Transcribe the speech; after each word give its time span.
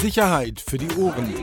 Sicherheit 0.00 0.60
für 0.60 0.78
die 0.78 0.88
Ohren. 0.96 1.34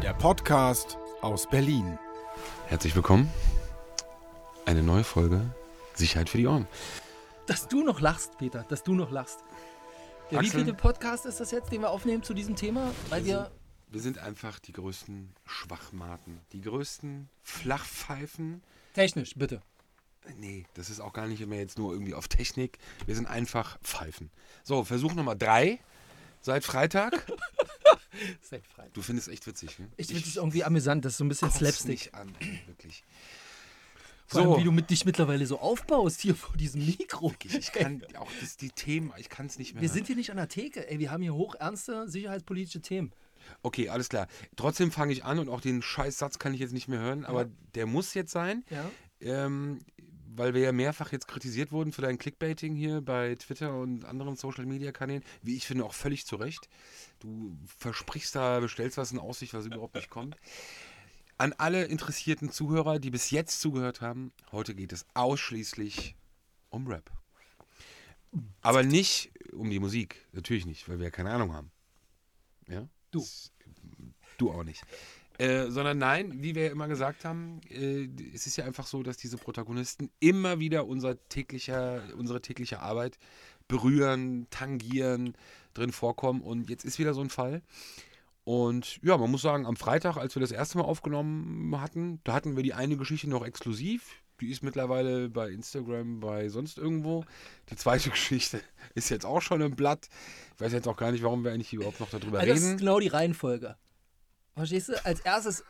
Der 0.00 0.14
Podcast 0.14 0.96
aus 1.20 1.48
Berlin. 1.48 1.98
Herzlich 2.68 2.94
willkommen. 2.94 3.28
Eine 4.66 4.84
neue 4.84 5.02
Folge 5.02 5.40
Sicherheit 5.94 6.28
für 6.28 6.38
die 6.38 6.46
Ohren. 6.46 6.68
Dass 7.46 7.66
du 7.66 7.82
noch 7.82 8.00
lachst, 8.00 8.38
Peter, 8.38 8.64
dass 8.68 8.84
du 8.84 8.94
noch 8.94 9.10
lachst. 9.10 9.40
Ja, 10.30 10.40
wie 10.40 10.46
Axel? 10.46 10.60
viele 10.60 10.74
Podcast 10.74 11.26
ist 11.26 11.40
das 11.40 11.50
jetzt, 11.50 11.72
den 11.72 11.80
wir 11.80 11.90
aufnehmen 11.90 12.22
zu 12.22 12.34
diesem 12.34 12.54
Thema? 12.54 12.92
Weil 13.08 13.24
wir. 13.24 13.50
Wir 13.88 14.00
sind 14.00 14.18
einfach 14.18 14.60
die 14.60 14.72
größten 14.72 15.34
Schwachmaten, 15.44 16.40
die 16.52 16.60
größten 16.60 17.28
Flachpfeifen. 17.42 18.62
Technisch, 18.94 19.34
bitte. 19.34 19.60
Nee, 20.38 20.64
das 20.74 20.90
ist 20.90 21.00
auch 21.00 21.12
gar 21.12 21.26
nicht 21.26 21.40
immer 21.40 21.56
jetzt 21.56 21.78
nur 21.78 21.92
irgendwie 21.92 22.14
auf 22.14 22.28
Technik. 22.28 22.78
Wir 23.06 23.14
sind 23.14 23.26
einfach 23.26 23.78
Pfeifen. 23.82 24.30
So, 24.62 24.84
Versuch 24.84 25.14
Nummer 25.14 25.34
drei. 25.34 25.78
Seit 26.40 26.64
Freitag. 26.64 27.26
Seid 28.42 28.66
frei. 28.66 28.88
Du 28.92 29.02
findest 29.02 29.28
echt 29.28 29.46
witzig, 29.46 29.78
ne? 29.78 29.88
Ich 29.96 30.08
finde 30.08 30.22
es 30.26 30.36
irgendwie 30.36 30.64
amüsant, 30.64 31.04
das 31.04 31.12
ist 31.14 31.18
so 31.18 31.24
ein 31.24 31.28
bisschen 31.28 31.50
Slapstick. 31.50 31.88
nicht 31.88 32.14
an, 32.14 32.34
wirklich. 32.66 33.04
Vor 34.26 34.40
allem, 34.42 34.50
So. 34.52 34.58
wie 34.58 34.64
du 34.64 34.72
mit 34.72 34.90
dich 34.90 35.04
mittlerweile 35.04 35.46
so 35.46 35.58
aufbaust 35.58 36.20
hier 36.20 36.34
vor 36.34 36.56
diesem 36.56 36.84
Mikro. 36.84 37.32
Ich 37.44 37.72
kann 37.72 38.04
auch 38.18 38.30
das, 38.40 38.56
die 38.56 38.70
Themen, 38.70 39.12
ich 39.16 39.28
kann 39.30 39.46
es 39.46 39.58
nicht 39.58 39.74
mehr. 39.74 39.82
Wir 39.82 39.88
sind 39.88 40.06
hier 40.06 40.16
nicht 40.16 40.30
an 40.30 40.36
der 40.36 40.48
Theke, 40.48 40.88
ey, 40.90 40.98
wir 40.98 41.10
haben 41.10 41.22
hier 41.22 41.34
hochernste 41.34 42.08
sicherheitspolitische 42.08 42.80
Themen. 42.82 43.12
Okay, 43.62 43.88
alles 43.88 44.08
klar. 44.10 44.26
Trotzdem 44.56 44.90
fange 44.92 45.12
ich 45.12 45.24
an 45.24 45.38
und 45.38 45.48
auch 45.48 45.60
den 45.62 45.80
Scheißsatz 45.80 46.38
kann 46.38 46.52
ich 46.52 46.60
jetzt 46.60 46.72
nicht 46.72 46.88
mehr 46.88 46.98
hören, 47.00 47.24
aber 47.24 47.46
der 47.74 47.86
muss 47.86 48.12
jetzt 48.14 48.30
sein, 48.32 48.64
Ja. 48.70 48.90
ähm, 49.20 49.80
weil 50.38 50.54
wir 50.54 50.62
ja 50.62 50.72
mehrfach 50.72 51.12
jetzt 51.12 51.28
kritisiert 51.28 51.72
wurden 51.72 51.92
für 51.92 52.02
dein 52.02 52.16
Clickbaiting 52.16 52.74
hier 52.74 53.00
bei 53.00 53.34
Twitter 53.34 53.76
und 53.76 54.04
anderen 54.04 54.36
Social 54.36 54.66
Media 54.66 54.92
Kanälen, 54.92 55.24
wie 55.42 55.56
ich 55.56 55.66
finde 55.66 55.84
auch 55.84 55.94
völlig 55.94 56.26
zu 56.26 56.36
Recht. 56.36 56.68
Du 57.18 57.58
versprichst 57.66 58.34
da, 58.34 58.60
bestellst 58.60 58.96
was 58.96 59.12
in 59.12 59.18
Aussicht, 59.18 59.52
was 59.52 59.66
überhaupt 59.66 59.96
nicht 59.96 60.10
kommt. 60.10 60.36
An 61.36 61.52
alle 61.58 61.84
interessierten 61.84 62.50
Zuhörer, 62.50 62.98
die 62.98 63.10
bis 63.10 63.30
jetzt 63.30 63.60
zugehört 63.60 64.00
haben, 64.00 64.32
heute 64.52 64.74
geht 64.74 64.92
es 64.92 65.06
ausschließlich 65.14 66.16
um 66.70 66.86
Rap. 66.86 67.10
Aber 68.60 68.82
nicht 68.82 69.32
um 69.52 69.70
die 69.70 69.80
Musik, 69.80 70.26
natürlich 70.32 70.66
nicht, 70.66 70.88
weil 70.88 70.98
wir 70.98 71.06
ja 71.06 71.10
keine 71.10 71.30
Ahnung 71.30 71.52
haben. 71.52 71.70
Ja? 72.68 72.88
Du. 73.10 73.26
Du 74.36 74.52
auch 74.52 74.62
nicht. 74.62 74.84
Äh, 75.38 75.70
sondern 75.70 75.98
nein, 75.98 76.42
wie 76.42 76.56
wir 76.56 76.64
ja 76.64 76.72
immer 76.72 76.88
gesagt 76.88 77.24
haben, 77.24 77.60
äh, 77.70 78.08
es 78.34 78.46
ist 78.48 78.56
ja 78.56 78.64
einfach 78.64 78.86
so, 78.88 79.04
dass 79.04 79.16
diese 79.16 79.38
Protagonisten 79.38 80.10
immer 80.18 80.58
wieder 80.58 80.86
unser 80.86 81.16
täglicher, 81.28 82.02
unsere 82.16 82.42
tägliche 82.42 82.80
Arbeit 82.80 83.18
berühren, 83.68 84.48
tangieren, 84.50 85.34
drin 85.74 85.92
vorkommen. 85.92 86.40
Und 86.40 86.68
jetzt 86.68 86.84
ist 86.84 86.98
wieder 86.98 87.14
so 87.14 87.20
ein 87.20 87.30
Fall. 87.30 87.62
Und 88.42 88.98
ja, 89.02 89.16
man 89.16 89.30
muss 89.30 89.42
sagen, 89.42 89.64
am 89.66 89.76
Freitag, 89.76 90.16
als 90.16 90.34
wir 90.34 90.40
das 90.40 90.50
erste 90.50 90.78
Mal 90.78 90.84
aufgenommen 90.84 91.80
hatten, 91.80 92.20
da 92.24 92.32
hatten 92.32 92.56
wir 92.56 92.62
die 92.64 92.74
eine 92.74 92.96
Geschichte 92.96 93.28
noch 93.28 93.44
exklusiv. 93.44 94.22
Die 94.40 94.50
ist 94.50 94.62
mittlerweile 94.62 95.28
bei 95.28 95.50
Instagram, 95.50 96.18
bei 96.20 96.48
sonst 96.48 96.78
irgendwo. 96.78 97.24
Die 97.70 97.76
zweite 97.76 98.10
Geschichte 98.10 98.60
ist 98.94 99.08
jetzt 99.10 99.26
auch 99.26 99.42
schon 99.42 99.60
im 99.60 99.76
Blatt. 99.76 100.08
Ich 100.54 100.60
weiß 100.60 100.72
jetzt 100.72 100.88
auch 100.88 100.96
gar 100.96 101.12
nicht, 101.12 101.22
warum 101.22 101.44
wir 101.44 101.52
eigentlich 101.52 101.72
überhaupt 101.74 102.00
noch 102.00 102.10
darüber 102.10 102.40
Also 102.40 102.52
das 102.52 102.62
reden. 102.62 102.72
ist 102.74 102.78
genau 102.80 102.98
die 102.98 103.08
Reihenfolge. 103.08 103.76
Verstehst 104.58 104.88
du? 104.90 105.04
Als 105.04 105.20
erstes, 105.20 105.64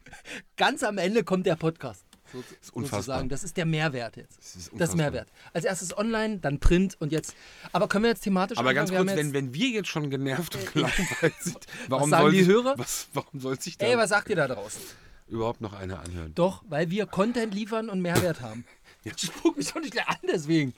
ganz 0.56 0.82
am 0.82 0.98
Ende 0.98 1.24
kommt 1.24 1.46
der 1.46 1.56
Podcast. 1.56 2.04
So, 2.32 2.38
ist 2.60 2.72
unfassbar. 2.72 3.00
sozusagen. 3.02 3.28
Das 3.28 3.42
ist 3.42 3.56
der 3.56 3.66
Mehrwert 3.66 4.16
jetzt. 4.16 4.38
Das 4.38 4.46
ist 4.54 4.56
Das 4.66 4.72
unfassbar. 4.72 4.96
Mehrwert. 4.96 5.28
Als 5.52 5.64
erstes 5.64 5.96
online, 5.98 6.38
dann 6.38 6.60
Print 6.60 6.96
und 7.00 7.10
jetzt. 7.10 7.34
Aber 7.72 7.88
können 7.88 8.04
wir 8.04 8.10
jetzt 8.10 8.22
thematisch 8.22 8.56
Aber 8.56 8.72
ganz 8.72 8.90
anfangen? 8.90 9.08
kurz, 9.08 9.16
Wir 9.16 9.24
haben 9.24 9.34
wenn, 9.34 9.46
wenn 9.48 9.54
wir 9.54 9.68
jetzt 9.68 9.88
schon 9.88 10.10
genervt 10.10 10.54
und 10.54 10.72
gelangweilt 10.72 11.34
sind, 11.40 11.66
warum 11.88 12.10
sagen 12.10 12.22
soll 12.22 12.32
die 12.32 12.46
Hörer? 12.46 12.74
Was, 12.78 13.08
warum 13.14 13.40
soll 13.40 13.60
sich 13.60 13.78
da 13.78 13.86
Ey, 13.86 13.96
was 13.98 14.10
sagt 14.10 14.28
ihr 14.30 14.36
da 14.36 14.46
draußen? 14.46 14.80
überhaupt 15.26 15.60
noch 15.60 15.72
einer 15.72 15.98
anhören? 16.00 16.32
Doch, 16.34 16.62
weil 16.68 16.90
wir 16.90 17.06
Content 17.06 17.52
liefern 17.54 17.88
und 17.88 18.00
Mehrwert 18.00 18.40
haben. 18.40 18.64
Ja. 19.02 19.12
Spuck 19.16 19.56
mich 19.56 19.72
doch 19.72 19.80
nicht 19.80 19.92
gleich 19.92 20.06
an, 20.06 20.16
deswegen. 20.30 20.74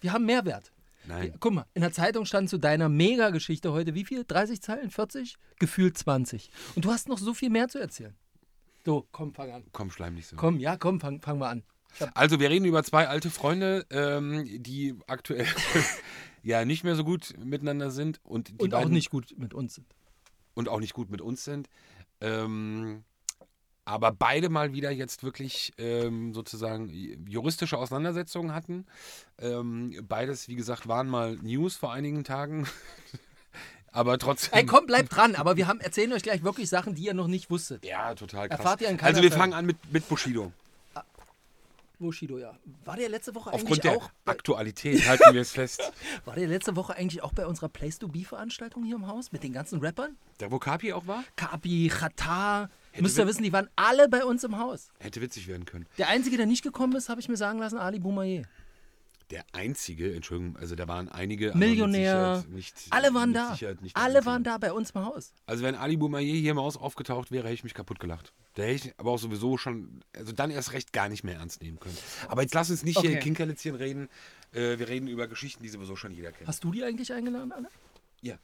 Wir 0.00 0.12
haben 0.12 0.26
Mehrwert. 0.26 0.72
Nein. 1.06 1.34
Guck 1.40 1.52
mal, 1.54 1.66
in 1.74 1.80
der 1.82 1.92
Zeitung 1.92 2.24
stand 2.26 2.48
zu 2.50 2.58
deiner 2.58 2.88
Mega-Geschichte 2.88 3.72
heute 3.72 3.94
wie 3.94 4.04
viel? 4.04 4.24
30 4.24 4.60
Zeilen? 4.62 4.90
40? 4.90 5.36
Gefühlt 5.58 5.96
20. 5.98 6.50
Und 6.76 6.84
du 6.84 6.90
hast 6.92 7.08
noch 7.08 7.18
so 7.18 7.34
viel 7.34 7.50
mehr 7.50 7.68
zu 7.68 7.78
erzählen. 7.78 8.14
So, 8.84 9.06
komm, 9.12 9.34
fang 9.34 9.50
an. 9.50 9.64
Komm, 9.72 9.90
schleim 9.90 10.14
nicht 10.14 10.26
so. 10.28 10.36
Komm, 10.36 10.58
ja, 10.58 10.76
komm, 10.76 11.00
fang, 11.00 11.20
fang 11.20 11.38
mal 11.38 11.50
an. 11.50 11.62
Also, 12.14 12.38
wir 12.38 12.50
reden 12.50 12.64
über 12.66 12.84
zwei 12.84 13.08
alte 13.08 13.30
Freunde, 13.30 13.84
ähm, 13.90 14.62
die 14.62 14.94
aktuell 15.08 15.46
ja 16.42 16.64
nicht 16.64 16.84
mehr 16.84 16.94
so 16.94 17.02
gut 17.04 17.34
miteinander 17.44 17.90
sind 17.90 18.20
und 18.24 18.48
die 18.48 18.54
und 18.64 18.74
auch 18.74 18.80
beiden- 18.82 18.92
nicht 18.94 19.10
gut 19.10 19.34
mit 19.36 19.52
uns 19.54 19.74
sind. 19.74 19.86
und 20.54 20.68
auch 20.68 20.80
nicht 20.80 20.94
gut 20.94 21.10
mit 21.10 21.20
uns 21.20 21.44
sind. 21.44 21.68
Ähm, 22.20 23.02
aber 23.90 24.12
beide 24.12 24.48
mal 24.48 24.72
wieder 24.72 24.90
jetzt 24.92 25.24
wirklich 25.24 25.72
ähm, 25.76 26.32
sozusagen 26.32 26.88
juristische 27.28 27.76
Auseinandersetzungen 27.76 28.54
hatten. 28.54 28.86
Ähm, 29.38 30.04
beides, 30.08 30.48
wie 30.48 30.54
gesagt, 30.54 30.86
waren 30.86 31.08
mal 31.08 31.36
News 31.42 31.76
vor 31.76 31.92
einigen 31.92 32.22
Tagen. 32.22 32.68
aber 33.92 34.18
trotzdem. 34.18 34.58
Ey, 34.58 34.66
komm, 34.66 34.86
bleibt 34.86 35.14
dran, 35.14 35.34
aber 35.34 35.56
wir 35.56 35.66
haben, 35.66 35.80
erzählen 35.80 36.12
euch 36.12 36.22
gleich 36.22 36.44
wirklich 36.44 36.68
Sachen, 36.68 36.94
die 36.94 37.02
ihr 37.02 37.14
noch 37.14 37.26
nicht 37.26 37.50
wusstet. 37.50 37.84
Ja, 37.84 38.14
total 38.14 38.48
krass. 38.48 38.60
Erfahrt 38.60 38.80
ihr 38.80 39.02
also 39.02 39.22
wir 39.22 39.32
fangen 39.32 39.54
an 39.54 39.66
mit, 39.66 39.76
mit 39.92 40.08
Bushido. 40.08 40.52
Bushido, 41.98 42.38
ja. 42.38 42.56
War 42.84 42.96
der 42.96 43.10
letzte 43.10 43.34
Woche 43.34 43.52
Aufgrund 43.52 43.72
eigentlich 43.72 43.80
der 43.80 43.96
auch 43.96 44.10
bei, 44.24 44.32
Aktualität 44.32 45.06
halten 45.06 45.34
wir 45.34 45.40
es 45.42 45.52
fest. 45.52 45.92
war 46.24 46.34
der 46.34 46.48
letzte 46.48 46.74
Woche 46.74 46.96
eigentlich 46.96 47.22
auch 47.22 47.32
bei 47.32 47.46
unserer 47.46 47.68
Place 47.68 47.98
to 47.98 48.08
Be 48.08 48.24
Veranstaltung 48.24 48.84
hier 48.84 48.96
im 48.96 49.06
Haus 49.06 49.32
mit 49.32 49.42
den 49.42 49.52
ganzen 49.52 49.80
Rappern? 49.80 50.16
Da 50.38 50.50
wo 50.50 50.58
Kapi 50.58 50.92
auch 50.94 51.06
war, 51.06 51.24
Kapi, 51.36 51.90
Khatar, 51.92 52.70
Hätte 52.92 53.02
müsst 53.02 53.18
ihr 53.18 53.26
wissen, 53.26 53.42
die 53.42 53.52
waren 53.52 53.68
alle 53.76 54.08
bei 54.08 54.24
uns 54.24 54.42
im 54.44 54.58
Haus. 54.58 54.88
hätte 54.98 55.20
witzig 55.20 55.46
werden 55.46 55.64
können. 55.64 55.86
Der 55.98 56.08
einzige, 56.08 56.36
der 56.36 56.46
nicht 56.46 56.62
gekommen 56.62 56.96
ist, 56.96 57.08
habe 57.08 57.20
ich 57.20 57.28
mir 57.28 57.36
sagen 57.36 57.58
lassen, 57.58 57.78
Ali 57.78 57.98
Boumaier. 58.00 58.42
Der 59.30 59.44
einzige, 59.52 60.12
Entschuldigung, 60.12 60.56
also 60.56 60.74
da 60.74 60.88
waren 60.88 61.08
einige. 61.08 61.56
Millionär. 61.56 62.44
Nicht, 62.48 62.74
Alle 62.90 63.14
waren 63.14 63.32
da. 63.32 63.56
Alle 63.94 64.26
waren 64.26 64.42
da 64.42 64.58
bei 64.58 64.72
uns 64.72 64.90
im 64.90 65.04
Haus. 65.04 65.32
Also 65.46 65.62
wenn 65.62 65.76
Ali 65.76 65.96
Boumaier 65.96 66.34
hier 66.34 66.50
im 66.50 66.58
Haus 66.58 66.76
aufgetaucht 66.76 67.30
wäre, 67.30 67.44
hätte 67.44 67.54
ich 67.54 67.62
mich 67.62 67.74
kaputt 67.74 68.00
gelacht. 68.00 68.32
Da 68.54 68.64
hätte 68.64 68.88
ich 68.88 68.94
aber 68.98 69.12
auch 69.12 69.20
sowieso 69.20 69.56
schon, 69.56 70.00
also 70.16 70.32
dann 70.32 70.50
erst 70.50 70.72
recht 70.72 70.92
gar 70.92 71.08
nicht 71.08 71.22
mehr 71.22 71.36
ernst 71.36 71.62
nehmen 71.62 71.78
können. 71.78 71.96
Aber 72.26 72.42
jetzt 72.42 72.54
lass 72.54 72.70
uns 72.70 72.82
nicht 72.82 72.98
hier 73.00 73.10
Okay. 73.10 73.20
Kinkerlitzchen 73.20 73.76
reden. 73.76 74.08
Äh, 74.52 74.80
wir 74.80 74.88
reden 74.88 75.06
über 75.06 75.28
Geschichten, 75.28 75.62
die 75.62 75.68
sowieso 75.68 75.94
schon 75.94 76.12
jeder 76.12 76.32
kennt. 76.32 76.48
Hast 76.48 76.64
du 76.64 76.72
die 76.72 76.82
eigentlich 76.82 77.12
eingeladen, 77.12 77.52
alle? 77.52 77.68
Ja, 78.22 78.34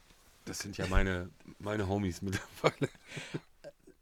das 0.45 0.61
sind 0.61 0.77
ja 0.79 0.87
meine, 0.87 1.31
meine 1.59 1.89
Homies 1.89 2.23
mittlerweile. 2.23 2.89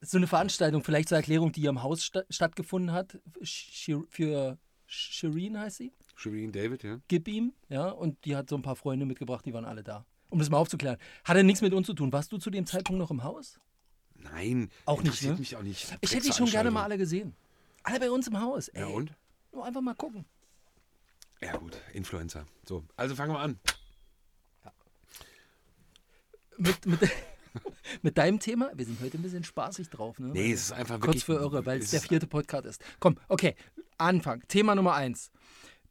So 0.04 0.19
eine 0.19 0.26
Veranstaltung, 0.26 0.82
vielleicht 0.82 1.09
zur 1.09 1.16
Erklärung, 1.16 1.53
die 1.53 1.62
hier 1.62 1.70
im 1.70 1.82
Haus 1.82 2.04
sta 2.04 2.22
stattgefunden 2.31 2.92
hat. 2.92 3.19
Für 3.42 4.59
Shireen 4.87 5.59
heißt 5.59 5.76
sie. 5.76 5.92
Shireen 6.15 6.53
David, 6.53 6.82
ja. 6.82 7.00
Gib 7.09 7.28
ihm, 7.28 7.53
ja, 7.69 7.88
und 7.88 8.25
die 8.25 8.37
hat 8.37 8.48
so 8.48 8.56
ein 8.56 8.62
paar 8.62 8.76
Freunde 8.76 9.06
mitgebracht, 9.06 9.44
die 9.44 9.53
waren 9.53 9.65
alle 9.65 9.82
da. 9.82 10.04
Um 10.31 10.38
das 10.38 10.50
mal 10.50 10.59
aufzuklären. 10.59 10.98
Hatte 11.25 11.44
nichts 11.44 11.60
mit 11.60 11.72
uns 11.75 11.87
zu 11.87 11.94
tun. 11.94 12.12
Warst 12.12 12.32
du 12.32 12.38
zu 12.38 12.50
dem 12.50 12.66
Zeitpunkt 12.66 12.98
noch 12.98 13.10
im 13.10 13.22
Haus? 13.22 13.60
Nein, 14.16 14.70
Auch 14.87 15.03
nicht, 15.03 15.22
ne? 15.22 15.34
mich 15.34 15.56
auch 15.56 15.62
nicht. 15.62 15.97
Ich 16.00 16.15
hätte 16.15 16.26
die 16.26 16.32
schon 16.32 16.50
gerne 16.50 16.71
mal 16.71 16.82
alle 16.82 16.98
gesehen. 16.98 17.34
Alle 17.82 18.00
bei 18.00 18.10
uns 18.10 18.26
im 18.26 18.41
Haus. 18.41 18.69
Ey. 18.69 18.81
Ja 18.81 18.86
und? 18.86 19.12
Nur 19.53 19.65
einfach 19.65 19.81
mal 19.82 19.94
gucken. 19.94 20.25
Ja 21.41 21.56
gut, 21.56 21.76
Influencer. 21.92 22.47
So, 22.66 22.84
also 22.97 23.15
fangen 23.15 23.32
wir 23.32 23.41
an. 23.41 23.59
Mit, 26.56 26.86
mit, 26.86 27.00
mit 28.04 28.19
deinem 28.19 28.38
Thema, 28.38 28.70
wir 28.75 28.84
sind 28.84 29.00
heute 29.00 29.19
ein 29.19 29.22
bisschen 29.22 29.44
spaßig 29.44 29.88
drauf, 29.88 30.19
ne? 30.19 30.28
Nee, 30.28 30.53
es 30.53 30.65
ist 30.65 30.72
einfach 30.72 31.00
Kurz 31.00 31.06
wirklich... 31.06 31.25
für 31.25 31.34
irre, 31.34 31.66
weil 31.66 31.78
es 31.78 31.87
es 31.87 31.91
der 31.92 32.00
vierte 32.03 32.26
Podcast 32.26 32.66
ist. 32.66 32.84
Komm, 33.00 33.16
okay, 33.28 33.56
Anfang. 33.98 34.47
Thema 34.47 34.75
Nummer 34.75 34.94
eins. 34.94 35.31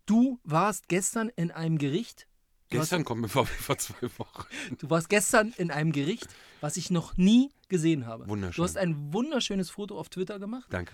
Du 0.06 0.40
warst 0.44 0.88
gestern 0.88 1.30
in 1.30 1.52
einem 1.52 1.78
Gericht. 1.78 2.28
Gestern 2.70 3.04
kommt 3.04 3.22
mir 3.22 3.30
vor 3.30 3.48
zwei 3.78 4.08
Wochen. 4.18 4.48
du 4.78 4.90
warst 4.90 5.10
gestern 5.10 5.54
in 5.58 5.72
einem 5.72 5.92
Gericht, 5.92 6.28
was 6.62 6.78
ich 6.78 6.92
noch 6.92 7.18
nie 7.18 7.52
gesehen 7.68 8.06
habe. 8.06 8.28
Wunderschön. 8.28 8.62
Du 8.62 8.64
hast 8.64 8.78
ein 8.78 9.14
wunderschönes 9.14 9.70
Foto 9.70 10.00
auf 10.00 10.10
Twitter 10.10 10.40
gemacht. 10.40 10.68
Danke. 10.70 10.94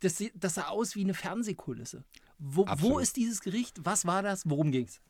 Das, 0.00 0.22
das 0.34 0.54
sah 0.54 0.68
aus 0.68 0.94
wie 0.94 1.02
eine 1.02 1.14
Fernsehkulisse. 1.14 2.04
Wo, 2.38 2.64
wo 2.78 2.98
ist 2.98 3.16
dieses 3.16 3.40
Gericht? 3.40 3.78
Was 3.84 4.06
war 4.06 4.22
das? 4.22 4.48
Worum 4.48 4.70
ging's? 4.70 5.00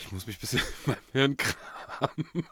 Ich 0.00 0.12
muss 0.12 0.26
mich 0.26 0.36
ein 0.36 0.40
bisschen 0.40 0.60
in 0.86 0.92
meinem 0.92 1.12
Hirn 1.12 1.36
kramen. 1.36 2.46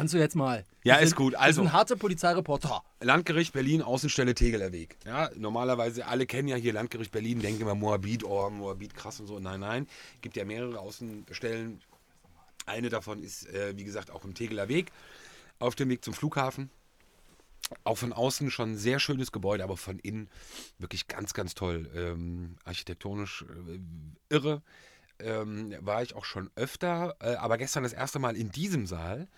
Kannst 0.00 0.14
du 0.14 0.18
jetzt 0.18 0.34
mal. 0.34 0.64
Ja, 0.82 0.94
Wir 0.94 1.00
ist 1.02 1.10
sind- 1.10 1.16
gut. 1.18 1.34
Also- 1.34 1.60
sind 1.60 1.74
harte 1.74 1.94
Polizeireporter. 1.94 2.82
Landgericht 3.02 3.52
Berlin, 3.52 3.82
Außenstelle 3.82 4.34
Tegeler 4.34 4.72
Weg. 4.72 4.96
Ja, 5.04 5.28
normalerweise, 5.36 6.06
alle 6.06 6.24
kennen 6.24 6.48
ja 6.48 6.56
hier 6.56 6.72
Landgericht 6.72 7.12
Berlin, 7.12 7.40
denken 7.42 7.60
immer 7.60 7.74
Moabit, 7.74 8.24
oh, 8.24 8.48
Moabit, 8.48 8.94
krass 8.94 9.20
und 9.20 9.26
so. 9.26 9.38
Nein, 9.40 9.60
nein, 9.60 9.86
gibt 10.22 10.36
ja 10.38 10.46
mehrere 10.46 10.78
Außenstellen. 10.78 11.82
Eine 12.64 12.88
davon 12.88 13.22
ist, 13.22 13.46
äh, 13.50 13.76
wie 13.76 13.84
gesagt, 13.84 14.10
auch 14.10 14.24
im 14.24 14.32
Tegeler 14.32 14.68
Weg, 14.68 14.90
auf 15.58 15.74
dem 15.74 15.90
Weg 15.90 16.02
zum 16.02 16.14
Flughafen. 16.14 16.70
Auch 17.84 17.98
von 17.98 18.14
außen 18.14 18.50
schon 18.50 18.72
ein 18.72 18.76
sehr 18.78 19.00
schönes 19.00 19.32
Gebäude, 19.32 19.64
aber 19.64 19.76
von 19.76 19.98
innen 19.98 20.30
wirklich 20.78 21.08
ganz, 21.08 21.34
ganz 21.34 21.54
toll. 21.54 21.90
Ähm, 21.94 22.56
architektonisch 22.64 23.44
äh, 23.68 24.34
irre. 24.34 24.62
ähm, 25.22 25.74
war 25.80 26.02
ich 26.02 26.14
auch 26.16 26.24
schon 26.24 26.48
öfter, 26.56 27.14
äh, 27.20 27.34
aber 27.34 27.58
gestern 27.58 27.82
das 27.82 27.92
erste 27.92 28.18
Mal 28.18 28.34
in 28.34 28.50
diesem 28.50 28.86
Saal. 28.86 29.28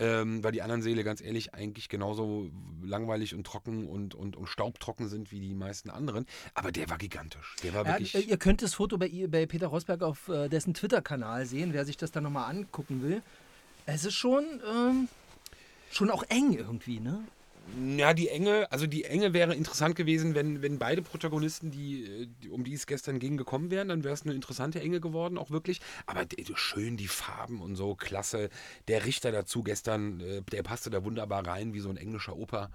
Ähm, 0.00 0.42
weil 0.42 0.52
die 0.52 0.62
anderen 0.62 0.80
Säle 0.80 1.04
ganz 1.04 1.20
ehrlich 1.20 1.52
eigentlich 1.52 1.90
genauso 1.90 2.50
langweilig 2.82 3.34
und 3.34 3.46
trocken 3.46 3.86
und, 3.86 4.14
und, 4.14 4.34
und 4.34 4.46
staubtrocken 4.46 5.08
sind 5.08 5.30
wie 5.30 5.40
die 5.40 5.52
meisten 5.52 5.90
anderen. 5.90 6.24
Aber 6.54 6.72
der 6.72 6.88
war 6.88 6.96
gigantisch. 6.96 7.56
Der 7.62 7.74
war 7.74 7.84
Ja, 7.84 7.90
wirklich. 7.92 8.14
äh, 8.14 8.20
ihr 8.20 8.38
könnt 8.38 8.62
das 8.62 8.72
Foto 8.72 8.96
bei, 8.96 9.10
bei 9.28 9.44
Peter 9.44 9.66
Rosberg 9.66 10.00
auf 10.02 10.28
äh, 10.28 10.48
dessen 10.48 10.72
Twitter-Kanal 10.72 11.44
sehen, 11.44 11.74
wer 11.74 11.84
sich 11.84 11.98
das 11.98 12.10
dann 12.12 12.22
nochmal 12.22 12.48
angucken 12.50 13.02
will. 13.02 13.20
Es 13.84 14.06
ist 14.06 14.14
schon, 14.14 14.44
ähm, 14.74 15.08
schon 15.90 16.10
auch 16.10 16.22
eng 16.30 16.54
irgendwie, 16.54 16.98
ne? 16.98 17.22
Ja, 17.96 18.14
die 18.14 18.28
Enge, 18.28 18.70
also 18.72 18.86
die 18.86 19.04
Enge 19.04 19.32
wäre 19.32 19.54
interessant 19.54 19.94
gewesen, 19.94 20.34
wenn, 20.34 20.62
wenn 20.62 20.78
beide 20.78 21.02
Protagonisten, 21.02 21.70
die, 21.70 22.04
äh, 22.04 22.28
die, 22.42 22.50
um 22.50 22.64
die 22.64 22.74
es 22.74 22.86
gestern 22.86 23.18
ging, 23.18 23.36
gekommen 23.36 23.70
wären, 23.70 23.88
dann 23.88 24.04
wäre 24.04 24.14
es 24.14 24.22
eine 24.22 24.34
interessante 24.34 24.80
Enge 24.80 25.00
geworden, 25.00 25.38
auch 25.38 25.50
wirklich. 25.50 25.80
Aber 26.06 26.24
schön 26.54 26.96
die 26.96 27.08
Farben 27.08 27.60
und 27.60 27.76
so, 27.76 27.94
klasse. 27.94 28.50
Der 28.88 29.04
Richter 29.06 29.32
dazu 29.32 29.62
gestern, 29.62 30.20
äh, 30.20 30.42
der 30.42 30.62
passte 30.62 30.90
da 30.90 31.04
wunderbar 31.04 31.46
rein, 31.46 31.74
wie 31.74 31.80
so 31.80 31.90
ein 31.90 31.96
englischer 31.96 32.36
Oper. 32.36 32.70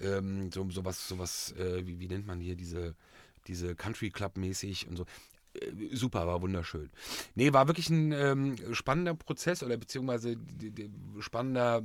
Ähm, 0.00 0.50
so 0.52 0.68
sowas, 0.70 1.08
sowas, 1.08 1.54
äh, 1.58 1.86
wie, 1.86 2.00
wie 2.00 2.08
nennt 2.08 2.26
man 2.26 2.40
hier, 2.40 2.56
diese, 2.56 2.94
diese 3.46 3.74
Country 3.74 4.10
Club 4.10 4.36
mäßig 4.36 4.88
und 4.88 4.96
so. 4.96 5.04
Äh, 5.54 5.94
Super, 5.94 6.26
war 6.26 6.42
wunderschön. 6.42 6.90
Nee, 7.34 7.52
war 7.52 7.68
wirklich 7.68 7.90
ein 7.90 8.12
ähm, 8.12 8.56
spannender 8.74 9.14
Prozess 9.14 9.62
oder 9.62 9.76
beziehungsweise 9.76 10.36
spannender, 11.20 11.82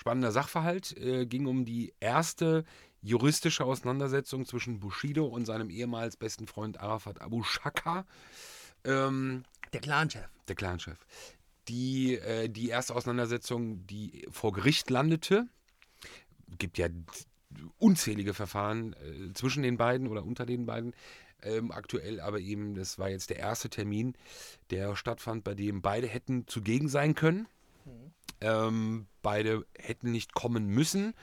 spannender 0.00 0.32
Sachverhalt. 0.32 0.96
Äh, 0.96 1.26
ging 1.26 1.46
um 1.46 1.66
die 1.66 1.92
erste 2.00 2.64
juristische 3.02 3.64
Auseinandersetzung 3.64 4.46
zwischen 4.46 4.80
Bushido 4.80 5.26
und 5.26 5.44
seinem 5.44 5.68
ehemals 5.68 6.16
besten 6.16 6.46
Freund 6.46 6.80
Arafat 6.80 7.20
Abu 7.20 7.42
Shaka, 7.42 8.06
ähm, 8.84 9.44
Der 9.74 9.80
Clan-Chef. 9.80 10.26
der 10.48 10.56
Clanchef. 10.56 10.98
Die, 11.68 12.14
äh, 12.14 12.48
die 12.48 12.70
erste 12.70 12.94
Auseinandersetzung, 12.94 13.86
die 13.86 14.26
vor 14.30 14.52
Gericht 14.52 14.88
landete, 14.88 15.46
gibt 16.58 16.78
ja 16.78 16.88
unzählige 17.78 18.32
Verfahren 18.32 18.94
äh, 18.94 19.32
zwischen 19.34 19.62
den 19.62 19.76
beiden 19.76 20.08
oder 20.08 20.24
unter 20.24 20.46
den 20.46 20.64
beiden. 20.64 20.94
Ähm, 21.42 21.70
aktuell 21.70 22.20
aber 22.20 22.40
eben, 22.40 22.74
das 22.74 22.98
war 22.98 23.10
jetzt 23.10 23.30
der 23.30 23.38
erste 23.38 23.68
Termin, 23.68 24.14
der 24.70 24.96
stattfand, 24.96 25.44
bei 25.44 25.54
dem 25.54 25.82
beide 25.82 26.06
hätten 26.06 26.46
zugegen 26.46 26.88
sein 26.88 27.14
können. 27.14 27.46
Ähm, 28.40 29.06
beide 29.22 29.66
hätten 29.76 30.12
nicht 30.12 30.32
kommen 30.32 30.66
müssen, 30.66 31.14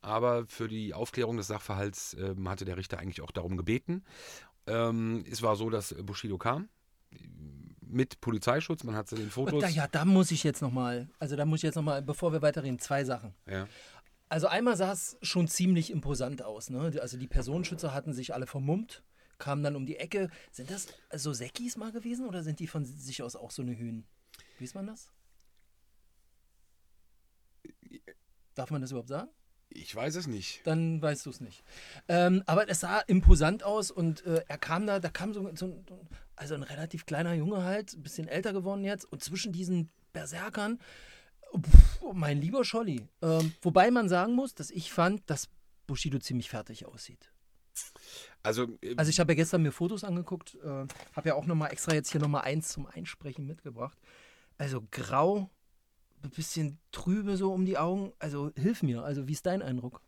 aber 0.00 0.46
für 0.46 0.66
die 0.66 0.92
Aufklärung 0.92 1.36
des 1.36 1.46
Sachverhalts 1.46 2.14
ähm, 2.14 2.48
hatte 2.48 2.64
der 2.64 2.76
Richter 2.76 2.98
eigentlich 2.98 3.20
auch 3.20 3.30
darum 3.30 3.56
gebeten. 3.56 4.04
Ähm, 4.66 5.24
es 5.30 5.42
war 5.42 5.56
so, 5.56 5.70
dass 5.70 5.94
Bushido 6.02 6.36
kam 6.36 6.68
mit 7.80 8.20
Polizeischutz, 8.20 8.82
man 8.84 8.96
hat 8.96 9.10
den 9.12 9.30
Fotos. 9.30 9.62
da, 9.62 9.68
ja, 9.68 9.86
da 9.86 10.04
muss 10.04 10.30
ich 10.30 10.42
jetzt 10.42 10.60
nochmal, 10.60 11.08
also 11.18 11.36
da 11.36 11.44
muss 11.44 11.60
ich 11.60 11.64
jetzt 11.64 11.76
nochmal, 11.76 12.02
bevor 12.02 12.32
wir 12.32 12.42
weiterreden, 12.42 12.78
zwei 12.78 13.04
Sachen. 13.04 13.34
Ja. 13.46 13.68
Also 14.28 14.48
einmal 14.48 14.76
sah 14.76 14.92
es 14.92 15.16
schon 15.22 15.48
ziemlich 15.48 15.90
imposant 15.90 16.42
aus. 16.42 16.70
Ne? 16.70 16.98
Also 17.00 17.16
die 17.16 17.28
Personenschützer 17.28 17.94
hatten 17.94 18.12
sich 18.12 18.34
alle 18.34 18.46
vermummt, 18.46 19.04
kamen 19.38 19.62
dann 19.62 19.76
um 19.76 19.86
die 19.86 19.96
Ecke. 19.96 20.28
Sind 20.50 20.70
das 20.70 20.88
so 21.14 21.32
Säckis 21.32 21.76
mal 21.76 21.92
gewesen 21.92 22.26
oder 22.26 22.42
sind 22.42 22.58
die 22.58 22.66
von 22.66 22.84
sich 22.84 23.22
aus 23.22 23.36
auch 23.36 23.52
so 23.52 23.62
eine 23.62 23.76
Hühn? 23.76 24.04
Wie 24.58 24.64
ist 24.64 24.74
man 24.74 24.86
das? 24.86 25.12
Darf 28.54 28.70
man 28.70 28.80
das 28.80 28.90
überhaupt 28.90 29.08
sagen? 29.08 29.28
Ich 29.70 29.94
weiß 29.94 30.14
es 30.14 30.26
nicht. 30.26 30.60
Dann 30.64 31.02
weißt 31.02 31.26
du 31.26 31.30
es 31.30 31.40
nicht. 31.40 31.64
Ähm, 32.06 32.42
aber 32.46 32.68
es 32.68 32.80
sah 32.80 33.00
imposant 33.00 33.64
aus 33.64 33.90
und 33.90 34.24
äh, 34.24 34.44
er 34.46 34.58
kam 34.58 34.86
da, 34.86 35.00
da 35.00 35.08
kam 35.08 35.32
so, 35.34 35.50
so 35.56 35.66
ein, 35.66 35.84
also 36.36 36.54
ein 36.54 36.62
relativ 36.62 37.06
kleiner 37.06 37.34
Junge 37.34 37.64
halt, 37.64 37.92
ein 37.94 38.02
bisschen 38.02 38.28
älter 38.28 38.52
geworden 38.52 38.84
jetzt 38.84 39.04
und 39.04 39.24
zwischen 39.24 39.52
diesen 39.52 39.90
Berserkern, 40.12 40.78
pff, 41.58 42.02
mein 42.12 42.40
lieber 42.40 42.64
Scholli. 42.64 43.08
Ähm, 43.20 43.52
wobei 43.62 43.90
man 43.90 44.08
sagen 44.08 44.34
muss, 44.34 44.54
dass 44.54 44.70
ich 44.70 44.92
fand, 44.92 45.28
dass 45.28 45.48
Bushido 45.86 46.18
ziemlich 46.18 46.50
fertig 46.50 46.86
aussieht. 46.86 47.32
Also, 48.42 48.68
äh, 48.80 48.94
Also 48.96 49.10
ich 49.10 49.18
habe 49.18 49.32
ja 49.32 49.36
gestern 49.36 49.62
mir 49.62 49.72
Fotos 49.72 50.04
angeguckt, 50.04 50.56
äh, 50.62 50.86
habe 51.14 51.28
ja 51.28 51.34
auch 51.34 51.46
nochmal 51.46 51.72
extra 51.72 51.94
jetzt 51.94 52.12
hier 52.12 52.20
nochmal 52.20 52.42
eins 52.42 52.68
zum 52.68 52.86
Einsprechen 52.86 53.46
mitgebracht. 53.46 53.98
Also 54.56 54.86
grau, 54.90 55.50
ein 56.24 56.30
bisschen 56.30 56.78
trübe 56.92 57.36
so 57.36 57.52
um 57.52 57.64
die 57.64 57.78
Augen. 57.78 58.12
Also 58.18 58.50
hilf 58.56 58.82
mir, 58.82 59.02
also 59.02 59.28
wie 59.28 59.32
ist 59.32 59.46
dein 59.46 59.62
Eindruck? 59.62 60.00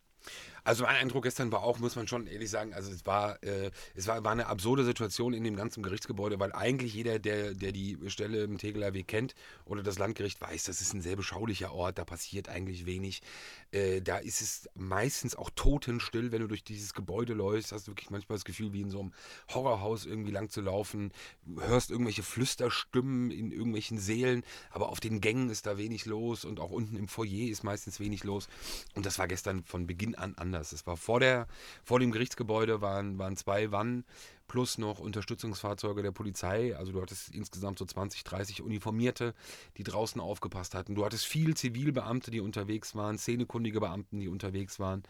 Also 0.67 0.83
mein 0.83 0.97
Eindruck 0.97 1.23
gestern 1.23 1.53
war 1.53 1.63
auch, 1.63 1.79
muss 1.79 1.95
man 1.95 2.09
schon 2.09 2.27
ehrlich 2.27 2.51
sagen, 2.51 2.75
also 2.75 2.91
es 2.91 3.07
war, 3.07 3.41
äh, 3.45 3.71
es 3.95 4.09
war, 4.09 4.25
war 4.25 4.33
eine 4.33 4.49
absurde 4.49 4.85
Situation 4.85 5.33
in 5.33 5.45
dem 5.45 5.55
ganzen 5.55 5.81
Gerichtsgebäude, 5.81 6.41
weil 6.41 6.53
eigentlich 6.53 6.93
jeder, 6.93 7.21
der, 7.21 7.55
der 7.55 7.71
die 7.71 7.97
Stelle 8.09 8.43
im 8.43 8.59
Tegeler 8.59 8.93
Weg 8.93 9.07
kennt 9.07 9.37
oder 9.65 9.85
das 9.85 9.97
Landgericht 10.01 10.41
weiß, 10.41 10.65
das 10.65 10.81
ist 10.81 10.93
ein 10.93 11.03
sehr 11.03 11.15
beschaulicher 11.15 11.73
Ort, 11.73 11.99
da 11.99 12.05
passiert 12.05 12.49
eigentlich 12.49 12.85
wenig. 12.85 13.23
Äh, 13.71 14.03
da 14.03 14.19
ist 14.19 14.41
es 14.41 14.69
meistens 14.75 15.37
auch 15.37 15.51
totenstill, 15.55 16.33
wenn 16.33 16.41
du 16.41 16.49
durch 16.49 16.65
dieses 16.65 16.95
Gebäude 16.95 17.35
läufst, 17.35 17.71
hast 17.71 17.87
du 17.87 17.93
wirklich 17.93 18.11
manchmal 18.11 18.35
das 18.37 18.45
Gefühl, 18.45 18.73
wie 18.73 18.81
in 18.81 18.91
so 18.91 18.99
einem 18.99 19.13
Horrorhaus 19.55 20.05
irgendwie 20.05 20.33
lang 20.33 20.51
zu 20.51 20.63
laufen, 20.63 21.13
hörst 21.61 21.93
irgendwelche 21.93 22.25
Flüsterstimmen 22.25 23.31
in 23.31 23.53
irgendwelchen 23.53 23.99
Sälen, 23.99 24.43
aber 24.71 24.89
auf 24.89 24.99
den 24.99 25.21
Gängen 25.21 25.49
ist 25.49 25.67
da 25.67 25.79
wenig 25.79 26.07
los 26.07 26.45
und 26.45 26.59
auch 26.59 26.73
unten 26.73 26.97
im 26.97 27.07
Foyer 27.07 27.49
ist 27.49 27.63
meistens 27.63 28.01
wenig 28.01 28.25
los. 28.25 28.49
Und 28.95 29.07
das 29.07 29.21
war 29.21 29.29
gestern 29.29 29.63
von 29.63 29.87
Beginn 29.87 30.17
an 30.17 30.35
anders. 30.35 30.56
Es 30.61 30.87
war 30.87 30.97
vor, 30.97 31.21
der, 31.21 31.47
vor 31.85 32.01
dem 32.01 32.13
Gerichtsgebäude 32.13 32.81
waren, 32.81 33.19
waren 33.19 33.37
zwei 33.37 33.71
Wannen 33.73 34.05
plus 34.49 34.79
noch 34.79 34.99
Unterstützungsfahrzeuge 34.99 36.03
der 36.03 36.13
Polizei. 36.13 36.77
Also 36.77 36.93
du 36.93 37.03
hattest 37.03 37.35
insgesamt 37.35 37.79
so 37.79 37.85
20, 37.85 38.25
30 38.25 38.63
Uniformierte, 38.63 39.35
die 39.77 39.83
draußen 39.83 40.21
aufgepasst 40.21 40.75
hatten. 40.75 40.95
Du 40.95 41.05
hattest 41.05 41.27
viel 41.27 41.57
Zivilbeamte, 41.57 42.31
die 42.31 42.41
unterwegs 42.41 42.95
waren, 42.95 43.19
szenekundige 43.19 43.81
Beamten, 43.81 44.21
die 44.21 44.29
unterwegs 44.29 44.79
waren, 44.79 45.03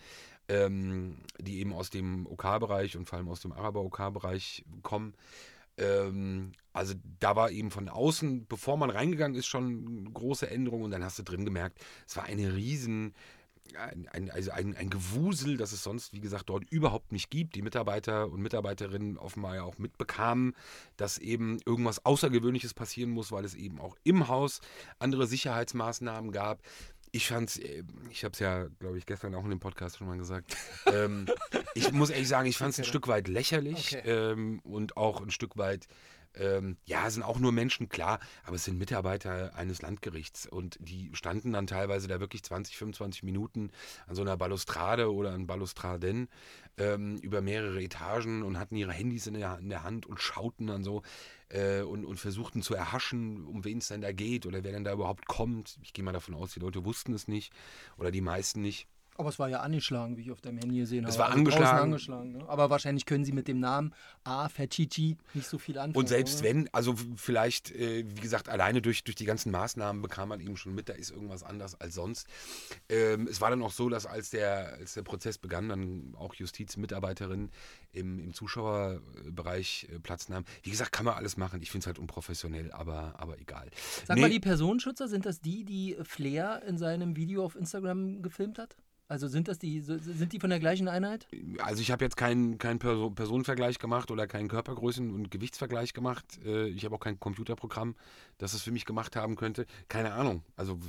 ähm, 0.49 1.19
die 1.39 1.59
eben 1.59 1.73
aus 1.73 1.91
dem 1.91 2.27
OK-Bereich 2.27 2.97
und 2.97 3.09
vor 3.09 3.19
allem 3.19 3.29
aus 3.29 3.41
dem 3.41 3.53
Araber-OK-Bereich 3.53 4.65
kommen. 4.83 5.15
Ähm, 5.79 6.53
also 6.73 6.95
da 7.21 7.37
war 7.37 7.51
eben 7.51 7.71
von 7.71 7.89
außen, 7.89 8.47
bevor 8.47 8.77
man 8.77 8.91
reingegangen 8.91 9.39
ist, 9.39 9.47
schon 9.47 10.13
große 10.13 10.49
Änderung 10.49 10.83
und 10.83 10.91
dann 10.91 11.05
hast 11.05 11.19
du 11.19 11.23
drin 11.23 11.45
gemerkt, 11.45 11.79
es 12.07 12.17
war 12.17 12.25
eine 12.25 12.55
riesen, 12.55 13.15
ein, 13.75 14.09
ein, 14.09 14.31
also 14.31 14.51
ein, 14.51 14.77
ein 14.77 14.91
Gewusel, 14.91 15.57
das 15.57 15.73
es 15.73 15.83
sonst, 15.83 16.13
wie 16.13 16.21
gesagt, 16.21 16.49
dort 16.49 16.65
überhaupt 16.71 17.13
nicht 17.13 17.31
gibt. 17.31 17.55
Die 17.55 17.63
Mitarbeiter 17.63 18.31
und 18.31 18.41
Mitarbeiterinnen 18.41 19.19
offenbar 19.19 19.57
ja 19.57 19.63
auch 19.63 19.79
mitbekamen, 19.79 20.55
dass 20.97 21.19
eben 21.19 21.59
irgendwas 21.67 22.05
Außergewöhnliches 22.05 22.75
passieren 22.75 23.11
muss, 23.11 23.33
weil 23.33 23.45
es 23.45 23.55
eben 23.55 23.81
auch 23.81 23.97
im 24.05 24.29
Haus 24.29 24.61
andere 24.99 25.27
Sicherheitsmaßnahmen 25.27 26.33
gab. 26.33 26.63
Ich 27.13 27.29
fand's, 27.29 27.57
äh, 27.57 27.83
ich 28.11 28.25
habe 28.25 28.33
es 28.33 28.41
ja, 28.41 28.67
glaube 28.79 28.99
ich, 28.99 29.07
gestern 29.07 29.35
auch 29.35 29.45
in 29.45 29.51
dem 29.51 29.61
Podcast 29.61 29.99
schon 29.99 30.07
mal 30.07 30.19
gesagt. 30.19 30.57
ähm, 30.87 31.27
ich 31.75 31.93
muss 31.93 32.11
ehrlich 32.11 32.29
sagen, 32.29 32.49
ich 32.49 32.59
fand 32.59 32.73
es 32.73 32.79
ein 32.79 32.85
Stück 32.85 33.09
weit 33.09 33.29
lächerlich 33.29 33.97
Okay. 33.97 34.33
ähm, 34.33 34.61
und 34.65 34.97
auch 34.97 35.23
ein 35.23 35.31
Stück 35.31 35.57
weit 35.57 35.87
ähm, 36.37 36.77
ja, 36.85 37.09
sind 37.11 37.23
auch 37.23 37.39
nur 37.39 37.53
Menschen, 37.53 37.89
klar, 37.89 38.21
aber 38.45 38.57
es 38.57 38.65
sind 38.65 38.79
Mitarbeiter 38.79 39.55
eines 39.55 39.83
Landgerichts 39.83 40.47
und 40.47 40.77
die 40.81 41.11
standen 41.15 41.53
dann 41.53 41.67
teilweise 41.67 42.09
da 42.09 42.21
wirklich 42.21 42.43
20, 42.43 42.77
25 42.77 43.23
Minuten 43.23 43.71
an 44.07 44.15
so 44.15 44.23
einer 44.23 44.37
Balustrade 44.37 45.13
oder 45.13 45.33
an 45.33 45.47
Balustraden 45.47 46.29
ähm, 46.79 47.17
über 47.19 47.41
mehrere 47.41 47.83
Etagen 47.83 48.43
und 48.43 48.59
hatten 48.59 48.77
ihre 48.77 48.93
Handys 48.93 49.27
in 49.27 49.35
der, 49.35 49.59
in 49.59 49.69
der 49.69 49.83
Hand 49.83 50.07
und 50.07 50.21
schauten 50.21 50.67
dann 50.67 50.85
so 50.85 51.03
äh, 51.49 51.81
und, 51.83 52.05
und 52.05 52.19
versuchten 52.19 52.63
zu 52.63 52.75
erhaschen, 52.75 53.45
um 53.47 53.65
wen 53.65 53.79
es 53.79 53.89
denn 53.89 54.01
da 54.01 54.13
geht 54.13 54.47
oder 54.47 54.65
wer 54.65 54.73
denn 54.73 54.85
da 54.85 54.93
überhaupt 54.93 55.27
kommt. 55.27 55.79
Ich 55.83 55.93
gehe 55.93 56.05
mal 56.05 56.13
davon 56.13 56.35
aus, 56.35 56.53
die 56.53 56.61
Leute 56.61 56.85
wussten 56.85 57.15
es 57.15 57.29
nicht 57.29 57.53
oder 57.97 58.11
die 58.11 58.21
meisten 58.21 58.61
nicht. 58.61 58.87
Aber 59.19 59.29
es 59.31 59.39
war 59.39 59.49
ja 59.49 59.61
angeschlagen, 59.61 60.17
wie 60.17 60.23
ich 60.23 60.31
auf 60.31 60.41
deinem 60.41 60.59
Handy 60.59 60.79
gesehen 60.79 61.05
habe. 61.05 61.13
Es 61.13 61.19
war 61.19 61.27
Also 61.27 61.39
angeschlagen. 61.39 61.83
angeschlagen 61.85 62.33
ne? 62.33 62.49
Aber 62.49 62.71
wahrscheinlich 62.71 63.07
können 63.07 63.25
sie 63.25 63.33
mit 63.33 63.49
dem 63.49 63.61
Namen 63.61 63.95
A. 64.25 64.49
Fetchichi 64.49 65.17
nicht 65.35 65.47
so 65.49 65.59
viel 65.59 65.79
anfangen. 65.79 65.97
Und 65.97 66.09
selbst 66.09 66.41
oder? 66.41 66.49
wenn, 66.51 66.69
also 66.75 66.95
vielleicht, 67.17 67.71
äh, 67.73 68.05
wie 68.07 68.21
gesagt, 68.21 68.49
alleine 68.49 68.83
durch, 68.83 69.05
durch 69.05 69.15
die 69.17 69.25
ganzen 69.25 69.51
Maßnahmen 69.53 70.03
bekam 70.03 70.29
man 70.29 70.41
eben 70.41 70.57
schon 70.57 70.75
mit, 70.75 70.89
da 70.89 70.93
ist 70.93 71.11
irgendwas 71.11 71.43
anders 71.43 71.81
als 71.81 71.95
sonst. 71.95 72.27
Ähm, 72.89 73.27
es 73.31 73.41
war 73.41 73.51
dann 73.51 73.63
auch 73.63 73.73
so, 73.73 73.89
dass 73.89 74.07
als 74.07 74.31
der, 74.31 74.75
als 74.75 74.95
der 74.95 75.03
Prozess 75.03 75.39
begann, 75.39 75.69
dann 75.69 76.15
auch 76.19 76.35
Justizmitarbeiterinnen 76.35 77.51
im, 77.93 78.19
im 78.19 78.35
Zuschauerbereich 78.35 79.89
äh, 79.93 79.99
Platz 79.99 80.29
nahmen. 80.29 80.47
Wie 80.63 80.71
gesagt, 80.71 80.93
kann 80.93 81.05
man 81.05 81.15
alles 81.15 81.37
machen. 81.37 81.63
Ich 81.63 81.71
finde 81.71 81.85
es 81.85 81.87
halt 81.87 81.99
unprofessionell, 81.99 82.73
aber, 82.73 83.15
aber 83.19 83.39
egal. 83.41 83.69
Sag 84.07 84.17
Nee. 84.17 84.23
mal, 84.23 84.31
die 84.31 84.41
Personenschützer, 84.41 85.09
sind 85.09 85.27
das 85.27 85.41
die, 85.41 85.65
die 85.65 85.97
Flair 86.03 86.63
in 86.67 86.79
seinem 86.79 87.17
Video 87.17 87.45
auf 87.45 87.57
Instagram 87.57 88.23
gefilmt 88.23 88.59
hat? 88.59 88.77
Also 89.09 89.29
sind 89.29 89.47
das 89.47 89.59
die, 89.61 89.81
sind 89.81 90.33
die 90.33 90.41
von 90.41 90.51
der 90.51 90.59
gleichen 90.59 90.89
Einheit? 90.89 91.29
Also 91.59 91.81
ich 91.81 91.93
habe 91.93 92.05
jetzt 92.05 92.17
keinen 92.17 92.59
keinen 92.59 92.81
Perso 92.81 93.11
Personenvergleich 93.11 93.79
gemacht 93.79 94.11
oder 94.11 94.27
keinen 94.27 94.51
Körpergrößen- 94.51 95.15
und 95.15 95.31
Gewichtsvergleich 95.31 95.93
gemacht. 95.93 96.25
Äh, 96.45 96.67
Ich 96.69 96.85
habe 96.85 96.97
auch 96.97 97.01
kein 97.01 97.21
Computerprogramm, 97.21 97.95
das 98.39 98.53
es 98.53 98.63
für 98.63 98.73
mich 98.73 98.85
gemacht 98.85 99.15
haben 99.15 99.37
könnte. 99.37 99.67
Keine 99.89 100.13
Ahnung. 100.15 100.43
Also 100.57 100.77
w- 100.81 100.85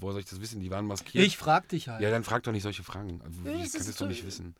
woher 0.00 0.12
soll 0.12 0.20
ich 0.20 0.28
das 0.28 0.40
wissen? 0.42 0.60
Die 0.60 0.70
waren 0.70 0.86
maskiert. 0.86 1.24
Ich 1.24 1.38
frag 1.38 1.66
dich 1.70 1.88
halt. 1.88 2.02
Ja, 2.02 2.10
dann 2.10 2.24
frag 2.24 2.42
doch 2.42 2.52
nicht 2.52 2.62
solche 2.62 2.82
Fragen. 2.82 3.20
Ich 3.46 3.62
das 3.62 3.72
kann 3.72 3.86
das 3.86 3.96
doch 3.96 4.06
nicht 4.08 4.26
wissen. 4.26 4.54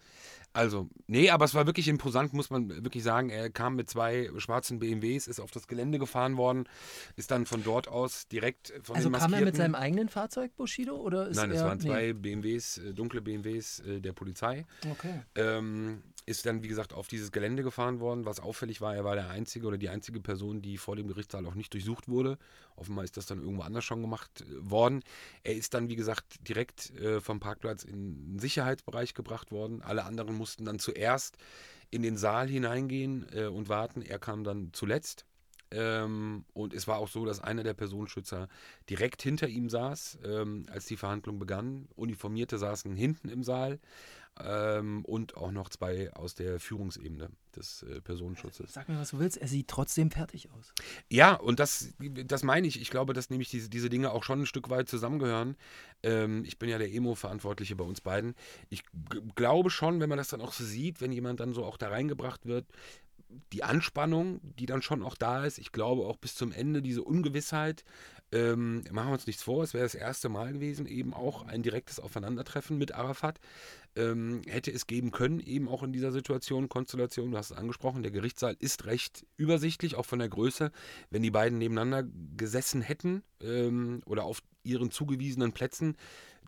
Also, 0.53 0.89
nee, 1.07 1.31
aber 1.31 1.45
es 1.45 1.55
war 1.55 1.67
wirklich 1.67 1.89
imposant, 1.89 2.33
muss 2.35 2.51
man 2.51 2.85
wirklich 2.85 3.03
sagen. 3.03 3.31
Er 3.31 3.49
kam 3.51 3.77
mit 3.77 3.89
zwei 3.89 4.31
schwarzen 4.37 4.79
BMWs, 4.79 5.27
ist 5.27 5.41
auf 5.41 5.51
das 5.51 5.67
Gelände 5.67 5.99
gefahren 5.99 6.37
worden, 6.37 6.69
ist 7.17 7.31
dann 7.31 7.47
von 7.47 7.65
dort 7.65 7.89
aus 7.89 8.29
direkt 8.29 8.73
von 8.83 8.97
Also 8.97 9.09
den 9.09 9.19
kam 9.19 9.33
er 9.33 9.41
mit 9.43 9.57
seinem 9.57 9.75
eigenen 9.75 10.09
Fahrzeug, 10.09 10.55
Bushido? 10.57 10.97
Oder 10.97 11.29
ist 11.29 11.37
Nein, 11.37 11.51
es 11.53 11.63
waren 11.63 11.79
nee. 11.79 11.85
zwei 11.85 12.13
BMWs, 12.13 12.79
äh, 12.79 12.93
dunkle 12.93 13.23
BMWs 13.23 13.81
äh, 13.81 14.01
der 14.01 14.13
Polizei. 14.13 14.67
Okay. 14.91 15.23
Ähm, 15.37 16.03
ist 16.27 16.47
dann, 16.47 16.63
wie 16.63 16.69
gesagt, 16.69 16.93
auf 16.93 17.09
dieses 17.09 17.33
Gelände 17.33 17.63
gefahren 17.63 18.01
worden. 18.01 18.25
Was 18.25 18.41
auffällig 18.41 18.81
war, 18.81 18.95
er 18.95 19.05
war 19.05 19.15
der 19.15 19.31
einzige 19.31 19.67
oder 19.67 19.79
die 19.79 19.89
einzige 19.89 20.21
Person, 20.21 20.63
die 20.63 20.79
vor 20.79 20.97
dem 20.97 21.09
Gerichtssaal 21.09 21.47
auch 21.47 21.55
nicht 21.55 21.73
durchsucht 21.75 22.09
wurde. 22.09 22.39
Offenbar 22.77 23.05
ist 23.05 23.17
das 23.17 23.27
dann 23.27 23.41
irgendwo 23.43 23.63
anders 23.63 23.85
schon 23.85 24.03
gemacht 24.03 24.43
äh, 24.43 24.71
worden. 24.71 25.03
Er 25.43 25.55
ist 25.55 25.75
dann, 25.75 25.89
wie 25.89 25.97
gesagt, 25.97 26.49
direkt 26.49 26.91
äh, 26.99 27.21
vom 27.21 27.41
Parkplatz 27.41 27.85
in 27.85 28.35
den 28.35 28.39
Sicherheitsbereich 28.39 29.15
gebracht 29.15 29.51
worden. 29.51 29.83
Alle 29.83 30.05
anderen 30.05 30.37
mussten 30.37 30.65
dann 30.65 30.79
zuerst 30.79 31.37
in 31.91 32.03
den 32.03 32.17
Saal 32.17 32.49
hineingehen 32.49 33.27
äh, 33.33 33.47
und 33.47 33.69
warten. 33.69 34.03
Er 34.03 34.19
kam 34.19 34.45
dann 34.45 34.71
zuletzt. 34.73 35.27
Ähm, 35.73 36.45
und 36.53 36.75
es 36.75 36.87
war 36.87 36.99
auch 36.99 37.09
so, 37.09 37.25
dass 37.25 37.41
einer 37.41 37.63
der 37.63 37.75
Personenschützer 37.75 38.49
direkt 38.89 39.23
hinter 39.23 39.49
ihm 39.49 39.69
saß, 39.69 40.19
ähm, 40.25 40.67
als 40.71 40.87
die 40.87 40.97
Verhandlung 40.97 41.39
begann. 41.39 41.89
Uniformierte 41.97 42.59
saßen 42.59 42.95
hinten 42.95 43.29
im 43.29 43.43
Saal 43.43 43.79
ähm, 44.41 45.05
und 45.05 45.37
auch 45.37 45.53
noch 45.53 45.69
zwei 45.69 46.13
aus 46.15 46.35
der 46.35 46.59
Führungsebene 46.59 47.29
des 47.55 47.83
äh, 47.83 48.01
Personenschutzes. 48.01 48.73
Sag 48.73 48.89
mir, 48.89 48.99
was 48.99 49.11
du 49.11 49.19
willst. 49.19 49.37
Er 49.37 49.49
sieht 49.49 49.69
trotzdem 49.69 50.11
fertig 50.11 50.49
aus. 50.51 50.73
Ja, 51.11 51.35
und 51.35 51.61
das, 51.61 51.93
das 51.99 52.43
meine 52.43 52.67
ich. 52.67 52.81
Ich 52.81 52.91
glaube, 52.91 53.13
dass 53.13 53.29
nämlich 53.29 53.51
diese, 53.51 53.69
diese 53.69 53.91
Dinge 53.91 54.11
auch 54.11 54.25
schon 54.25 54.43
ein 54.43 54.47
Stück 54.47 54.71
weit 54.71 54.89
zusammengehören. 54.89 55.57
Ähm, 56.03 56.45
ich 56.47 56.59
bin 56.59 56.71
ja 56.71 56.79
der 56.79 56.93
Emo-Verantwortliche 56.93 57.77
bei 57.77 57.85
uns 57.85 58.01
beiden. 58.01 58.35
Ich 58.71 58.85
glaube 59.35 59.69
schon, 59.69 60.01
wenn 60.01 60.09
man 60.09 60.19
das 60.19 60.29
dann 60.29 60.41
auch 60.41 60.53
so 60.53 60.65
sieht, 60.65 61.01
wenn 61.01 61.13
jemand 61.13 61.41
dann 61.41 61.53
so 61.53 61.65
auch 61.65 61.77
da 61.77 61.89
reingebracht 61.89 62.47
wird, 62.47 62.67
die 63.53 63.63
Anspannung, 63.63 64.41
die 64.59 64.67
dann 64.67 64.83
schon 64.83 65.03
auch 65.03 65.17
da 65.17 65.45
ist. 65.45 65.59
Ich 65.59 65.73
glaube 65.73 66.03
auch 66.03 66.17
bis 66.17 66.35
zum 66.35 66.53
Ende 66.53 66.83
diese 66.83 67.03
Ungewissheit. 67.03 67.85
Ähm, 68.33 68.83
machen 68.91 69.09
wir 69.09 69.15
uns 69.15 69.27
nichts 69.27 69.43
vor, 69.43 69.63
es 69.63 69.75
wäre 69.75 69.85
das 69.85 69.95
erste 69.95 70.31
Mal 70.31 70.55
gewesen, 70.55 70.87
eben 70.87 71.13
auch 71.13 71.47
ein 71.47 71.63
direktes 71.63 72.01
Aufeinandertreffen 72.01 72.79
mit 72.79 72.95
Arafat. 72.95 73.41
Ähm, 73.95 74.41
hätte 74.47 74.71
es 74.73 74.87
geben 74.87 75.11
können, 75.11 75.39
eben 75.39 75.69
auch 75.69 75.83
in 75.83 75.93
dieser 75.93 76.13
Situation, 76.13 76.71
Konstellation, 76.71 77.31
du 77.31 77.37
hast 77.37 77.51
es 77.51 77.57
angesprochen, 77.59 78.03
der 78.03 78.11
Gerichtssaal 78.11 78.57
ist 78.59 78.87
recht 78.87 79.27
übersichtlich, 79.37 79.97
auch 79.97 80.07
von 80.07 80.19
der 80.19 80.31
Größe. 80.31 80.73
Wenn 81.11 81.23
die 81.23 81.31
beiden 81.31 81.59
nebeneinander 81.59 82.09
gesessen 82.39 82.81
hätten 82.81 83.23
ähm, 83.43 84.01
oder 84.07 84.25
auf 84.25 84.43
ihren 84.63 84.91
zugewiesenen 84.91 85.53
Plätzen, 85.53 85.99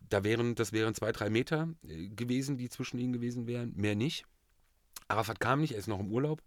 da 0.09 0.23
wären, 0.23 0.55
das 0.55 0.73
wären 0.73 0.95
zwei, 0.95 1.11
drei 1.11 1.29
Meter 1.29 1.69
äh, 1.87 2.07
gewesen, 2.07 2.57
die 2.57 2.69
zwischen 2.69 2.97
ihnen 2.97 3.13
gewesen 3.13 3.45
wären, 3.45 3.73
mehr 3.75 3.95
nicht. 3.95 4.25
Arafat 5.07 5.39
kam 5.39 5.61
nicht, 5.61 5.73
er 5.73 5.79
ist 5.79 5.87
noch 5.87 5.99
im 5.99 6.11
Urlaub. 6.11 6.41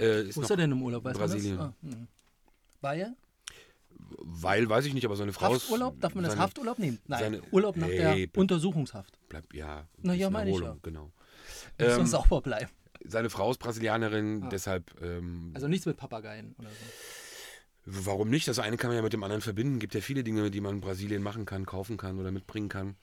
Äh, 0.00 0.28
ist 0.28 0.36
Wo 0.36 0.42
ist 0.42 0.50
er 0.50 0.56
denn 0.56 0.72
im 0.72 0.82
Urlaub? 0.82 1.04
Weiß 1.04 1.16
Brasilien. 1.16 1.56
Man 1.56 1.74
das? 1.82 1.90
Ah, 1.92 1.96
hm. 1.96 2.98
Er? 3.00 3.16
Weil, 4.18 4.68
weiß 4.68 4.84
ich 4.86 4.94
nicht, 4.94 5.04
aber 5.04 5.16
seine 5.16 5.32
Frau 5.32 5.54
ist- 5.54 5.62
Hafturlaub? 5.62 6.00
Darf 6.00 6.14
man 6.14 6.24
das 6.24 6.32
seine- 6.32 6.42
Hafturlaub 6.42 6.78
nehmen? 6.78 6.98
Nein, 7.06 7.20
seine- 7.20 7.42
Urlaub 7.52 7.76
nach 7.76 7.86
Hey, 7.88 8.26
der 8.26 8.40
Untersuchungshaft. 8.40 9.18
Bleibt, 9.28 9.54
ja, 9.54 9.86
Na 10.02 10.12
ja, 10.12 10.28
bisschen 10.28 10.32
meine 10.32 10.50
ich 10.50 10.58
ja. 10.60 10.76
Genau. 10.82 11.12
Muss 11.78 11.98
ähm, 11.98 12.06
sauber 12.06 12.40
bleiben. 12.42 12.70
seine 13.04 13.30
Frau 13.30 13.50
ist 13.50 13.58
Brasilianerin, 13.58 14.42
Ah. 14.44 14.48
deshalb. 14.50 14.94
Ähm, 15.00 15.52
Also 15.54 15.68
nichts 15.68 15.86
mit 15.86 15.96
Papageien 15.96 16.54
oder 16.58 16.68
so. 16.68 16.74
Warum 17.86 18.30
nicht? 18.30 18.48
Das 18.48 18.58
eine 18.58 18.76
kann 18.76 18.88
man 18.88 18.96
ja 18.96 19.02
mit 19.02 19.12
dem 19.12 19.22
anderen 19.22 19.42
verbinden. 19.42 19.78
Gibt 19.78 19.94
ja 19.94 20.00
viele 20.00 20.24
Dinge, 20.24 20.50
die 20.50 20.60
man 20.60 20.76
in 20.76 20.80
Brasilien 20.80 21.22
machen 21.22 21.44
kann, 21.44 21.66
kaufen 21.66 21.96
kann 21.96 22.18
oder 22.18 22.30
mitbringen 22.32 22.68
kann. 22.68 22.96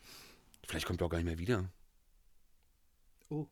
Vielleicht 0.67 0.85
kommt 0.87 1.01
er 1.01 1.05
auch 1.05 1.09
gar 1.09 1.17
nicht 1.19 1.25
mehr 1.27 1.37
wieder. 1.37 1.65
Oh. 3.29 3.47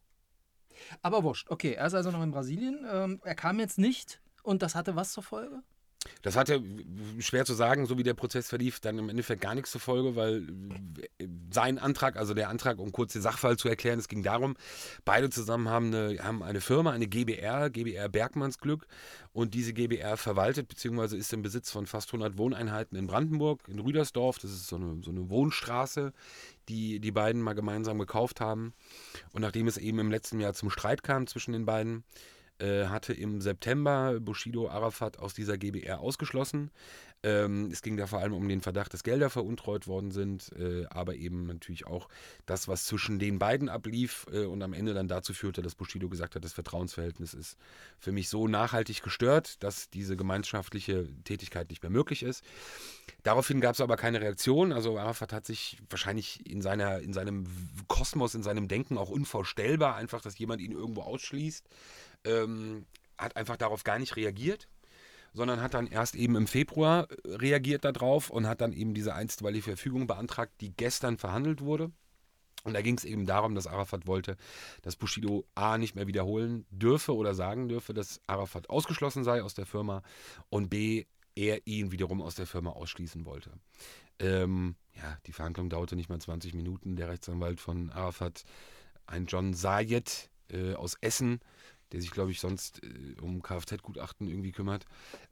Aber 1.01 1.23
wurscht. 1.23 1.49
Okay, 1.49 1.73
er 1.73 1.87
ist 1.87 1.93
also 1.93 2.11
noch 2.11 2.23
in 2.23 2.31
Brasilien. 2.31 2.85
Ähm, 2.91 3.21
er 3.23 3.35
kam 3.35 3.59
jetzt 3.59 3.77
nicht 3.77 4.21
und 4.43 4.61
das 4.61 4.75
hatte 4.75 4.95
was 4.95 5.11
zur 5.11 5.23
Folge? 5.23 5.61
Das 6.21 6.37
hatte, 6.37 6.63
schwer 7.19 7.43
zu 7.43 7.53
sagen, 7.53 7.85
so 7.85 7.97
wie 7.97 8.03
der 8.03 8.13
Prozess 8.13 8.47
verlief, 8.47 8.79
dann 8.79 8.97
im 8.97 9.09
Endeffekt 9.09 9.41
gar 9.41 9.53
nichts 9.53 9.71
zur 9.71 9.81
Folge, 9.81 10.15
weil 10.15 10.47
äh, 11.17 11.27
sein 11.51 11.77
Antrag, 11.77 12.15
also 12.15 12.33
der 12.33 12.49
Antrag, 12.49 12.79
um 12.79 12.91
kurz 12.93 13.13
den 13.13 13.21
Sachverhalt 13.21 13.59
zu 13.59 13.67
erklären, 13.67 13.99
es 13.99 14.07
ging 14.07 14.23
darum, 14.23 14.55
beide 15.03 15.29
zusammen 15.29 15.67
haben 15.67 15.87
eine, 15.87 16.17
haben 16.23 16.41
eine 16.41 16.61
Firma, 16.61 16.91
eine 16.91 17.07
GBR, 17.07 17.69
GBR 17.69 18.07
Bergmannsglück 18.07 18.87
und 19.33 19.53
diese 19.53 19.73
GBR 19.73 20.15
verwaltet 20.15 20.69
bzw. 20.69 21.17
ist 21.17 21.33
im 21.33 21.41
Besitz 21.41 21.69
von 21.69 21.85
fast 21.85 22.09
100 22.09 22.37
Wohneinheiten 22.37 22.97
in 22.97 23.07
Brandenburg, 23.07 23.67
in 23.67 23.79
Rüdersdorf, 23.79 24.39
das 24.39 24.51
ist 24.51 24.67
so 24.67 24.77
eine, 24.77 25.01
so 25.03 25.11
eine 25.11 25.29
Wohnstraße, 25.29 26.13
die 26.69 27.01
die 27.01 27.11
beiden 27.11 27.41
mal 27.41 27.53
gemeinsam 27.53 27.99
gekauft 27.99 28.39
haben 28.39 28.73
und 29.33 29.41
nachdem 29.41 29.67
es 29.67 29.77
eben 29.77 29.99
im 29.99 30.11
letzten 30.11 30.39
Jahr 30.39 30.53
zum 30.53 30.69
Streit 30.69 31.03
kam 31.03 31.27
zwischen 31.27 31.51
den 31.51 31.65
beiden, 31.65 32.05
hatte 32.59 33.13
im 33.13 33.41
September 33.41 34.19
Bushido 34.19 34.69
Arafat 34.69 35.19
aus 35.19 35.33
dieser 35.33 35.57
GBR 35.57 35.99
ausgeschlossen. 35.99 36.71
Ähm, 37.21 37.69
es 37.71 37.81
ging 37.81 37.97
da 37.97 38.07
vor 38.07 38.19
allem 38.19 38.33
um 38.33 38.47
den 38.47 38.61
Verdacht, 38.61 38.93
dass 38.93 39.03
Gelder 39.03 39.29
veruntreut 39.29 39.87
worden 39.87 40.11
sind, 40.11 40.53
äh, 40.57 40.85
aber 40.89 41.15
eben 41.15 41.47
natürlich 41.47 41.85
auch 41.85 42.07
das, 42.45 42.69
was 42.69 42.85
zwischen 42.85 43.19
den 43.19 43.39
beiden 43.39 43.67
ablief 43.67 44.25
äh, 44.31 44.45
und 44.45 44.61
am 44.61 44.71
Ende 44.71 44.93
dann 44.93 45.09
dazu 45.09 45.33
führte, 45.33 45.61
dass 45.61 45.75
Bushido 45.75 46.07
gesagt 46.07 46.35
hat, 46.35 46.45
das 46.45 46.53
Vertrauensverhältnis 46.53 47.33
ist 47.33 47.57
für 47.99 48.13
mich 48.13 48.29
so 48.29 48.47
nachhaltig 48.47 49.01
gestört, 49.03 49.61
dass 49.63 49.89
diese 49.89 50.15
gemeinschaftliche 50.15 51.09
Tätigkeit 51.25 51.69
nicht 51.69 51.83
mehr 51.83 51.89
möglich 51.89 52.23
ist. 52.23 52.43
Daraufhin 53.23 53.59
gab 53.59 53.73
es 53.73 53.81
aber 53.81 53.97
keine 53.97 54.21
Reaktion. 54.21 54.71
Also 54.71 54.97
Arafat 54.97 55.33
hat 55.33 55.45
sich 55.45 55.77
wahrscheinlich 55.89 56.49
in, 56.49 56.61
seiner, 56.61 56.99
in 56.99 57.11
seinem 57.11 57.47
Kosmos, 57.87 58.33
in 58.33 58.43
seinem 58.43 58.69
Denken 58.69 58.97
auch 58.97 59.09
unvorstellbar, 59.09 59.95
einfach, 59.95 60.21
dass 60.21 60.37
jemand 60.37 60.61
ihn 60.61 60.71
irgendwo 60.71 61.01
ausschließt, 61.01 61.67
ähm, 62.25 62.85
hat 63.17 63.35
einfach 63.35 63.57
darauf 63.57 63.83
gar 63.83 63.99
nicht 63.99 64.15
reagiert, 64.15 64.67
sondern 65.33 65.61
hat 65.61 65.73
dann 65.73 65.87
erst 65.87 66.15
eben 66.15 66.35
im 66.35 66.47
Februar 66.47 67.07
äh, 67.09 67.35
reagiert 67.35 67.85
darauf 67.85 68.29
und 68.29 68.47
hat 68.47 68.61
dann 68.61 68.73
eben 68.73 68.93
diese 68.93 69.13
einstweilige 69.13 69.63
Verfügung 69.63 70.07
beantragt, 70.07 70.53
die 70.61 70.71
gestern 70.75 71.17
verhandelt 71.17 71.61
wurde. 71.61 71.91
Und 72.63 72.73
da 72.73 72.81
ging 72.81 72.97
es 72.97 73.05
eben 73.05 73.25
darum, 73.25 73.55
dass 73.55 73.67
Arafat 73.67 74.05
wollte, 74.05 74.35
dass 74.81 74.97
Bushido 74.97 75.45
A 75.55 75.77
nicht 75.77 75.95
mehr 75.95 76.07
wiederholen 76.07 76.65
dürfe 76.69 77.15
oder 77.15 77.33
sagen 77.33 77.69
dürfe, 77.69 77.93
dass 77.93 78.19
Arafat 78.27 78.69
ausgeschlossen 78.69 79.23
sei 79.23 79.41
aus 79.41 79.53
der 79.53 79.65
Firma 79.65 80.03
und 80.49 80.69
B 80.69 81.05
er 81.35 81.65
ihn 81.65 81.91
wiederum 81.93 82.21
aus 82.21 82.35
der 82.35 82.47
Firma 82.47 82.71
ausschließen 82.71 83.25
wollte. 83.25 83.51
Ähm, 84.19 84.75
ja, 84.95 85.17
die 85.25 85.31
Verhandlung 85.31 85.69
dauerte 85.69 85.95
nicht 85.95 86.09
mal 86.09 86.19
20 86.19 86.53
Minuten. 86.53 86.97
Der 86.97 87.07
Rechtsanwalt 87.07 87.61
von 87.61 87.89
Arafat, 87.91 88.43
ein 89.05 89.25
John 89.25 89.53
Sayed 89.53 90.29
äh, 90.49 90.73
aus 90.73 90.95
Essen, 90.99 91.39
der 91.91 92.01
sich, 92.01 92.11
glaube 92.11 92.31
ich, 92.31 92.39
sonst 92.39 92.83
äh, 92.83 93.15
um 93.21 93.41
Kfz-Gutachten 93.41 94.27
irgendwie 94.27 94.51
kümmert, 94.51 94.85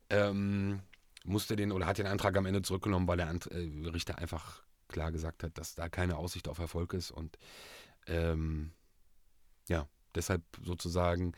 ähm, 0.09 0.81
musste 1.25 1.55
den 1.55 1.71
oder 1.71 1.85
hat 1.85 1.97
den 1.97 2.07
Antrag 2.07 2.35
am 2.37 2.45
Ende 2.45 2.61
zurückgenommen, 2.61 3.07
weil 3.07 3.17
der 3.17 3.29
Ant 3.29 3.47
äh, 3.47 3.89
Richter 3.89 4.17
einfach 4.17 4.63
klar 4.87 5.11
gesagt 5.11 5.43
hat, 5.43 5.57
dass 5.57 5.75
da 5.75 5.89
keine 5.89 6.17
Aussicht 6.17 6.47
auf 6.47 6.59
Erfolg 6.59 6.93
ist 6.93 7.11
und 7.11 7.37
ähm, 8.07 8.71
ja, 9.67 9.87
deshalb 10.15 10.41
sozusagen, 10.63 11.33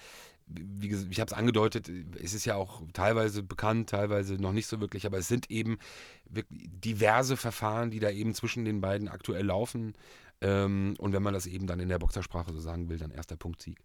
wie 0.45 0.87
gesagt, 0.87 1.11
ich 1.11 1.19
habe 1.19 1.31
es 1.31 1.37
angedeutet, 1.37 1.89
es 2.21 2.33
ist 2.33 2.45
ja 2.45 2.55
auch 2.55 2.83
teilweise 2.93 3.43
bekannt, 3.43 3.89
teilweise 3.89 4.35
noch 4.35 4.51
nicht 4.51 4.67
so 4.67 4.79
wirklich, 4.79 5.05
aber 5.05 5.17
es 5.17 5.27
sind 5.27 5.49
eben 5.49 5.79
diverse 6.27 7.37
Verfahren, 7.37 7.91
die 7.91 7.99
da 7.99 8.09
eben 8.09 8.33
zwischen 8.33 8.65
den 8.65 8.81
beiden 8.81 9.07
aktuell 9.07 9.45
laufen. 9.45 9.93
Ähm, 10.41 10.95
und 10.99 11.13
wenn 11.13 11.23
man 11.23 11.33
das 11.33 11.45
eben 11.45 11.67
dann 11.67 11.79
in 11.79 11.89
der 11.89 11.99
Boxersprache 11.99 12.53
so 12.53 12.59
sagen 12.59 12.89
will, 12.89 12.97
dann 12.97 13.11
erster 13.11 13.35
Punktsieg 13.35 13.83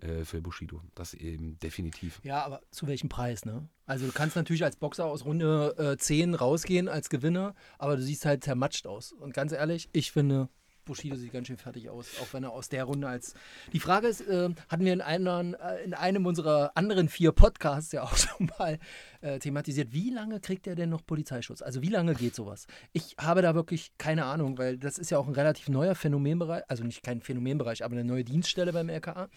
äh, 0.00 0.24
für 0.24 0.40
Bushido. 0.40 0.82
Das 0.94 1.14
eben 1.14 1.58
definitiv. 1.58 2.20
Ja, 2.22 2.44
aber 2.44 2.60
zu 2.70 2.86
welchem 2.86 3.08
Preis, 3.08 3.44
ne? 3.44 3.68
Also 3.86 4.06
du 4.06 4.12
kannst 4.12 4.36
natürlich 4.36 4.64
als 4.64 4.76
Boxer 4.76 5.06
aus 5.06 5.24
Runde 5.24 5.74
äh, 5.78 5.96
10 5.96 6.34
rausgehen 6.34 6.88
als 6.88 7.08
Gewinner, 7.08 7.54
aber 7.78 7.96
du 7.96 8.02
siehst 8.02 8.24
halt 8.24 8.44
zermatscht 8.44 8.86
aus. 8.86 9.12
Und 9.12 9.32
ganz 9.32 9.52
ehrlich, 9.52 9.88
ich 9.92 10.12
finde, 10.12 10.48
Bushido 10.86 11.16
sieht 11.16 11.32
ganz 11.32 11.48
schön 11.48 11.58
fertig 11.58 11.90
aus, 11.90 12.06
auch 12.22 12.32
wenn 12.32 12.44
er 12.44 12.52
aus 12.52 12.68
der 12.68 12.84
Runde 12.84 13.08
als... 13.08 13.34
Die 13.72 13.80
Frage 13.80 14.06
ist, 14.06 14.22
äh, 14.22 14.48
hatten 14.68 14.84
wir 14.84 14.92
in, 14.92 15.00
einem, 15.02 15.54
äh, 15.54 15.82
in 15.84 15.92
einem 15.92 16.24
unserer 16.24 16.72
anderen 16.74 17.08
vier 17.08 17.32
Podcasts 17.32 17.92
ja 17.92 18.04
auch 18.04 18.16
schon 18.16 18.50
mal 18.58 18.78
äh, 19.20 19.38
thematisiert, 19.38 19.92
wie 19.92 20.10
lange 20.10 20.40
kriegt 20.40 20.66
er 20.66 20.76
denn 20.76 20.88
noch 20.88 21.04
Polizeischutz? 21.04 21.60
Also 21.60 21.82
wie 21.82 21.88
lange 21.88 22.14
geht 22.14 22.34
sowas? 22.34 22.66
Ich 22.92 23.16
habe 23.18 23.42
da 23.42 23.54
wirklich 23.54 23.92
keine 23.98 24.24
Ahnung, 24.24 24.58
weil 24.58 24.78
das 24.78 24.98
ist 24.98 25.10
ja 25.10 25.18
auch 25.18 25.26
ein 25.26 25.34
relativ 25.34 25.68
neuer 25.68 25.94
Phänomenbereich, 25.94 26.62
also 26.68 26.84
nicht 26.84 27.02
kein 27.02 27.20
Phänomenbereich, 27.20 27.84
aber 27.84 27.94
eine 27.94 28.04
neue 28.04 28.24
Dienststelle 28.24 28.72
beim 28.72 28.88
LKA. 28.88 29.28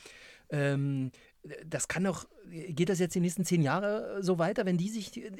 Ähm, 0.52 1.12
das 1.66 1.88
kann 1.88 2.04
doch, 2.04 2.28
geht 2.50 2.90
das 2.90 3.00
jetzt 3.00 3.16
die 3.16 3.20
nächsten 3.20 3.46
zehn 3.46 3.62
Jahre 3.62 4.22
so 4.22 4.40
weiter, 4.40 4.66
wenn 4.66 4.78
die 4.78 4.90
sich 4.90 5.16
äh, 5.18 5.32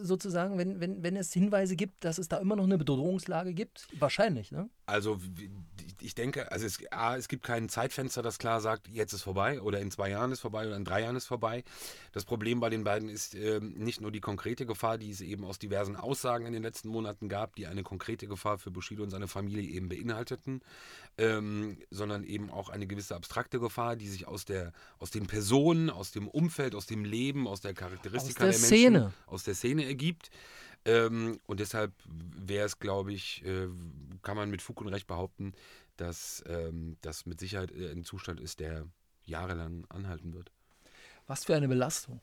sozusagen, 0.00 0.58
wenn, 0.58 0.80
wenn, 0.80 1.02
wenn 1.02 1.16
es 1.16 1.32
Hinweise 1.32 1.76
gibt, 1.76 2.04
dass 2.04 2.18
es 2.18 2.28
da 2.28 2.38
immer 2.38 2.56
noch 2.56 2.64
eine 2.64 2.78
Bedrohungslage 2.78 3.52
gibt? 3.52 3.86
Wahrscheinlich, 3.98 4.50
ne? 4.50 4.68
Also 4.86 5.20
ich 6.00 6.14
denke, 6.14 6.50
also 6.50 6.66
es, 6.66 6.80
A, 6.90 7.16
es 7.16 7.28
gibt 7.28 7.44
kein 7.44 7.68
Zeitfenster, 7.68 8.22
das 8.22 8.38
klar 8.38 8.60
sagt, 8.60 8.88
jetzt 8.88 9.12
ist 9.12 9.22
vorbei 9.22 9.60
oder 9.60 9.80
in 9.80 9.90
zwei 9.90 10.10
Jahren 10.10 10.32
ist 10.32 10.40
vorbei 10.40 10.66
oder 10.66 10.76
in 10.76 10.84
drei 10.84 11.02
Jahren 11.02 11.16
ist 11.16 11.26
vorbei. 11.26 11.64
Das 12.12 12.24
Problem 12.24 12.60
bei 12.60 12.68
den 12.68 12.84
beiden 12.84 13.08
ist 13.08 13.34
äh, 13.34 13.60
nicht 13.60 14.00
nur 14.00 14.10
die 14.10 14.20
konkrete 14.20 14.66
Gefahr, 14.66 14.98
die 14.98 15.10
es 15.10 15.20
eben 15.20 15.44
aus 15.44 15.58
diversen 15.58 15.96
Aussagen 15.96 16.46
in 16.46 16.52
den 16.52 16.62
letzten 16.62 16.88
Monaten 16.88 17.28
gab, 17.28 17.56
die 17.56 17.66
eine 17.66 17.82
konkrete 17.82 18.26
Gefahr 18.26 18.58
für 18.58 18.70
Bushido 18.70 19.02
und 19.02 19.10
seine 19.10 19.28
Familie 19.28 19.70
eben 19.70 19.88
beinhalteten, 19.88 20.62
ähm, 21.18 21.78
sondern 21.90 22.24
eben 22.24 22.50
auch 22.50 22.68
eine 22.68 22.86
gewisse 22.86 23.14
abstrakte 23.14 23.60
Gefahr, 23.60 23.96
die 23.96 24.08
sich 24.08 24.26
aus, 24.26 24.44
der, 24.44 24.72
aus 24.98 25.10
den 25.10 25.26
Personen, 25.26 25.41
aus 25.90 26.12
dem 26.12 26.28
Umfeld, 26.28 26.74
aus 26.74 26.86
dem 26.86 27.04
Leben, 27.04 27.46
aus 27.46 27.60
der 27.60 27.74
Charakteristika 27.74 28.46
aus 28.46 28.50
der, 28.50 28.60
der 28.60 28.66
Szene. 28.66 29.00
Menschen, 29.00 29.14
aus 29.26 29.44
der 29.44 29.54
Szene 29.54 29.84
ergibt. 29.84 30.30
Ähm, 30.84 31.38
und 31.46 31.60
deshalb 31.60 31.92
wäre 32.06 32.66
es, 32.66 32.78
glaube 32.78 33.12
ich, 33.12 33.44
äh, 33.44 33.68
kann 34.22 34.36
man 34.36 34.50
mit 34.50 34.62
Fug 34.62 34.80
und 34.80 34.88
Recht 34.88 35.06
behaupten, 35.06 35.52
dass 35.96 36.42
ähm, 36.46 36.96
das 37.02 37.26
mit 37.26 37.38
Sicherheit 37.38 37.70
äh, 37.72 37.92
ein 37.92 38.04
Zustand 38.04 38.40
ist, 38.40 38.60
der 38.60 38.86
jahrelang 39.24 39.86
anhalten 39.88 40.32
wird. 40.34 40.50
Was 41.26 41.44
für 41.44 41.54
eine 41.54 41.68
Belastung. 41.68 42.20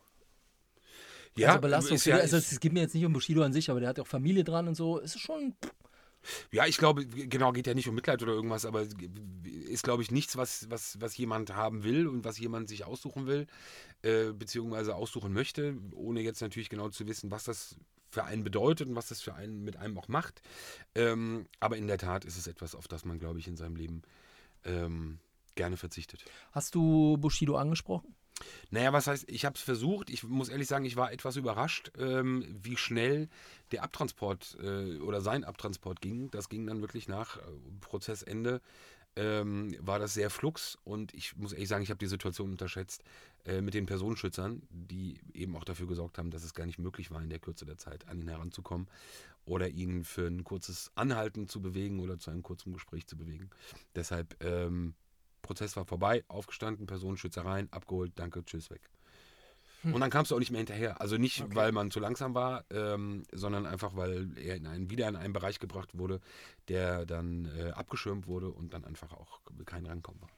Ja, 1.38 1.50
also 1.50 1.62
Belastung 1.62 1.98
ja, 2.04 2.18
also 2.18 2.38
es 2.38 2.60
geht 2.60 2.74
mir 2.74 2.82
jetzt 2.82 2.96
nicht 2.96 3.06
um 3.06 3.14
Bushido 3.14 3.44
an 3.44 3.54
sich, 3.54 3.70
aber 3.70 3.80
der 3.80 3.90
hat 3.90 3.98
ja 3.98 4.04
auch 4.04 4.08
Familie 4.08 4.44
dran 4.44 4.68
und 4.68 4.76
so. 4.76 5.00
Es 5.00 5.16
ist 5.16 5.22
schon. 5.22 5.56
Ja, 6.52 6.66
ich 6.66 6.78
glaube, 6.78 7.06
genau, 7.06 7.52
geht 7.52 7.68
ja 7.68 7.74
nicht 7.74 7.88
um 7.88 7.96
Mitleid 7.96 8.22
oder 8.22 8.34
irgendwas, 8.34 8.66
aber 8.66 8.86
ist, 9.44 9.84
glaube 9.84 10.04
ich, 10.04 10.12
nichts, 10.12 10.38
was, 10.38 10.70
was, 10.70 11.00
was 11.00 11.18
jemand 11.18 11.56
haben 11.56 11.84
will 11.84 12.08
und 12.08 12.26
was 12.26 12.38
jemand 12.40 12.70
sich 12.70 12.86
aussuchen 12.86 13.26
will, 13.26 13.48
äh, 14.02 14.32
beziehungsweise 14.32 14.96
aussuchen 14.96 15.34
möchte, 15.34 15.78
ohne 15.94 16.22
jetzt 16.22 16.42
natürlich 16.42 16.70
genau 16.70 16.90
zu 16.90 17.08
wissen, 17.08 17.32
was 17.32 17.46
das 17.46 17.76
für 18.10 18.24
einen 18.24 18.44
bedeutet 18.44 18.90
und 18.90 18.96
was 18.96 19.08
das 19.08 19.22
für 19.22 19.36
einen 19.36 19.64
mit 19.64 19.78
einem 19.78 19.98
auch 19.98 20.08
macht. 20.08 20.42
Ähm, 20.96 21.48
aber 21.60 21.78
in 21.78 21.88
der 21.88 21.98
Tat 21.98 22.26
ist 22.26 22.38
es 22.38 22.48
etwas, 22.48 22.76
auf 22.76 22.88
das 22.88 23.06
man, 23.06 23.20
glaube 23.20 23.40
ich, 23.40 23.48
in 23.48 23.56
seinem 23.56 23.76
Leben 23.76 24.02
ähm, 24.66 25.20
gerne 25.56 25.78
verzichtet. 25.78 26.26
Hast 26.52 26.76
du 26.76 27.18
Bushido 27.18 27.56
angesprochen? 27.58 28.16
Naja, 28.72 28.93
was 28.93 29.08
heißt, 29.08 29.29
ich 29.29 29.46
habe 29.46 29.55
es 29.55 29.62
versucht. 29.62 30.10
Ich 30.10 30.24
muss 30.24 30.50
ehrlich 30.50 30.67
sagen, 30.67 30.86
ich 30.86 30.96
war 30.96 31.12
etwas 31.12 31.36
überrascht, 31.36 31.91
ähm, 31.98 32.46
wie 32.62 32.77
schnell 32.77 33.29
der 33.72 33.84
Abtransport 33.84 34.58
äh, 34.62 34.98
oder 35.00 35.22
sein 35.22 35.43
Abtransport 35.43 36.01
ging. 36.01 36.29
Das 36.31 36.50
ging 36.50 36.65
dann 36.67 36.81
wirklich 36.81 37.08
nach 37.08 37.38
äh, 37.38 37.41
Prozessende. 37.81 38.62
Ähm, 39.15 39.75
war 39.79 39.98
das 40.00 40.13
sehr 40.13 40.29
flux 40.29 40.77
und 40.84 41.13
ich 41.15 41.36
muss 41.36 41.51
ehrlich 41.51 41.67
sagen, 41.67 41.84
ich 41.84 41.89
habe 41.89 41.98
die 41.98 42.05
Situation 42.05 42.51
unterschätzt 42.51 43.03
äh, 43.46 43.60
mit 43.60 43.74
den 43.74 43.88
Personenschützern, 43.88 44.62
die 44.69 45.19
eben 45.34 45.55
auch 45.55 45.63
dafür 45.63 45.88
gesorgt 45.88 46.19
haben, 46.19 46.29
dass 46.29 46.43
es 46.43 46.53
gar 46.53 46.67
nicht 46.67 46.77
möglich 46.77 47.10
war, 47.10 47.22
in 47.22 47.29
der 47.29 47.39
Kürze 47.39 47.65
der 47.65 47.77
Zeit 47.77 48.08
an 48.08 48.22
ihn 48.22 48.29
heranzukommen 48.29 48.88
oder 49.46 49.67
ihn 49.67 50.03
für 50.03 50.27
ein 50.27 50.43
kurzes 50.43 50.91
Anhalten 50.96 51.48
zu 51.48 51.60
bewegen 51.60 52.00
oder 52.00 52.19
zu 52.19 52.29
einem 52.29 52.43
kurzen 52.43 52.72
Gespräch 52.72 53.08
zu 53.08 53.17
bewegen. 53.17 53.50
Deshalb 53.96 54.41
ähm, 54.43 54.93
Prozess 55.50 55.75
war 55.75 55.86
vorbei, 55.86 56.24
aufgestanden, 56.27 56.86
Personenschützer 56.86 57.44
rein, 57.44 57.68
abgeholt, 57.72 58.12
danke, 58.18 58.46
tschüss, 58.46 58.70
weg. 58.70 58.82
Und 59.82 60.00
dann 60.00 60.12
kamst 60.12 60.29
du 60.29 60.36
auch 60.36 60.39
nicht 60.39 60.51
mehr 60.51 60.60
hinterher. 60.60 61.01
Also 61.01 61.18
nicht, 61.18 61.41
Okay. 61.41 61.56
weil 61.56 61.72
man 61.72 61.89
zu 61.89 62.00
langsam 62.00 62.36
war, 62.36 62.65
ähm, 62.70 63.24
sondern 63.32 63.65
einfach, 63.65 63.96
weil 63.96 64.38
er 64.38 64.58
in 64.58 64.68
einen, 64.68 64.89
wieder 64.91 65.08
in 65.08 65.15
einen 65.15 65.34
Bereich 65.34 65.58
gebracht 65.58 65.98
wurde, 65.98 66.20
der 66.68 67.06
dann 67.08 67.46
äh, 67.58 67.72
abgeschirmt 67.72 68.27
wurde 68.27 68.50
und 68.50 68.74
dann 68.74 68.86
einfach 68.86 69.12
auch 69.13 69.39
kein 69.65 69.88
Rankommen 69.88 70.22
war. 70.22 70.29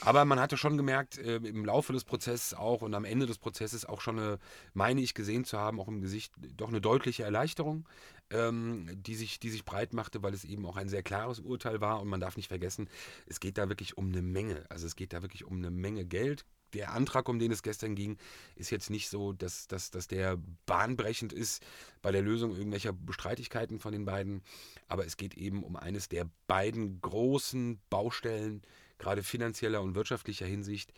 Aber 0.00 0.24
man 0.24 0.40
hatte 0.40 0.56
schon 0.56 0.76
gemerkt, 0.76 1.18
äh, 1.18 1.36
im 1.36 1.64
Laufe 1.64 1.92
des 1.92 2.04
Prozesses 2.04 2.54
auch 2.54 2.82
und 2.82 2.94
am 2.94 3.04
Ende 3.04 3.26
des 3.26 3.38
Prozesses 3.38 3.84
auch 3.84 4.00
schon 4.00 4.18
eine, 4.18 4.38
meine 4.74 5.00
ich 5.00 5.14
gesehen 5.14 5.44
zu 5.44 5.58
haben, 5.58 5.80
auch 5.80 5.88
im 5.88 6.00
Gesicht, 6.00 6.32
doch 6.56 6.68
eine 6.68 6.80
deutliche 6.80 7.24
Erleichterung, 7.24 7.88
ähm, 8.30 8.88
die, 8.94 9.14
sich, 9.14 9.38
die 9.40 9.50
sich 9.50 9.64
breit 9.64 9.92
machte, 9.92 10.22
weil 10.22 10.34
es 10.34 10.44
eben 10.44 10.66
auch 10.66 10.76
ein 10.76 10.88
sehr 10.88 11.02
klares 11.02 11.40
Urteil 11.40 11.80
war 11.80 12.00
und 12.00 12.08
man 12.08 12.20
darf 12.20 12.36
nicht 12.36 12.48
vergessen, 12.48 12.88
es 13.26 13.40
geht 13.40 13.58
da 13.58 13.68
wirklich 13.68 13.96
um 13.96 14.08
eine 14.08 14.22
Menge. 14.22 14.64
Also 14.68 14.86
es 14.86 14.96
geht 14.96 15.12
da 15.12 15.22
wirklich 15.22 15.44
um 15.44 15.56
eine 15.58 15.70
Menge 15.70 16.04
Geld. 16.04 16.44
Der 16.72 16.92
Antrag, 16.92 17.28
um 17.28 17.38
den 17.38 17.52
es 17.52 17.62
gestern 17.62 17.94
ging, 17.94 18.18
ist 18.56 18.70
jetzt 18.70 18.90
nicht 18.90 19.08
so, 19.08 19.32
dass, 19.32 19.68
dass, 19.68 19.90
dass 19.90 20.08
der 20.08 20.36
bahnbrechend 20.66 21.32
ist 21.32 21.64
bei 22.02 22.10
der 22.10 22.22
Lösung 22.22 22.56
irgendwelcher 22.56 22.92
Streitigkeiten 23.10 23.78
von 23.78 23.92
den 23.92 24.04
beiden. 24.04 24.42
Aber 24.88 25.06
es 25.06 25.16
geht 25.16 25.34
eben 25.34 25.62
um 25.62 25.76
eines 25.76 26.08
der 26.08 26.28
beiden 26.48 27.00
großen 27.00 27.80
Baustellen, 27.88 28.62
gerade 28.98 29.22
finanzieller 29.22 29.82
und 29.82 29.94
wirtschaftlicher 29.94 30.46
Hinsicht, 30.46 30.92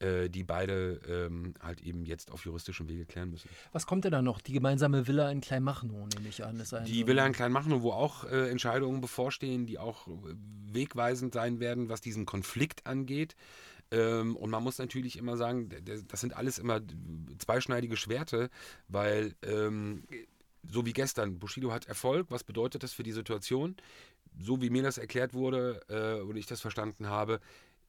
äh, 0.00 0.28
die 0.28 0.42
beide 0.42 1.00
ähm, 1.08 1.54
halt 1.62 1.80
eben 1.82 2.04
jetzt 2.04 2.32
auf 2.32 2.44
juristischem 2.44 2.88
Wege 2.88 3.06
klären 3.06 3.30
müssen. 3.30 3.48
Was 3.72 3.86
kommt 3.86 4.04
denn 4.04 4.10
da 4.12 4.22
noch? 4.22 4.40
Die 4.40 4.52
gemeinsame 4.52 5.06
Villa 5.06 5.30
in 5.30 5.40
Kleinmachnow, 5.40 6.08
nehme 6.14 6.28
ich 6.28 6.44
an. 6.44 6.58
Ist 6.58 6.74
ein 6.74 6.84
Die 6.84 7.00
so- 7.02 7.06
Villa 7.06 7.24
in 7.26 7.32
Kleinmachnow, 7.32 7.82
wo 7.82 7.92
auch 7.92 8.24
äh, 8.24 8.50
Entscheidungen 8.50 9.00
bevorstehen, 9.00 9.66
die 9.66 9.78
auch 9.78 10.08
äh, 10.08 10.10
wegweisend 10.72 11.32
sein 11.34 11.60
werden, 11.60 11.88
was 11.88 12.00
diesen 12.00 12.26
Konflikt 12.26 12.86
angeht. 12.86 13.36
Ähm, 13.92 14.34
und 14.36 14.50
man 14.50 14.64
muss 14.64 14.78
natürlich 14.78 15.16
immer 15.16 15.36
sagen, 15.36 15.68
das 16.08 16.20
sind 16.20 16.34
alles 16.34 16.58
immer 16.58 16.80
zweischneidige 17.38 17.96
Schwerte, 17.96 18.50
weil 18.88 19.34
ähm, 19.42 20.02
so 20.66 20.86
wie 20.86 20.94
gestern, 20.94 21.38
Bushido 21.38 21.70
hat 21.72 21.86
Erfolg. 21.86 22.28
Was 22.30 22.42
bedeutet 22.42 22.82
das 22.82 22.94
für 22.94 23.02
die 23.02 23.12
Situation? 23.12 23.76
So 24.38 24.60
wie 24.60 24.70
mir 24.70 24.82
das 24.82 24.98
erklärt 24.98 25.34
wurde 25.34 25.80
äh, 25.88 26.22
und 26.22 26.36
ich 26.36 26.46
das 26.46 26.60
verstanden 26.60 27.08
habe, 27.08 27.40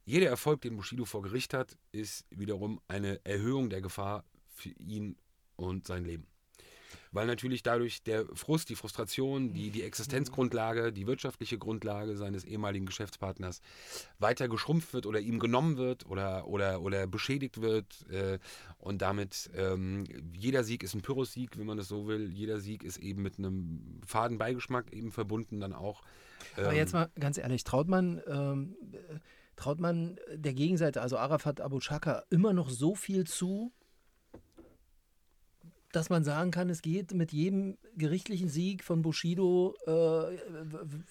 jeder 0.06 0.28
Erfolg, 0.28 0.62
den 0.62 0.78
Bushido 0.78 1.06
vor 1.06 1.24
Gericht 1.24 1.54
hat, 1.54 1.78
ist 1.92 2.26
wiederum 2.30 2.80
eine 2.88 3.20
Erhöhung 3.26 3.70
der 3.70 3.82
Gefahr 3.82 4.24
für 4.48 4.70
ihn 4.70 5.18
und 5.56 5.88
sein 5.88 6.06
Leben. 6.06 6.28
Weil 7.16 7.28
natürlich 7.28 7.64
dadurch 7.64 8.04
der 8.04 8.26
Frust, 8.34 8.70
die 8.70 8.76
Frustration, 8.76 9.54
die, 9.54 9.70
die 9.70 9.84
Existenzgrundlage, 9.84 10.92
die 10.92 11.08
wirtschaftliche 11.08 11.58
Grundlage 11.58 12.18
seines 12.18 12.44
ehemaligen 12.44 12.86
Geschäftspartners 12.86 13.62
weiter 14.20 14.50
geschrumpft 14.50 14.94
wird 14.94 15.06
oder 15.06 15.22
ihm 15.22 15.40
genommen 15.40 15.78
wird 15.78 16.06
oder, 16.08 16.46
oder, 16.46 16.82
oder 16.82 17.08
beschädigt 17.08 17.62
wird. 17.62 18.06
Äh, 18.12 18.40
und 18.80 19.02
damit 19.02 19.50
ähm, 19.56 20.04
jeder 20.34 20.66
Sieg 20.66 20.84
ist 20.84 20.94
ein 20.94 21.02
Pyrrhus-Sieg, 21.02 21.58
wenn 21.58 21.66
man 21.66 21.78
das 21.78 21.88
so 21.88 22.06
will. 22.06 22.34
Jeder 22.34 22.60
Sieg 22.60 22.84
ist 22.84 22.98
eben 22.98 23.22
mit 23.22 23.40
einem 23.40 24.02
faden 24.06 24.38
Beigeschmack 24.38 24.92
eben 24.92 25.14
verbunden 25.14 25.62
dann 25.62 25.72
auch. 25.72 26.02
Aber 26.58 26.72
Ähm, 26.72 26.76
jetzt 26.76 26.92
mal 26.92 27.10
ganz 27.18 27.38
ehrlich, 27.38 27.64
traut 27.64 27.88
man, 27.88 28.22
ähm, 28.28 28.76
äh, 28.92 29.20
traut 29.56 29.80
man 29.80 30.20
der 30.34 30.54
Gegenseite, 30.54 31.02
also 31.02 31.18
Arafat 31.18 31.62
Abu 31.62 31.80
Chaka, 31.80 32.24
immer 32.30 32.52
noch 32.52 32.70
so 32.70 32.94
viel 32.94 33.26
zu, 33.26 33.72
dass 35.96 36.10
man 36.10 36.24
sagen 36.24 36.52
kann, 36.52 36.70
es 36.70 36.82
geht 36.82 37.14
mit 37.14 37.32
jedem 37.32 37.78
gerichtlichen 37.98 38.50
Sieg 38.50 38.84
von 38.84 39.02
Bushido, 39.02 39.76
äh, 39.86 39.92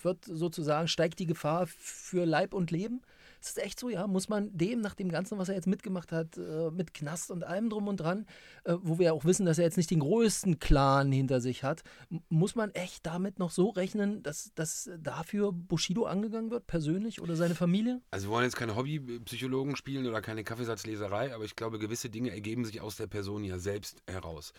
wird 0.02 0.24
sozusagen, 0.24 0.88
steigt 0.88 1.18
die 1.18 1.26
Gefahr 1.26 1.66
für 1.66 2.24
Leib 2.24 2.52
und 2.52 2.70
Leben? 2.70 3.00
Ist 3.44 3.58
das 3.58 3.64
echt 3.64 3.78
so, 3.78 3.90
ja? 3.90 4.06
Muss 4.06 4.30
man 4.30 4.56
dem, 4.56 4.80
nach 4.80 4.94
dem 4.94 5.10
Ganzen, 5.10 5.36
was 5.36 5.50
er 5.50 5.54
jetzt 5.54 5.66
mitgemacht 5.66 6.12
hat, 6.12 6.38
äh, 6.38 6.70
mit 6.70 6.94
Knast 6.94 7.30
und 7.30 7.44
allem 7.44 7.68
drum 7.68 7.88
und 7.88 7.98
dran, 7.98 8.24
äh, 8.64 8.76
wo 8.80 8.98
wir 8.98 9.06
ja 9.06 9.12
auch 9.12 9.26
wissen, 9.26 9.44
dass 9.44 9.58
er 9.58 9.64
jetzt 9.64 9.76
nicht 9.76 9.90
den 9.90 10.00
größten 10.00 10.58
Clan 10.58 11.12
hinter 11.12 11.42
sich 11.42 11.62
hat, 11.62 11.82
muss 12.30 12.54
man 12.54 12.70
echt 12.70 13.04
damit 13.04 13.38
noch 13.38 13.50
so 13.50 13.68
rechnen, 13.68 14.22
dass, 14.22 14.52
dass 14.54 14.88
dafür 14.98 15.52
Bushido 15.52 16.06
angegangen 16.06 16.50
wird, 16.50 16.66
persönlich 16.66 17.20
oder 17.20 17.36
seine 17.36 17.54
Familie? 17.54 18.00
Also 18.10 18.28
wir 18.28 18.30
wollen 18.32 18.44
jetzt 18.44 18.56
keine 18.56 18.76
Hobbypsychologen 18.76 19.76
spielen 19.76 20.06
oder 20.06 20.22
keine 20.22 20.42
Kaffeesatzleserei, 20.42 21.34
aber 21.34 21.44
ich 21.44 21.54
glaube, 21.54 21.78
gewisse 21.78 22.08
Dinge 22.08 22.30
ergeben 22.30 22.64
sich 22.64 22.80
aus 22.80 22.96
der 22.96 23.08
Person 23.08 23.44
ja 23.44 23.58
selbst 23.58 24.02
heraus. 24.06 24.54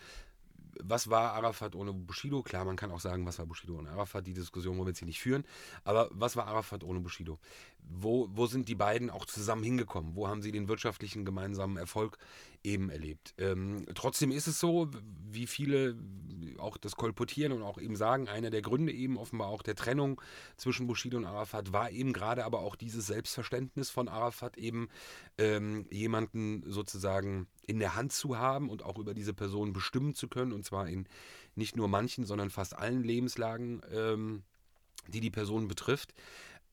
Was 0.82 1.10
war 1.10 1.32
Arafat 1.32 1.74
ohne 1.74 1.92
Bushido? 1.92 2.42
Klar, 2.42 2.64
man 2.64 2.76
kann 2.76 2.90
auch 2.90 3.00
sagen, 3.00 3.26
was 3.26 3.38
war 3.38 3.46
Bushido 3.46 3.78
ohne 3.78 3.90
Arafat. 3.90 4.26
Die 4.26 4.32
Diskussion 4.32 4.76
wollen 4.76 4.86
wir 4.86 4.90
jetzt 4.90 4.98
hier 4.98 5.06
nicht 5.06 5.20
führen. 5.20 5.44
Aber 5.84 6.08
was 6.12 6.36
war 6.36 6.46
Arafat 6.46 6.84
ohne 6.84 7.00
Bushido? 7.00 7.38
Wo, 7.88 8.28
wo 8.32 8.46
sind 8.46 8.68
die 8.68 8.74
beiden 8.74 9.10
auch 9.10 9.26
zusammen 9.26 9.62
hingekommen? 9.62 10.16
Wo 10.16 10.28
haben 10.28 10.42
sie 10.42 10.52
den 10.52 10.68
wirtschaftlichen 10.68 11.24
gemeinsamen 11.24 11.76
Erfolg 11.76 12.18
eben 12.64 12.90
erlebt? 12.90 13.34
Ähm, 13.38 13.86
trotzdem 13.94 14.30
ist 14.30 14.46
es 14.46 14.58
so, 14.58 14.90
wie 15.30 15.46
viele 15.46 15.96
auch 16.58 16.76
das 16.76 16.96
kolportieren 16.96 17.52
und 17.52 17.62
auch 17.62 17.78
eben 17.78 17.96
sagen, 17.96 18.28
einer 18.28 18.50
der 18.50 18.62
Gründe 18.62 18.92
eben 18.92 19.16
offenbar 19.16 19.48
auch 19.48 19.62
der 19.62 19.74
Trennung 19.74 20.20
zwischen 20.56 20.86
Bushido 20.86 21.16
und 21.16 21.24
Arafat 21.24 21.72
war 21.72 21.90
eben 21.90 22.12
gerade 22.12 22.44
aber 22.44 22.60
auch 22.60 22.76
dieses 22.76 23.06
Selbstverständnis 23.06 23.90
von 23.90 24.08
Arafat 24.08 24.56
eben 24.56 24.88
ähm, 25.38 25.86
jemanden 25.90 26.62
sozusagen 26.66 27.46
in 27.66 27.78
der 27.78 27.96
Hand 27.96 28.12
zu 28.12 28.38
haben 28.38 28.70
und 28.70 28.84
auch 28.84 28.98
über 28.98 29.14
diese 29.14 29.34
Person 29.34 29.72
bestimmen 29.72 30.14
zu 30.14 30.28
können 30.28 30.52
und 30.52 30.64
zwar 30.64 30.88
in 30.88 31.08
nicht 31.54 31.76
nur 31.76 31.88
manchen, 31.88 32.24
sondern 32.24 32.50
fast 32.50 32.76
allen 32.76 33.02
Lebenslagen, 33.02 33.82
ähm, 33.92 34.42
die 35.08 35.20
die 35.20 35.30
Person 35.30 35.68
betrifft. 35.68 36.14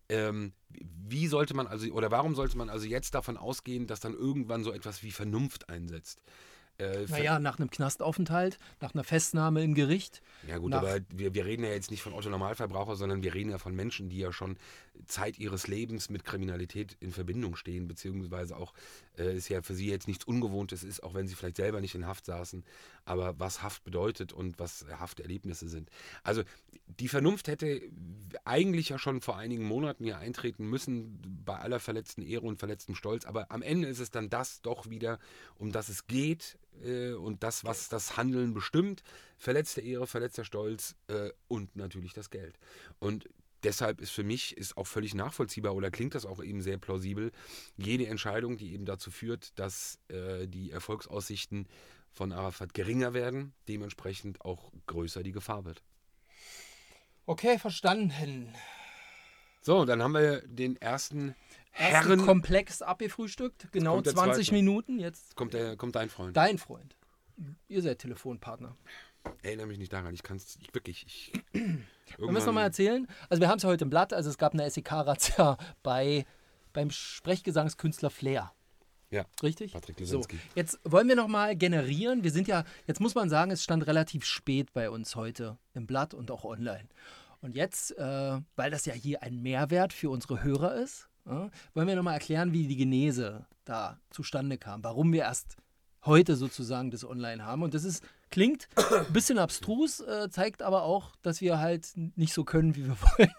Ähm, 0.09 0.53
wie 0.69 1.27
sollte 1.27 1.55
man 1.55 1.67
also 1.67 1.87
oder 1.91 2.11
warum 2.11 2.35
sollte 2.35 2.57
man 2.57 2.69
also 2.69 2.85
jetzt 2.85 3.15
davon 3.15 3.37
ausgehen, 3.37 3.87
dass 3.87 3.99
dann 3.99 4.13
irgendwann 4.13 4.63
so 4.63 4.71
etwas 4.71 5.01
wie 5.03 5.11
Vernunft 5.11 5.69
einsetzt? 5.69 6.21
Äh, 6.79 7.05
Naja, 7.07 7.39
nach 7.39 7.59
einem 7.59 7.69
Knastaufenthalt, 7.69 8.57
nach 8.81 8.93
einer 8.93 9.03
Festnahme 9.03 9.63
im 9.63 9.75
Gericht. 9.75 10.21
Ja 10.47 10.57
gut, 10.57 10.73
aber 10.73 10.99
wir, 11.09 11.33
wir 11.35 11.45
reden 11.45 11.63
ja 11.63 11.69
jetzt 11.69 11.91
nicht 11.91 12.01
von 12.01 12.13
Otto 12.13 12.29
Normalverbraucher, 12.29 12.95
sondern 12.95 13.21
wir 13.21 13.33
reden 13.33 13.51
ja 13.51 13.59
von 13.59 13.75
Menschen, 13.75 14.09
die 14.09 14.17
ja 14.17 14.31
schon 14.33 14.57
Zeit 15.05 15.39
ihres 15.39 15.67
Lebens 15.67 16.09
mit 16.09 16.23
Kriminalität 16.23 16.95
in 16.99 17.11
Verbindung 17.11 17.55
stehen, 17.55 17.87
beziehungsweise 17.87 18.55
auch 18.55 18.73
äh, 19.17 19.35
ist 19.35 19.49
ja 19.49 19.61
für 19.61 19.75
sie 19.75 19.89
jetzt 19.89 20.07
nichts 20.07 20.25
Ungewohntes 20.25 20.83
ist, 20.83 21.03
auch 21.03 21.13
wenn 21.13 21.27
sie 21.27 21.35
vielleicht 21.35 21.57
selber 21.57 21.81
nicht 21.81 21.95
in 21.95 22.07
Haft 22.07 22.25
saßen, 22.25 22.63
aber 23.05 23.39
was 23.39 23.63
Haft 23.63 23.83
bedeutet 23.83 24.33
und 24.33 24.59
was 24.59 24.85
Hafterlebnisse 24.99 25.67
sind. 25.67 25.89
Also 26.23 26.43
die 26.99 27.07
Vernunft 27.07 27.47
hätte 27.47 27.81
eigentlich 28.45 28.89
ja 28.89 28.99
schon 28.99 29.21
vor 29.21 29.37
einigen 29.37 29.63
Monaten 29.63 30.03
hier 30.03 30.17
eintreten 30.17 30.69
müssen, 30.69 31.19
bei 31.45 31.57
aller 31.57 31.79
verletzten 31.79 32.21
Ehre 32.21 32.45
und 32.45 32.59
verletztem 32.59 32.95
Stolz, 32.95 33.25
aber 33.25 33.51
am 33.51 33.61
Ende 33.61 33.87
ist 33.87 33.99
es 33.99 34.11
dann 34.11 34.29
das 34.29 34.61
doch 34.61 34.89
wieder, 34.89 35.19
um 35.55 35.71
das 35.71 35.89
es 35.89 36.07
geht 36.07 36.57
äh, 36.83 37.13
und 37.13 37.43
das, 37.43 37.63
was 37.63 37.89
das 37.89 38.17
Handeln 38.17 38.53
bestimmt, 38.53 39.03
verletzte 39.37 39.81
Ehre, 39.81 40.07
verletzter 40.07 40.45
Stolz 40.45 40.95
äh, 41.07 41.29
und 41.47 41.75
natürlich 41.75 42.13
das 42.13 42.29
Geld. 42.29 42.57
Und 42.99 43.29
deshalb 43.63 44.01
ist 44.01 44.11
für 44.11 44.23
mich 44.23 44.57
ist 44.57 44.77
auch 44.77 44.87
völlig 44.87 45.15
nachvollziehbar 45.15 45.75
oder 45.75 45.91
klingt 45.91 46.15
das 46.15 46.25
auch 46.25 46.43
eben 46.43 46.61
sehr 46.61 46.77
plausibel, 46.77 47.31
jede 47.77 48.07
Entscheidung, 48.07 48.57
die 48.57 48.73
eben 48.73 48.85
dazu 48.85 49.11
führt, 49.11 49.57
dass 49.59 49.99
äh, 50.09 50.47
die 50.47 50.71
Erfolgsaussichten 50.71 51.67
von 52.11 52.31
Arafat 52.31 52.73
geringer 52.73 53.13
werden, 53.13 53.53
dementsprechend 53.67 54.41
auch 54.41 54.71
größer 54.87 55.23
die 55.23 55.31
Gefahr 55.31 55.65
wird. 55.65 55.81
Okay, 57.25 57.57
verstanden. 57.57 58.53
So, 59.61 59.85
dann 59.85 60.03
haben 60.03 60.13
wir 60.13 60.41
den 60.45 60.75
ersten 60.75 61.35
Ersten 61.71 62.09
Herren. 62.09 62.25
Komplex 62.25 62.81
abgefrühstückt, 62.81 63.71
genau 63.71 63.95
kommt 63.95 64.05
der 64.05 64.13
20 64.13 64.47
zweite. 64.47 64.55
Minuten. 64.55 64.99
Jetzt 64.99 65.35
Kommt, 65.35 65.53
der, 65.53 65.75
kommt 65.75 65.95
dein 65.95 66.09
Freund. 66.09 66.37
dein 66.37 66.57
Freund. 66.57 66.95
Ihr 67.67 67.81
seid 67.81 67.99
Telefonpartner. 67.99 68.77
Erinnere 69.41 69.67
mich 69.67 69.77
nicht 69.77 69.93
daran, 69.93 70.13
ich 70.13 70.23
kann 70.23 70.37
es 70.37 70.57
ich, 70.59 70.73
wirklich. 70.73 71.05
Ich, 71.05 71.33
wir 72.17 72.37
es 72.37 72.45
nochmal 72.45 72.63
erzählen? 72.63 73.07
Also 73.29 73.41
wir 73.41 73.49
haben 73.49 73.57
es 73.57 73.63
ja 73.63 73.69
heute 73.69 73.83
im 73.83 73.89
Blatt, 73.89 74.13
also 74.13 74.29
es 74.29 74.37
gab 74.37 74.53
eine 74.53 74.69
SEK-Razzia 74.69 75.57
bei, 75.83 76.25
beim 76.71 76.89
Sprechgesangskünstler 76.89 78.09
Flair. 78.09 78.51
Ja, 79.13 79.25
Richtig? 79.43 79.73
Patrick 79.73 79.97
So, 79.99 80.17
Lesinski. 80.17 80.39
jetzt 80.55 80.79
wollen 80.83 81.07
wir 81.07 81.15
nochmal 81.15 81.55
generieren. 81.55 82.23
Wir 82.23 82.31
sind 82.31 82.47
ja, 82.47 82.63
jetzt 82.87 82.99
muss 82.99 83.13
man 83.13 83.29
sagen, 83.29 83.51
es 83.51 83.63
stand 83.63 83.85
relativ 83.85 84.25
spät 84.25 84.73
bei 84.73 84.89
uns 84.89 85.15
heute 85.15 85.57
im 85.75 85.85
Blatt 85.85 86.15
und 86.15 86.31
auch 86.31 86.43
online. 86.45 86.89
Und 87.41 87.55
jetzt, 87.55 87.95
äh, 87.97 88.39
weil 88.55 88.71
das 88.71 88.85
ja 88.85 88.93
hier 88.93 89.21
ein 89.21 89.41
Mehrwert 89.43 89.93
für 89.93 90.09
unsere 90.09 90.41
Hörer 90.41 90.75
ist, 90.75 91.09
äh, 91.27 91.49
wollen 91.73 91.87
wir 91.87 91.95
nochmal 91.95 92.15
erklären, 92.15 92.53
wie 92.53 92.67
die 92.67 92.75
Genese 92.77 93.45
da 93.65 93.99
zustande 94.09 94.57
kam, 94.57 94.83
warum 94.83 95.13
wir 95.13 95.21
erst 95.21 95.57
heute 96.05 96.35
sozusagen 96.35 96.89
das 96.89 97.05
online 97.05 97.45
haben. 97.45 97.61
Und 97.61 97.75
das 97.75 97.83
ist, 97.83 98.03
klingt 98.33 98.67
ein 98.75 99.13
bisschen 99.13 99.37
abstrus, 99.37 99.99
äh, 99.99 100.27
zeigt 100.31 100.63
aber 100.63 100.81
auch, 100.83 101.15
dass 101.21 101.39
wir 101.39 101.59
halt 101.59 101.91
nicht 101.95 102.33
so 102.33 102.43
können, 102.43 102.75
wie 102.75 102.85
wir 102.87 102.97
wollen. 103.01 103.31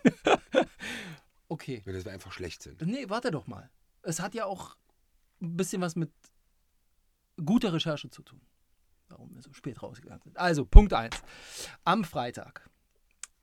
okay. 1.49 1.83
Wenn 1.85 1.95
das 1.95 2.05
wir 2.05 2.13
einfach 2.13 2.31
schlecht 2.31 2.63
sind. 2.63 2.81
Nee, 2.83 3.09
warte 3.09 3.33
doch 3.33 3.49
mal. 3.49 3.69
Es 4.03 4.21
hat 4.21 4.35
ja 4.35 4.45
auch 4.45 4.77
ein 5.43 5.57
bisschen 5.57 5.83
was 5.83 5.97
mit 5.97 6.13
guter 7.45 7.73
Recherche 7.73 8.09
zu 8.09 8.23
tun. 8.23 8.41
Warum 9.09 9.35
wir 9.35 9.43
so 9.43 9.53
spät 9.53 9.83
rausgegangen 9.83 10.23
sind. 10.23 10.39
Also, 10.39 10.65
Punkt 10.65 10.93
1. 10.93 11.17
Am 11.85 12.05
Freitag. 12.05 12.71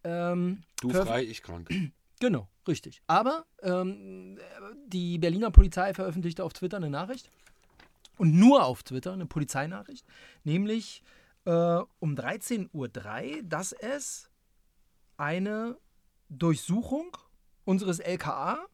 Ähm, 0.05 0.63
Du 0.79 0.89
frei, 0.89 1.23
ich 1.23 1.43
krank. 1.43 1.69
Genau, 2.21 2.47
richtig. 2.67 3.01
Aber 3.07 3.47
ähm, 3.63 4.37
die 4.85 5.17
Berliner 5.17 5.49
Polizei 5.49 5.91
veröffentlichte 5.95 6.43
auf 6.43 6.53
Twitter 6.53 6.77
eine 6.77 6.91
Nachricht. 6.91 7.31
Und 8.19 8.35
nur 8.35 8.63
auf 8.63 8.83
Twitter 8.83 9.11
eine 9.13 9.25
Polizeinachricht. 9.25 10.05
Nämlich 10.43 11.01
äh, 11.45 11.79
um 11.99 12.15
13.03 12.15 12.69
Uhr, 12.73 13.43
dass 13.43 13.71
es 13.71 14.29
eine 15.17 15.77
Durchsuchung 16.29 17.17
unseres 17.65 17.99
LKA, 17.99 18.65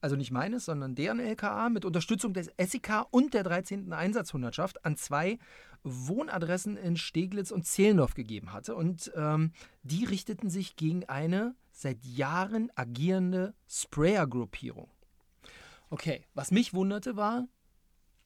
also 0.00 0.14
nicht 0.14 0.30
meines, 0.30 0.64
sondern 0.64 0.94
deren 0.94 1.18
LKA, 1.18 1.68
mit 1.70 1.84
Unterstützung 1.84 2.32
des 2.32 2.50
SEK 2.56 3.06
und 3.10 3.34
der 3.34 3.42
13. 3.42 3.92
Einsatzhundertschaft 3.92 4.84
an 4.84 4.96
zwei 4.96 5.38
Wohnadressen 5.82 6.76
in 6.76 6.96
Steglitz 6.96 7.50
und 7.50 7.66
Zehlendorf 7.66 8.14
gegeben 8.14 8.52
hatte. 8.52 8.74
Und 8.74 9.10
ähm, 9.16 9.52
die 9.82 10.04
richteten 10.04 10.50
sich 10.50 10.76
gegen 10.76 11.04
eine 11.08 11.54
seit 11.72 12.04
Jahren 12.04 12.70
agierende 12.74 13.54
Sprayer-Gruppierung. 13.68 14.90
Okay, 15.90 16.24
was 16.34 16.50
mich 16.50 16.74
wunderte 16.74 17.16
war, 17.16 17.48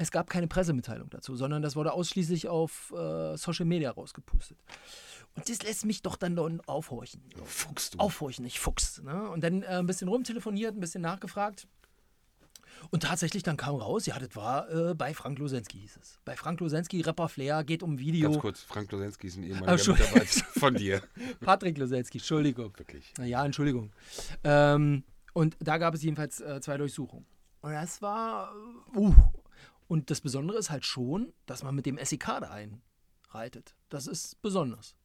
es 0.03 0.11
gab 0.11 0.29
keine 0.29 0.47
Pressemitteilung 0.49 1.09
dazu, 1.11 1.37
sondern 1.37 1.63
das 1.63 1.77
wurde 1.77 1.93
ausschließlich 1.93 2.49
auf 2.49 2.93
äh, 2.97 3.37
Social 3.37 3.65
Media 3.67 3.91
rausgepustet. 3.91 4.59
Und 5.35 5.49
das 5.49 5.63
lässt 5.63 5.85
mich 5.87 6.03
doch 6.03 6.17
dann 6.17 6.61
aufhorchen. 6.67 7.23
Fuchs 7.45 7.91
du. 7.91 7.99
Aufhorchen, 7.99 8.45
ich 8.45 8.61
Fuchs. 8.61 9.01
Ne? 9.03 9.31
Und 9.31 9.43
dann 9.43 9.63
äh, 9.63 9.67
ein 9.67 9.87
bisschen 9.87 10.09
rumtelefoniert, 10.09 10.77
ein 10.77 10.81
bisschen 10.81 11.03
nachgefragt. 11.03 11.67
Und 12.91 13.05
tatsächlich 13.05 13.43
dann 13.43 13.57
kam 13.57 13.77
raus, 13.77 14.07
ja, 14.07 14.19
das 14.19 14.35
war 14.35 14.69
äh, 14.71 14.95
bei 14.95 15.15
Frank 15.15 15.39
Losensky 15.39 15.79
hieß 15.79 15.99
es. 16.03 16.19
Bei 16.25 16.37
Frank 16.37 16.59
Losensky, 16.61 17.01
Rapper 17.03 17.29
Flair, 17.29 17.63
geht 17.65 17.83
um 17.83 17.99
Video. 17.99 18.31
Ganz 18.31 18.41
kurz, 18.43 18.63
Frank 18.63 18.91
Losensky 18.91 19.29
ist 19.29 19.37
ein 19.37 19.45
Ah, 19.45 19.47
ehemaliger 19.47 19.73
Entschuldigung. 19.73 20.13
Mitarbeiter 20.15 20.61
von 20.61 20.75
dir. 20.75 21.03
Patrick 21.41 21.79
Losensky, 21.79 22.19
Entschuldigung. 22.19 22.73
Wirklich. 22.77 23.13
Ja, 23.23 23.45
Entschuldigung. 23.45 23.93
Ähm, 24.43 25.05
und 25.33 25.57
da 25.61 25.79
gab 25.79 25.95
es 25.95 26.03
jedenfalls 26.03 26.41
äh, 26.41 26.61
zwei 26.61 26.77
Durchsuchungen. 26.77 27.25
Und 27.61 27.73
das 27.73 28.03
war. 28.03 28.53
äh, 28.95 28.99
Uh. 28.99 29.15
Und 29.93 30.09
das 30.11 30.23
Besondere 30.23 30.57
ist 30.57 30.71
halt 30.71 30.87
schon, 30.87 31.35
dass 31.45 31.63
man 31.63 31.75
mit 31.75 31.85
dem 31.85 31.99
SEK 32.03 32.25
da 32.41 32.51
einreitet. 32.51 33.77
Das 33.91 34.07
ist 34.07 34.41
besonders. 34.41 34.97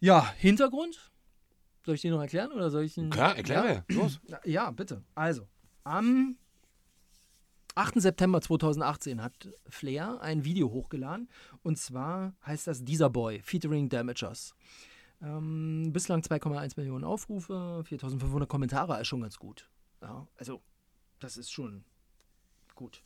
Ja, 0.00 0.32
Hintergrund. 0.38 1.12
Soll 1.84 1.96
ich 1.96 2.00
den 2.00 2.12
noch 2.12 2.22
erklären 2.22 2.52
oder 2.52 2.70
soll 2.70 2.84
ich 2.84 2.96
ihn. 2.96 3.10
Klar, 3.10 3.36
erklär 3.36 3.84
ja? 3.86 3.94
Los. 3.94 4.18
Ja, 4.46 4.70
bitte. 4.70 5.04
Also, 5.14 5.46
am 5.82 6.38
8. 7.74 8.00
September 8.00 8.40
2018 8.40 9.22
hat 9.22 9.50
Flair 9.68 10.22
ein 10.22 10.46
Video 10.46 10.70
hochgeladen. 10.70 11.28
Und 11.62 11.76
zwar 11.76 12.32
heißt 12.46 12.66
das 12.66 12.82
Dieser 12.82 13.10
Boy, 13.10 13.42
featuring 13.42 13.90
Damagers. 13.90 14.54
Ähm, 15.20 15.90
bislang 15.92 16.22
2,1 16.22 16.78
Millionen 16.78 17.04
Aufrufe, 17.04 17.82
4500 17.84 18.48
Kommentare, 18.48 18.98
ist 19.02 19.08
schon 19.08 19.20
ganz 19.20 19.38
gut. 19.38 19.68
Ja, 20.00 20.26
also, 20.38 20.62
das 21.18 21.36
ist 21.36 21.52
schon 21.52 21.84
gut. 22.74 23.02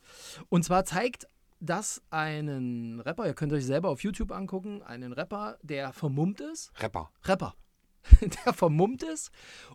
Und 0.48 0.64
zwar 0.64 0.84
zeigt 0.84 1.28
das 1.60 2.02
einen 2.10 3.00
Rapper, 3.00 3.26
ihr 3.26 3.34
könnt 3.34 3.52
euch 3.52 3.66
selber 3.66 3.88
auf 3.88 4.02
YouTube 4.02 4.32
angucken, 4.32 4.82
einen 4.82 5.12
Rapper, 5.12 5.58
der 5.62 5.92
vermummt 5.92 6.40
ist. 6.40 6.70
Rapper. 6.80 7.10
Rapper, 7.24 7.54
der 8.44 8.52
vermummt 8.52 9.02
ist 9.02 9.30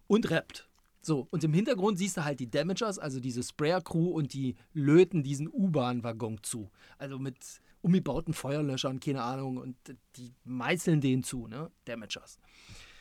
und 0.07 0.29
rappt. 0.29 0.69
So, 1.01 1.27
und 1.31 1.43
im 1.43 1.53
Hintergrund 1.53 1.97
siehst 1.97 2.15
du 2.15 2.23
halt 2.23 2.39
die 2.39 2.49
Damagers, 2.49 2.97
also 2.97 3.19
diese 3.19 3.43
Sprayer-Crew 3.43 4.11
und 4.11 4.33
die 4.33 4.55
löten 4.71 5.21
diesen 5.21 5.49
U-Bahn-Waggon 5.49 6.39
zu. 6.43 6.71
Also 6.97 7.19
mit 7.19 7.61
umgebauten 7.81 8.33
Feuerlöschern, 8.33 9.01
keine 9.01 9.21
Ahnung, 9.21 9.57
und 9.57 9.75
die 10.15 10.33
meißeln 10.45 11.01
den 11.01 11.21
zu, 11.23 11.47
ne? 11.47 11.69
Damagers. 11.83 12.37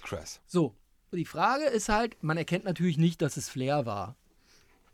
Krass. 0.02 0.40
So, 0.46 0.74
die 1.12 1.24
Frage 1.24 1.66
ist 1.66 1.88
halt, 1.88 2.20
man 2.24 2.36
erkennt 2.36 2.64
natürlich 2.64 2.98
nicht, 2.98 3.22
dass 3.22 3.36
es 3.36 3.48
Flair 3.48 3.86
war. 3.86 4.16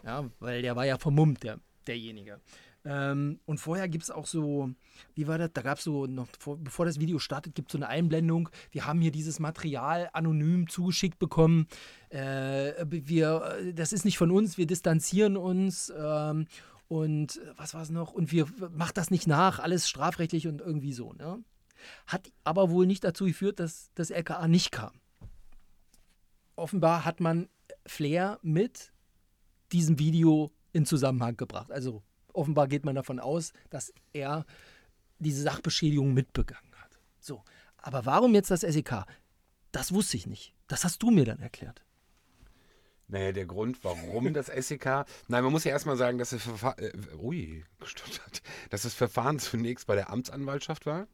Ja, 0.04 0.30
weil 0.38 0.60
der 0.60 0.76
war 0.76 0.84
ja 0.84 0.98
vermummt, 0.98 1.42
der, 1.42 1.58
derjenige. 1.88 2.40
Ähm, 2.84 3.40
und 3.44 3.58
vorher 3.58 3.88
gibt 3.88 4.04
es 4.04 4.10
auch 4.10 4.26
so, 4.26 4.70
wie 5.14 5.26
war 5.26 5.38
das? 5.38 5.50
Da 5.52 5.62
gab 5.62 5.78
es 5.78 5.84
so 5.84 6.06
noch, 6.06 6.28
vor, 6.38 6.56
bevor 6.58 6.86
das 6.86 7.00
Video 7.00 7.18
startet, 7.18 7.54
gibt 7.54 7.68
es 7.68 7.72
so 7.72 7.78
eine 7.78 7.88
Einblendung. 7.88 8.48
Wir 8.70 8.86
haben 8.86 9.00
hier 9.00 9.10
dieses 9.10 9.40
Material 9.40 10.08
anonym 10.12 10.68
zugeschickt 10.68 11.18
bekommen. 11.18 11.66
Äh, 12.10 12.72
wir, 12.86 13.58
äh, 13.60 13.74
das 13.74 13.92
ist 13.92 14.04
nicht 14.04 14.18
von 14.18 14.30
uns, 14.30 14.58
wir 14.58 14.66
distanzieren 14.66 15.36
uns. 15.36 15.92
Ähm, 15.96 16.46
und 16.86 17.36
äh, 17.36 17.52
was 17.56 17.74
war 17.74 17.82
es 17.82 17.90
noch? 17.90 18.12
Und 18.12 18.30
wir 18.30 18.46
macht 18.70 18.96
das 18.96 19.10
nicht 19.10 19.26
nach, 19.26 19.58
alles 19.58 19.88
strafrechtlich 19.88 20.46
und 20.46 20.60
irgendwie 20.60 20.92
so. 20.92 21.12
Ne? 21.14 21.42
Hat 22.06 22.30
aber 22.44 22.70
wohl 22.70 22.86
nicht 22.86 23.02
dazu 23.02 23.24
geführt, 23.24 23.58
dass 23.58 23.90
das 23.94 24.10
LKA 24.10 24.46
nicht 24.46 24.70
kam 24.70 24.92
offenbar 26.58 27.04
hat 27.04 27.20
man 27.20 27.48
Flair 27.86 28.38
mit 28.42 28.92
diesem 29.72 29.98
Video 29.98 30.52
in 30.72 30.86
Zusammenhang 30.86 31.36
gebracht. 31.36 31.70
Also 31.70 32.02
offenbar 32.32 32.68
geht 32.68 32.84
man 32.84 32.94
davon 32.94 33.20
aus, 33.20 33.52
dass 33.70 33.92
er 34.12 34.44
diese 35.18 35.42
Sachbeschädigung 35.42 36.14
mitbegangen 36.14 36.74
hat. 36.76 36.98
So, 37.20 37.42
aber 37.78 38.06
warum 38.06 38.34
jetzt 38.34 38.50
das 38.50 38.60
SEK? 38.60 39.04
Das 39.72 39.92
wusste 39.92 40.16
ich 40.16 40.26
nicht. 40.26 40.54
Das 40.66 40.84
hast 40.84 41.02
du 41.02 41.10
mir 41.10 41.24
dann 41.24 41.40
erklärt. 41.40 41.82
Naja, 43.08 43.32
der 43.32 43.46
Grund, 43.46 43.82
warum 43.84 44.34
das 44.34 44.46
SEK. 44.68 45.06
Nein, 45.28 45.42
man 45.42 45.50
muss 45.50 45.64
ja 45.64 45.72
erstmal 45.72 45.96
sagen, 45.96 46.18
dass 46.18 46.30
das, 46.30 46.42
Verfa 46.42 46.74
äh, 46.78 46.92
ui, 47.18 47.64
dass 48.70 48.82
das 48.82 48.94
Verfahren 48.94 49.38
zunächst 49.38 49.86
bei 49.86 49.94
der 49.94 50.10
Amtsanwaltschaft 50.10 50.84
war. 50.84 51.08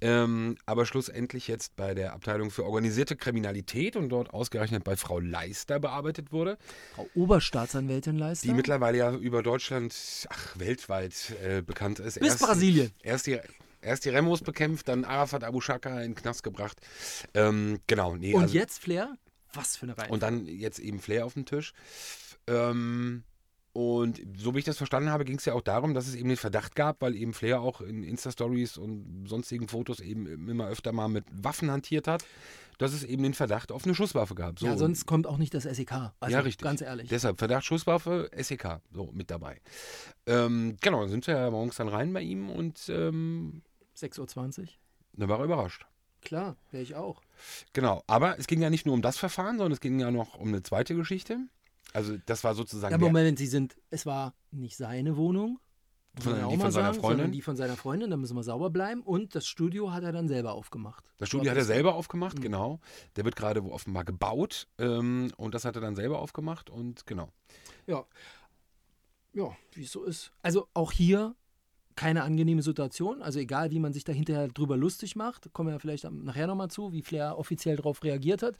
Ähm, 0.00 0.56
aber 0.66 0.86
schlussendlich 0.86 1.48
jetzt 1.48 1.74
bei 1.76 1.94
der 1.94 2.12
Abteilung 2.12 2.50
für 2.50 2.64
organisierte 2.64 3.16
Kriminalität 3.16 3.96
und 3.96 4.10
dort 4.10 4.32
ausgerechnet 4.32 4.84
bei 4.84 4.96
Frau 4.96 5.18
Leister 5.18 5.80
bearbeitet 5.80 6.32
wurde, 6.32 6.56
Frau 6.94 7.08
Oberstaatsanwältin 7.14 8.16
Leister. 8.16 8.46
die 8.46 8.54
mittlerweile 8.54 8.98
ja 8.98 9.12
über 9.12 9.42
Deutschland, 9.42 9.94
ach, 10.30 10.58
weltweit 10.58 11.34
äh, 11.42 11.62
bekannt 11.62 11.98
ist. 11.98 12.20
Bis 12.20 12.38
Brasilien. 12.38 12.92
Erst 13.02 13.26
die, 13.26 13.40
erst 13.80 14.04
die 14.04 14.10
Remos 14.10 14.40
bekämpft, 14.42 14.88
dann 14.88 15.04
Arafat 15.04 15.42
Abu 15.42 15.60
Shaka 15.60 16.00
in 16.00 16.12
den 16.12 16.14
Knast 16.14 16.42
gebracht. 16.42 16.78
Ähm, 17.34 17.80
genau, 17.86 18.16
nee, 18.16 18.34
Und 18.34 18.42
also, 18.42 18.54
jetzt 18.54 18.78
Flair? 18.78 19.16
Was 19.52 19.76
für 19.76 19.86
eine 19.86 19.98
Reihe. 19.98 20.10
Und 20.10 20.22
dann 20.22 20.46
jetzt 20.46 20.78
eben 20.78 21.00
Flair 21.00 21.26
auf 21.26 21.34
dem 21.34 21.46
Tisch. 21.46 21.72
Ähm, 22.46 23.24
und 23.72 24.20
so 24.36 24.54
wie 24.54 24.60
ich 24.60 24.64
das 24.64 24.76
verstanden 24.76 25.10
habe, 25.10 25.24
ging 25.24 25.36
es 25.36 25.44
ja 25.44 25.54
auch 25.54 25.62
darum, 25.62 25.94
dass 25.94 26.08
es 26.08 26.14
eben 26.14 26.28
den 26.28 26.36
Verdacht 26.36 26.74
gab, 26.74 27.00
weil 27.02 27.14
eben 27.14 27.32
Flair 27.32 27.60
auch 27.60 27.80
in 27.80 28.02
Insta-Stories 28.02 28.76
und 28.76 29.26
sonstigen 29.26 29.68
Fotos 29.68 30.00
eben 30.00 30.48
immer 30.48 30.68
öfter 30.68 30.92
mal 30.92 31.08
mit 31.08 31.24
Waffen 31.30 31.70
hantiert 31.70 32.08
hat, 32.08 32.24
dass 32.78 32.92
es 32.92 33.04
eben 33.04 33.22
den 33.22 33.34
Verdacht 33.34 33.70
auf 33.70 33.84
eine 33.84 33.94
Schusswaffe 33.94 34.34
gab. 34.34 34.58
So, 34.58 34.66
ja, 34.66 34.76
sonst 34.76 35.06
kommt 35.06 35.26
auch 35.26 35.36
nicht 35.36 35.52
das 35.52 35.64
SEK. 35.64 36.12
Also, 36.20 36.32
ja, 36.32 36.40
richtig. 36.40 36.64
Ganz 36.64 36.80
ehrlich. 36.80 37.08
Deshalb 37.08 37.38
Verdacht 37.38 37.64
Schusswaffe, 37.64 38.30
SEK, 38.36 38.80
so 38.92 39.10
mit 39.12 39.30
dabei. 39.30 39.60
Ähm, 40.26 40.76
genau, 40.80 41.00
dann 41.00 41.10
sind 41.10 41.26
wir 41.26 41.34
ja 41.34 41.50
morgens 41.50 41.76
dann 41.76 41.88
rein 41.88 42.12
bei 42.12 42.22
ihm 42.22 42.50
und 42.50 42.88
ähm, 42.88 43.62
6.20 43.96 44.60
Uhr. 44.60 44.66
dann 45.14 45.28
war 45.28 45.38
er 45.38 45.44
überrascht. 45.44 45.86
Klar, 46.22 46.56
wäre 46.70 46.82
ich 46.82 46.94
auch. 46.94 47.22
Genau, 47.72 48.02
aber 48.06 48.38
es 48.38 48.46
ging 48.46 48.60
ja 48.60 48.70
nicht 48.70 48.86
nur 48.86 48.94
um 48.94 49.02
das 49.02 49.18
Verfahren, 49.18 49.56
sondern 49.58 49.72
es 49.72 49.80
ging 49.80 50.00
ja 50.00 50.10
noch 50.10 50.34
um 50.38 50.48
eine 50.48 50.62
zweite 50.62 50.94
Geschichte. 50.94 51.38
Also 51.92 52.16
das 52.26 52.44
war 52.44 52.54
sozusagen 52.54 52.92
Ja, 52.92 52.98
Moment, 52.98 53.38
Sie 53.38 53.46
sind, 53.46 53.76
es 53.90 54.04
war 54.06 54.34
nicht 54.50 54.76
seine 54.76 55.16
Wohnung, 55.16 55.58
Sondern 56.22 56.50
die 56.50 56.56
von 56.56 56.70
seiner 56.70 56.86
sagen, 56.88 57.00
Freundin? 57.00 57.16
sondern 57.18 57.32
die 57.32 57.42
von 57.42 57.56
seiner 57.56 57.76
Freundin, 57.76 58.10
da 58.10 58.16
müssen 58.16 58.36
wir 58.36 58.42
sauber 58.42 58.70
bleiben. 58.70 59.02
Und 59.02 59.34
das 59.34 59.46
Studio 59.46 59.92
hat 59.92 60.02
er 60.02 60.12
dann 60.12 60.28
selber 60.28 60.52
aufgemacht. 60.52 61.04
Das 61.18 61.28
Studio 61.28 61.50
hat 61.50 61.56
er 61.58 61.64
selber 61.64 61.94
aufgemacht, 61.94 62.36
Mhm. 62.38 62.42
genau. 62.42 62.80
Der 63.16 63.24
wird 63.24 63.36
gerade 63.36 63.64
wo 63.64 63.72
offenbar 63.72 64.04
gebaut 64.04 64.68
ähm, 64.78 65.32
und 65.36 65.54
das 65.54 65.64
hat 65.64 65.76
er 65.76 65.80
dann 65.80 65.96
selber 65.96 66.18
aufgemacht 66.18 66.70
und 66.70 67.06
genau. 67.06 67.30
Ja. 67.86 68.04
Ja, 69.32 69.54
wie 69.74 69.84
es 69.84 69.92
so 69.92 70.04
ist. 70.04 70.32
Also 70.42 70.68
auch 70.74 70.90
hier 70.92 71.34
keine 71.94 72.22
angenehme 72.22 72.62
Situation. 72.62 73.22
Also 73.22 73.40
egal, 73.40 73.70
wie 73.72 73.80
man 73.80 73.92
sich 73.92 74.04
da 74.04 74.12
hinterher 74.12 74.48
drüber 74.48 74.76
lustig 74.76 75.16
macht, 75.16 75.52
kommen 75.52 75.68
wir 75.68 75.72
ja 75.74 75.78
vielleicht 75.80 76.04
nachher 76.10 76.46
nochmal 76.46 76.70
zu, 76.70 76.92
wie 76.92 77.02
Flair 77.02 77.36
offiziell 77.38 77.76
darauf 77.76 78.02
reagiert 78.04 78.42
hat. 78.42 78.56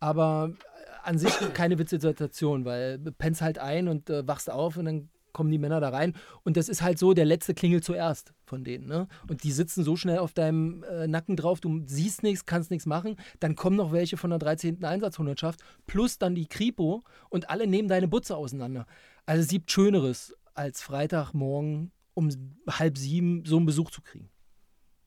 Aber 0.00 0.52
äh, 0.52 1.08
an 1.08 1.18
sich 1.18 1.32
keine 1.54 1.78
witzige 1.78 2.00
Situation, 2.00 2.64
weil 2.64 2.98
du 2.98 3.12
pennst 3.12 3.42
halt 3.42 3.58
ein 3.58 3.88
und 3.88 4.10
äh, 4.10 4.26
wachst 4.26 4.50
auf 4.50 4.76
und 4.76 4.84
dann 4.84 5.08
kommen 5.36 5.50
die 5.50 5.58
Männer 5.58 5.80
da 5.80 5.90
rein. 5.90 6.14
Und 6.44 6.56
das 6.56 6.70
ist 6.70 6.80
halt 6.80 6.98
so, 6.98 7.12
der 7.12 7.26
letzte 7.26 7.52
klingelt 7.52 7.84
zuerst 7.84 8.32
von 8.46 8.64
denen. 8.64 8.86
Ne? 8.86 9.06
Und 9.28 9.44
die 9.44 9.52
sitzen 9.52 9.84
so 9.84 9.94
schnell 9.94 10.16
auf 10.16 10.32
deinem 10.32 10.82
äh, 10.84 11.06
Nacken 11.06 11.36
drauf, 11.36 11.60
du 11.60 11.82
siehst 11.84 12.22
nichts, 12.22 12.46
kannst 12.46 12.70
nichts 12.70 12.86
machen. 12.86 13.16
Dann 13.38 13.54
kommen 13.54 13.76
noch 13.76 13.92
welche 13.92 14.16
von 14.16 14.30
der 14.30 14.38
13. 14.38 14.82
Einsatzhundertschaft, 14.82 15.60
plus 15.86 16.16
dann 16.16 16.34
die 16.34 16.46
Kripo 16.46 17.04
und 17.28 17.50
alle 17.50 17.66
nehmen 17.66 17.86
deine 17.86 18.08
Butze 18.08 18.34
auseinander. 18.34 18.86
Also 19.26 19.42
es 19.42 19.48
gibt 19.48 19.70
Schöneres, 19.70 20.34
als 20.54 20.80
Freitagmorgen 20.80 21.92
um 22.14 22.30
halb 22.70 22.96
sieben 22.96 23.44
so 23.44 23.58
einen 23.58 23.66
Besuch 23.66 23.90
zu 23.90 24.00
kriegen. 24.00 24.30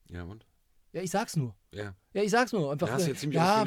Ja 0.08 0.22
und? 0.22 0.46
Ja, 0.92 1.02
ich 1.02 1.10
sag's 1.10 1.36
nur. 1.36 1.56
Ja. 1.72 1.94
Ja, 2.12 2.22
ich 2.22 2.30
sag's 2.30 2.52
nur. 2.52 2.70
Einfach, 2.70 2.86
Ja, 2.86 2.94
hast 2.94 3.06
du 3.06 3.10
jetzt 3.10 3.20
ziemlich 3.20 3.36
ja, 3.36 3.64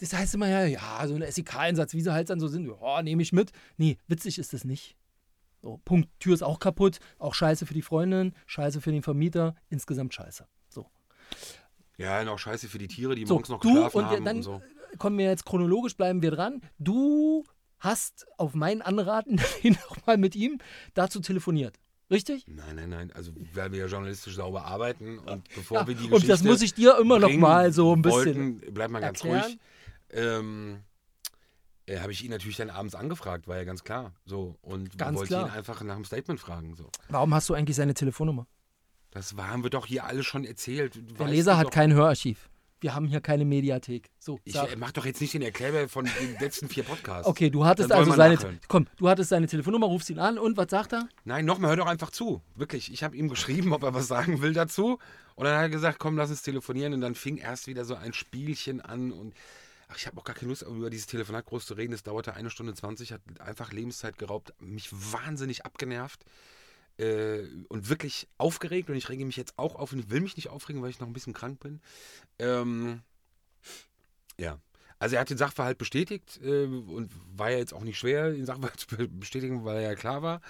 das 0.00 0.12
heißt 0.12 0.34
immer 0.34 0.48
ja, 0.48 0.64
ja, 0.64 1.06
so 1.06 1.14
ein 1.14 1.22
SEK-Einsatz, 1.30 1.92
wie 1.94 2.00
sie 2.00 2.12
halt 2.12 2.30
dann 2.30 2.40
so 2.40 2.48
sind, 2.48 2.66
ja, 2.66 3.02
nehme 3.02 3.22
ich 3.22 3.32
mit. 3.32 3.52
Nee, 3.76 3.98
witzig 4.06 4.38
ist 4.38 4.52
das 4.52 4.64
nicht. 4.64 4.96
So, 5.60 5.80
Punkt. 5.84 6.08
Tür 6.20 6.34
ist 6.34 6.42
auch 6.42 6.60
kaputt, 6.60 6.98
auch 7.18 7.34
scheiße 7.34 7.66
für 7.66 7.74
die 7.74 7.82
Freundin, 7.82 8.32
scheiße 8.46 8.80
für 8.80 8.92
den 8.92 9.02
Vermieter, 9.02 9.56
insgesamt 9.70 10.14
scheiße. 10.14 10.46
So. 10.68 10.86
Ja, 11.96 12.22
noch 12.24 12.38
scheiße 12.38 12.68
für 12.68 12.78
die 12.78 12.86
Tiere, 12.88 13.14
die 13.14 13.26
So, 13.26 13.34
morgens 13.34 13.48
noch 13.48 13.60
du 13.60 13.72
geschlafen 13.72 13.96
und 13.98 14.04
haben 14.06 14.24
dann 14.24 14.36
und 14.36 14.42
so. 14.44 14.62
kommen 14.98 15.18
wir 15.18 15.26
jetzt 15.26 15.44
chronologisch, 15.44 15.96
bleiben 15.96 16.22
wir 16.22 16.30
dran. 16.30 16.60
Du 16.78 17.44
hast 17.80 18.26
auf 18.38 18.54
meinen 18.54 18.82
Anraten 18.82 19.40
nochmal 19.62 20.16
mit 20.16 20.36
ihm 20.36 20.58
dazu 20.94 21.20
telefoniert. 21.20 21.76
Richtig? 22.10 22.46
Nein, 22.46 22.76
nein, 22.76 22.88
nein. 22.88 23.12
Also 23.12 23.32
weil 23.52 23.70
wir 23.72 23.80
ja 23.80 23.86
journalistisch 23.86 24.36
sauber 24.36 24.64
arbeiten 24.64 25.18
und 25.18 25.46
bevor 25.54 25.80
Ja, 25.80 25.86
wir 25.88 25.94
die 25.94 26.04
und 26.04 26.10
Geschichte 26.10 26.28
das 26.28 26.42
muss 26.42 26.62
ich 26.62 26.72
dir 26.72 26.96
immer 26.98 27.18
noch 27.18 27.32
mal 27.32 27.70
so 27.72 27.94
ein 27.94 28.00
bisschen 28.00 28.60
wollten, 28.60 28.74
bleibt 28.74 28.92
mal 28.92 29.00
ganz 29.00 29.18
erklären. 29.22 29.42
ruhig. 29.44 29.58
Ähm, 30.10 30.80
äh, 31.86 32.00
habe 32.00 32.12
ich 32.12 32.24
ihn 32.24 32.30
natürlich 32.30 32.56
dann 32.56 32.70
abends 32.70 32.94
angefragt, 32.94 33.48
war 33.48 33.56
ja 33.56 33.64
ganz 33.64 33.84
klar. 33.84 34.12
So 34.24 34.56
und 34.62 34.96
Ganz 34.98 35.16
wollte 35.18 35.28
klar. 35.34 35.46
ihn 35.48 35.52
einfach 35.52 35.82
nach 35.82 35.94
dem 35.94 36.04
Statement 36.04 36.40
fragen. 36.40 36.74
So, 36.76 36.90
Warum 37.08 37.34
hast 37.34 37.48
du 37.48 37.54
eigentlich 37.54 37.76
seine 37.76 37.94
Telefonnummer? 37.94 38.46
das 39.10 39.36
war, 39.38 39.48
haben 39.48 39.62
wir 39.62 39.70
doch 39.70 39.86
hier 39.86 40.04
alle 40.04 40.22
schon 40.22 40.44
erzählt. 40.44 40.94
Du 40.96 41.00
Der 41.00 41.18
weißt 41.20 41.30
Leser 41.30 41.52
doch- 41.52 41.58
hat 41.60 41.70
kein 41.70 41.92
Hörarchiv. 41.94 42.50
Wir 42.80 42.94
haben 42.94 43.06
hier 43.08 43.20
keine 43.20 43.44
Mediathek. 43.44 44.08
So, 44.20 44.38
Ich 44.44 44.52
sag. 44.52 44.70
äh, 44.70 44.76
mach 44.76 44.92
doch 44.92 45.04
jetzt 45.04 45.20
nicht 45.20 45.34
den 45.34 45.42
Erklärer 45.42 45.88
von 45.88 46.04
den 46.04 46.36
letzten 46.38 46.68
vier 46.68 46.84
Podcasts. 46.84 47.26
Okay, 47.26 47.50
du 47.50 47.64
hattest 47.64 47.90
Dann 47.90 47.98
also 47.98 48.12
seine. 48.12 48.34
nachhören. 48.34 48.60
Komm, 48.68 48.86
du 48.98 49.08
hattest 49.08 49.30
seine 49.30 49.48
Telefonnummer, 49.48 49.86
rufst 49.86 50.10
ihn 50.10 50.20
an 50.20 50.38
und 50.38 50.56
was 50.56 50.70
sagt 50.70 50.92
er? 50.92 51.08
Nein, 51.24 51.44
nochmal, 51.44 51.70
hör 51.70 51.76
doch 51.76 51.86
einfach 51.86 52.10
zu. 52.10 52.40
Wirklich. 52.54 52.92
Ich 52.92 53.02
habe 53.02 53.16
ihm 53.16 53.28
geschrieben, 53.28 53.72
ob 53.72 53.82
er 53.82 53.94
was 53.94 54.06
sagen 54.06 54.42
will 54.42 54.52
dazu. 54.52 54.98
Und 55.34 55.44
dann 55.46 55.56
hat 55.56 55.62
er 55.62 55.68
gesagt, 55.70 55.98
komm, 55.98 56.16
lass 56.16 56.30
uns 56.30 56.42
telefonieren. 56.42 56.92
Und 56.92 57.00
dann 57.00 57.16
fing 57.16 57.38
erst 57.38 57.66
wieder 57.66 57.84
so 57.84 57.96
ein 57.96 58.12
Spielchen 58.12 58.80
an. 58.80 59.10
Und 59.10 59.34
ach, 59.88 59.96
ich 59.96 60.06
habe 60.06 60.18
auch 60.18 60.24
gar 60.24 60.34
keine 60.36 60.50
Lust, 60.50 60.62
über 60.62 60.90
dieses 60.90 61.06
Telefonat 61.06 61.46
groß 61.46 61.66
zu 61.66 61.74
reden. 61.74 61.92
Das 61.92 62.02
dauerte 62.02 62.34
eine 62.34 62.50
Stunde 62.50 62.74
20, 62.74 63.12
hat 63.12 63.22
einfach 63.40 63.72
Lebenszeit 63.72 64.18
geraubt, 64.18 64.54
mich 64.60 64.88
wahnsinnig 64.92 65.64
abgenervt. 65.64 66.24
Äh, 66.98 67.44
und 67.68 67.88
wirklich 67.88 68.28
aufgeregt. 68.38 68.90
Und 68.90 68.96
ich 68.96 69.08
rege 69.08 69.24
mich 69.24 69.36
jetzt 69.36 69.58
auch 69.58 69.76
auf. 69.76 69.92
Und 69.92 70.00
ich 70.00 70.10
will 70.10 70.20
mich 70.20 70.36
nicht 70.36 70.48
aufregen, 70.48 70.82
weil 70.82 70.90
ich 70.90 71.00
noch 71.00 71.06
ein 71.06 71.12
bisschen 71.12 71.32
krank 71.32 71.60
bin. 71.60 71.80
Ähm, 72.38 73.02
ja. 74.38 74.58
Also 74.98 75.14
er 75.14 75.20
hat 75.20 75.30
den 75.30 75.38
Sachverhalt 75.38 75.78
bestätigt 75.78 76.40
äh, 76.42 76.64
und 76.64 77.12
war 77.36 77.50
ja 77.50 77.58
jetzt 77.58 77.72
auch 77.72 77.84
nicht 77.84 77.98
schwer, 77.98 78.32
den 78.32 78.46
Sachverhalt 78.46 78.80
zu 78.80 78.88
be- 78.88 79.08
bestätigen, 79.08 79.64
weil 79.64 79.76
er 79.76 79.90
ja 79.90 79.94
klar 79.94 80.22
war. 80.22 80.40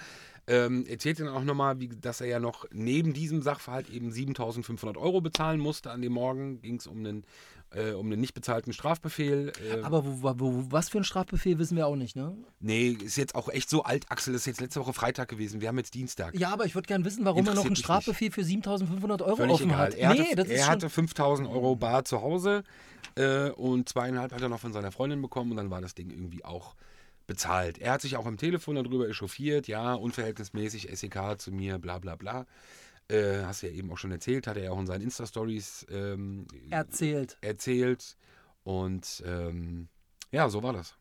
Ähm, 0.47 0.87
erzählt 0.87 1.19
dann 1.19 1.27
auch 1.27 1.43
nochmal, 1.43 1.75
dass 1.75 2.21
er 2.21 2.27
ja 2.27 2.39
noch 2.39 2.65
neben 2.71 3.13
diesem 3.13 3.43
Sachverhalt 3.43 3.87
eben 3.91 4.09
7.500 4.11 4.97
Euro 4.97 5.21
bezahlen 5.21 5.59
musste. 5.59 5.91
An 5.91 6.01
dem 6.01 6.13
Morgen 6.13 6.59
ging 6.63 6.77
es 6.77 6.87
um 6.87 6.97
einen, 6.97 7.23
äh, 7.71 7.91
um 7.91 8.07
einen 8.07 8.19
nicht 8.19 8.33
bezahlten 8.33 8.73
Strafbefehl. 8.73 9.51
Äh, 9.71 9.81
Aber 9.81 10.03
wo, 10.05 10.33
wo, 10.39 10.71
was 10.71 10.89
für 10.89 10.97
ein 10.97 11.03
Strafbefehl 11.03 11.59
wissen 11.59 11.77
wir 11.77 11.87
auch 11.87 11.95
nicht, 11.95 12.15
ne? 12.15 12.35
nee, 12.59 12.89
ist 12.89 13.17
jetzt 13.17 13.35
auch 13.35 13.49
echt 13.49 13.69
so 13.69 13.83
alt, 13.83 14.05
Axel. 14.09 14.33
Das 14.33 14.43
ist 14.43 14.45
jetzt 14.47 14.61
letzte 14.61 14.79
Woche 14.79 14.93
Freitag 14.93 15.29
gewesen. 15.29 15.61
Wir 15.61 15.67
haben 15.67 15.77
jetzt 15.77 15.93
Dienstag. 15.93 16.35
Ja, 16.35 16.49
aber 16.51 16.65
ich 16.65 16.75
würde 16.75 16.87
gerne 16.87 17.05
wissen, 17.05 17.25
warum 17.25 17.45
er 17.45 17.53
noch 17.53 17.65
einen 17.65 17.75
Strafbefehl 17.75 18.31
für 18.31 18.41
7.500 18.41 19.23
Euro 19.23 19.35
Völlig 19.35 19.53
offen 19.53 19.69
egal. 19.69 19.79
hat. 19.79 19.95
Er, 19.95 20.13
nee, 20.13 20.19
hatte, 20.19 20.35
das 20.35 20.47
ist 20.47 20.59
er 20.59 20.67
hatte 20.67 20.87
5.000 20.87 21.49
Euro 21.49 21.75
bar 21.75 22.05
zu 22.05 22.21
Hause 22.21 22.63
äh, 23.15 23.49
und 23.51 23.89
zweieinhalb 23.89 24.33
hat 24.33 24.41
er 24.41 24.49
noch 24.49 24.59
von 24.59 24.73
seiner 24.73 24.91
Freundin 24.91 25.21
bekommen 25.21 25.51
und 25.51 25.57
dann 25.57 25.69
war 25.69 25.81
das 25.81 25.93
Ding 25.93 26.09
irgendwie 26.09 26.43
auch 26.43 26.75
bezahlt. 27.27 27.77
Er 27.77 27.93
hat 27.93 28.01
sich 28.01 28.17
auch 28.17 28.25
am 28.25 28.37
Telefon 28.37 28.75
darüber 28.75 29.07
echauffiert, 29.07 29.67
ja, 29.67 29.93
unverhältnismäßig 29.93 30.89
SEK 30.91 31.39
zu 31.39 31.51
mir, 31.51 31.77
bla 31.77 31.99
bla 31.99 32.15
bla. 32.15 32.45
Äh, 33.09 33.43
hast 33.43 33.63
du 33.63 33.67
ja 33.67 33.73
eben 33.73 33.91
auch 33.91 33.97
schon 33.97 34.11
erzählt, 34.11 34.47
hat 34.47 34.57
er 34.57 34.63
ja 34.63 34.71
auch 34.71 34.79
in 34.79 34.85
seinen 34.85 35.01
Insta-Stories 35.01 35.87
ähm, 35.89 36.47
erzählt. 36.69 37.37
erzählt. 37.41 38.17
Und 38.63 39.23
ähm, 39.25 39.87
ja, 40.31 40.47
so 40.49 40.61
war 40.61 40.73
das. 40.73 40.95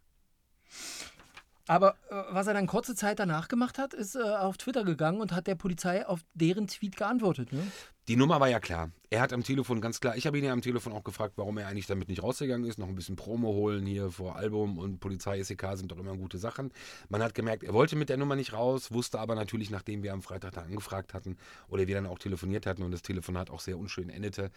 Aber 1.67 1.97
äh, 2.09 2.23
was 2.31 2.47
er 2.47 2.55
dann 2.55 2.67
kurze 2.67 2.95
Zeit 2.95 3.19
danach 3.19 3.49
gemacht 3.49 3.79
hat, 3.79 3.93
ist 3.93 4.17
äh, 4.17 4.23
auf 4.23 4.57
Twitter 4.57 4.85
gegangen 4.85 5.21
und 5.21 5.33
hat 5.33 5.47
der 5.47 5.55
Polizei 5.55 6.07
auf 6.07 6.21
deren 6.33 6.67
Tweet 6.67 6.97
geantwortet. 6.97 7.53
Ne? 7.53 7.71
Die 8.09 8.17
Nummer 8.17 8.41
war 8.41 8.49
ja 8.49 8.59
klar. 8.59 8.91
Er 9.11 9.21
hat 9.21 9.35
am 9.35 9.43
Telefon 9.43 9.83
ganz 9.83 10.01
klar, 10.01 10.17
ich 10.17 10.27
habe 10.27 10.39
ihn 10.39 10.45
ja 10.45 10.53
am 10.55 10.63
Telefon 10.63 10.95
auch 10.95 11.05
gefragt, 11.05 11.35
warum 11.37 11.59
er 11.59 11.69
eigentlich 11.69 11.87
damit 11.87 12.09
nicht 12.09 12.23
rausgegangen 12.23 12.67
ist, 12.67 12.79
noch 12.79 12.89
ein 12.89 12.95
bisschen 12.95 13.17
Promo 13.17 13.49
holen 13.49 13.85
hier 13.85 14.11
vor 14.11 14.37
Album 14.37 14.79
und 14.79 14.99
Polizei, 14.99 15.43
SEK 15.43 15.67
sind 15.75 15.93
doch 15.93 15.99
immer 15.99 16.17
gute 16.17 16.39
Sachen. 16.39 16.73
Man 17.11 17.23
hat 17.23 17.35
gemerkt, 17.35 17.65
er 17.65 17.75
wollte 17.75 17.97
mit 17.97 18.09
der 18.09 18.17
Nummer 18.17 18.35
nicht 18.35 18.55
raus, 18.55 18.93
wusste 18.93 19.19
aber 19.19 19.35
natürlich, 19.35 19.69
nachdem 19.69 20.03
wir 20.03 20.15
am 20.15 20.23
Freitag 20.23 20.53
da 20.53 20.63
angefragt 20.63 21.13
hatten 21.13 21.37
oder 21.69 21.87
wir 21.87 21.97
dann 21.97 22.07
auch 22.07 22.19
telefoniert 22.19 22.65
hatten 22.65 22.83
und 22.83 22.93
das 22.93 23.03
Telefonat 23.03 23.51
auch 23.51 23.61
sehr 23.61 23.79
unschön 23.79 24.09
endete, 24.09 24.51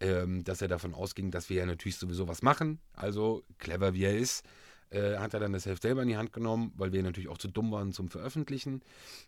ähm, 0.00 0.42
dass 0.42 0.60
er 0.60 0.66
davon 0.66 0.92
ausging, 0.92 1.30
dass 1.30 1.48
wir 1.48 1.58
ja 1.58 1.66
natürlich 1.66 1.98
sowieso 1.98 2.26
was 2.26 2.42
machen. 2.42 2.80
Also 2.92 3.44
clever 3.58 3.94
wie 3.94 4.02
er 4.02 4.16
ist, 4.16 4.44
äh, 4.90 5.16
hat 5.18 5.34
er 5.34 5.40
dann 5.40 5.52
das 5.52 5.66
Heft 5.66 5.82
selber 5.82 6.02
in 6.02 6.08
die 6.08 6.16
Hand 6.16 6.32
genommen, 6.32 6.72
weil 6.76 6.92
wir 6.92 7.02
natürlich 7.02 7.28
auch 7.28 7.38
zu 7.38 7.48
dumm 7.48 7.72
waren 7.72 7.92
zum 7.92 8.08
Veröffentlichen. 8.08 8.82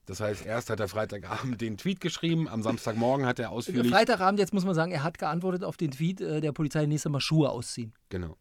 Das 0.06 0.20
heißt, 0.20 0.46
erst 0.46 0.70
hat 0.70 0.80
er 0.80 0.88
Freitagabend 0.88 1.60
den 1.60 1.76
Tweet 1.76 2.00
geschrieben, 2.00 2.48
am 2.48 2.62
Samstagmorgen 2.62 3.26
hat 3.26 3.38
er 3.38 3.50
ausführlich... 3.50 3.90
Freitagabend, 3.92 4.38
jetzt 4.38 4.54
muss 4.54 4.64
man 4.64 4.74
sagen, 4.74 4.92
er 4.92 5.02
hat 5.02 5.18
geantwortet 5.18 5.64
auf 5.64 5.76
den 5.76 5.90
Tweet 5.90 6.20
äh, 6.20 6.40
der 6.40 6.52
Polizei 6.52 6.86
nächstes 6.86 7.10
Mal 7.10 7.20
Schuhe 7.20 7.50
ausziehen. 7.50 7.92
Genau. 8.08 8.36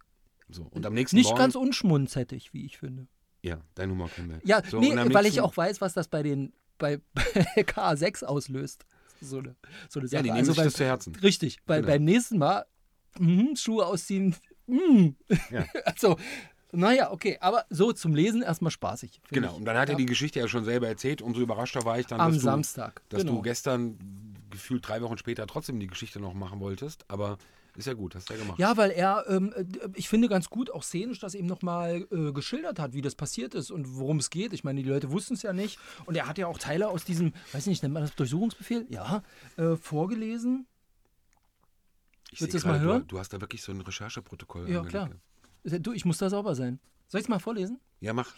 So, 0.50 0.64
und 0.64 0.86
am 0.86 0.94
nächsten 0.94 1.18
Nicht 1.18 1.28
Morgen... 1.28 1.40
ganz 1.40 1.56
unschmunzettig, 1.56 2.54
wie 2.54 2.66
ich 2.66 2.78
finde. 2.78 3.08
Ja, 3.42 3.60
dein 3.76 3.92
Humor 3.92 4.10
kennen 4.10 4.30
wir. 4.30 4.40
Ja, 4.44 4.62
so, 4.68 4.80
nee, 4.80 4.94
weil 4.96 5.26
ich 5.26 5.42
auch 5.42 5.56
weiß, 5.56 5.82
was 5.82 5.94
das 5.94 6.08
bei 6.08 6.24
den 6.24 6.54
bei, 6.78 7.00
bei 7.14 7.24
KA6 7.62 8.26
auslöst. 8.26 8.86
So 9.22 9.40
eine, 9.40 9.56
so 9.90 10.00
eine 10.00 10.08
Ja, 10.08 10.12
Sache. 10.12 10.24
die 10.24 10.30
nehmen 10.30 10.38
also 10.38 10.52
sich 10.52 10.58
beim, 10.58 10.66
das 10.66 10.74
zu 10.74 10.86
Herzen. 10.86 11.16
Richtig, 11.16 11.60
bei, 11.66 11.78
Genau. 11.78 11.88
beim 11.88 12.04
nächsten 12.04 12.38
Mal 12.38 12.66
mhm, 13.18 13.56
Schuhe 13.56 13.86
ausziehen. 13.86 14.36
mhm. 14.68 15.16
Ja. 15.50 15.66
also, 15.86 16.18
naja, 16.72 17.12
okay, 17.12 17.38
aber 17.42 17.66
so 17.70 17.92
zum 17.94 18.14
Lesen 18.16 18.42
erstmal 18.42 18.72
spaßig. 18.72 19.22
Genau, 19.30 19.52
ich. 19.52 19.58
und 19.58 19.66
dann 19.66 19.78
hat 19.78 19.90
er 19.90 19.94
Ja. 19.94 19.98
die 19.98 20.06
Geschichte 20.06 20.40
ja 20.40 20.48
schon 20.48 20.66
selber 20.66 20.88
erzählt. 20.88 21.22
Umso 21.22 21.42
überraschter 21.42 21.86
war 21.86 22.00
ich 22.00 22.08
dann, 22.08 22.20
Am 22.20 22.32
dass, 22.34 22.40
du, 22.42 22.46
Samstag. 22.46 23.02
dass 23.10 23.22
genau. 23.22 23.36
du 23.36 23.42
gestern 23.42 23.98
gefühlt 24.50 24.88
drei 24.88 25.02
Wochen 25.02 25.18
später 25.18 25.46
trotzdem 25.48 25.80
die 25.80 25.88
Geschichte 25.88 26.20
noch 26.20 26.34
machen 26.34 26.60
wolltest. 26.60 27.06
Aber 27.10 27.38
ist 27.76 27.86
ja 27.86 27.94
gut, 27.94 28.16
hast 28.16 28.30
du 28.30 28.34
ja 28.34 28.40
gemacht. 28.40 28.58
Ja, 28.60 28.76
weil 28.76 28.90
er, 28.92 29.26
ähm, 29.30 29.54
äh, 29.56 29.64
ich 29.94 30.10
finde 30.10 30.28
ganz 30.30 30.50
gut 30.50 30.72
auch 30.72 30.82
szenisch, 30.84 31.20
dass 31.20 31.36
eben 31.36 31.46
nochmal 31.48 32.08
äh, 32.12 32.32
geschildert 32.32 32.80
hat, 32.80 32.94
wie 32.94 33.02
das 33.02 33.14
passiert 33.14 33.54
ist 33.54 33.70
und 33.70 33.98
worum 33.98 34.18
es 34.18 34.30
geht. 34.32 34.52
Ich 34.54 34.64
meine, 34.64 34.82
die 34.82 34.90
Leute 34.90 35.12
wussten 35.12 35.36
es 35.36 35.44
ja 35.44 35.54
nicht. 35.54 35.78
Und 36.06 36.16
er 36.18 36.28
hat 36.28 36.38
ja 36.40 36.48
auch 36.48 36.58
Teile 36.58 36.88
aus 36.90 37.04
diesem, 37.04 37.34
weiß 37.54 37.62
ich 37.64 37.68
nicht, 37.68 37.84
nennt 37.84 37.94
man 37.94 38.02
das 38.04 38.16
Durchsuchungsbefehl? 38.16 38.88
Ja, 38.90 39.22
äh, 39.58 39.76
vorgelesen. 39.76 40.66
ich 42.32 42.42
willst 42.42 42.54
du 42.56 42.58
das 42.58 42.66
mal 42.66 42.80
hören? 42.80 43.02
Du, 43.02 43.16
du 43.16 43.20
hast 43.20 43.32
da 43.34 43.40
wirklich 43.42 43.62
so 43.62 43.72
ein 43.72 43.80
Rechercheprotokoll 43.82 44.62
Ja, 44.70 44.80
angelegt. 44.82 44.90
klar. 44.90 45.10
Du, 45.68 45.92
ich 45.92 46.06
muss 46.06 46.18
da 46.18 46.30
sauber 46.30 46.56
sein. 46.56 46.80
Soll 47.08 47.20
ich 47.20 47.26
es 47.26 47.30
mal 47.30 47.40
vorlesen? 47.40 47.80
Ja, 48.00 48.14
mach. 48.14 48.34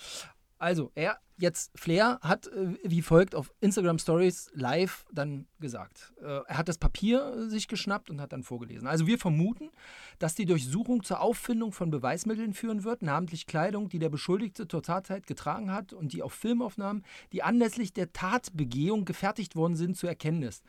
Also, 0.58 0.92
er 0.96 1.20
jetzt, 1.38 1.72
Flair 1.80 2.20
hat 2.22 2.48
äh, 2.48 2.74
wie 2.84 3.02
folgt 3.02 3.34
auf 3.34 3.54
Instagram 3.62 3.98
Stories 3.98 4.52
live 4.54 5.06
dann 5.14 5.48
gesagt. 5.60 6.12
Äh, 6.22 6.42
er 6.48 6.58
hat 6.58 6.68
das 6.68 6.78
Papier 6.78 7.50
sich 7.50 7.68
geschnappt 7.68 8.10
und 8.10 8.20
hat 8.20 8.34
dann 8.34 8.44
vorgelesen. 8.44 8.88
Also, 8.88 9.08
wir 9.08 9.18
vermuten, 9.18 9.70
dass 10.18 10.36
die 10.36 10.46
Durchsuchung 10.46 11.04
zur 11.04 11.22
Auffindung 11.22 11.72
von 11.72 11.92
Beweismitteln 11.92 12.54
führen 12.54 12.84
wird, 12.84 13.04
namentlich 13.04 13.48
Kleidung, 13.48 13.90
die 13.90 14.00
der 14.00 14.10
Beschuldigte 14.10 14.68
zur 14.68 14.84
Tatzeit 14.84 15.28
getragen 15.28 15.72
hat 15.72 15.94
und 15.94 16.12
die 16.12 16.24
auf 16.24 16.34
Filmaufnahmen, 16.34 17.06
die 17.32 17.42
anlässlich 17.42 17.94
der 17.94 18.12
Tatbegehung 18.12 19.06
gefertigt 19.06 19.56
worden 19.56 19.76
sind, 19.76 19.96
zu 19.96 20.08
erkennen 20.08 20.44
ist. 20.44 20.64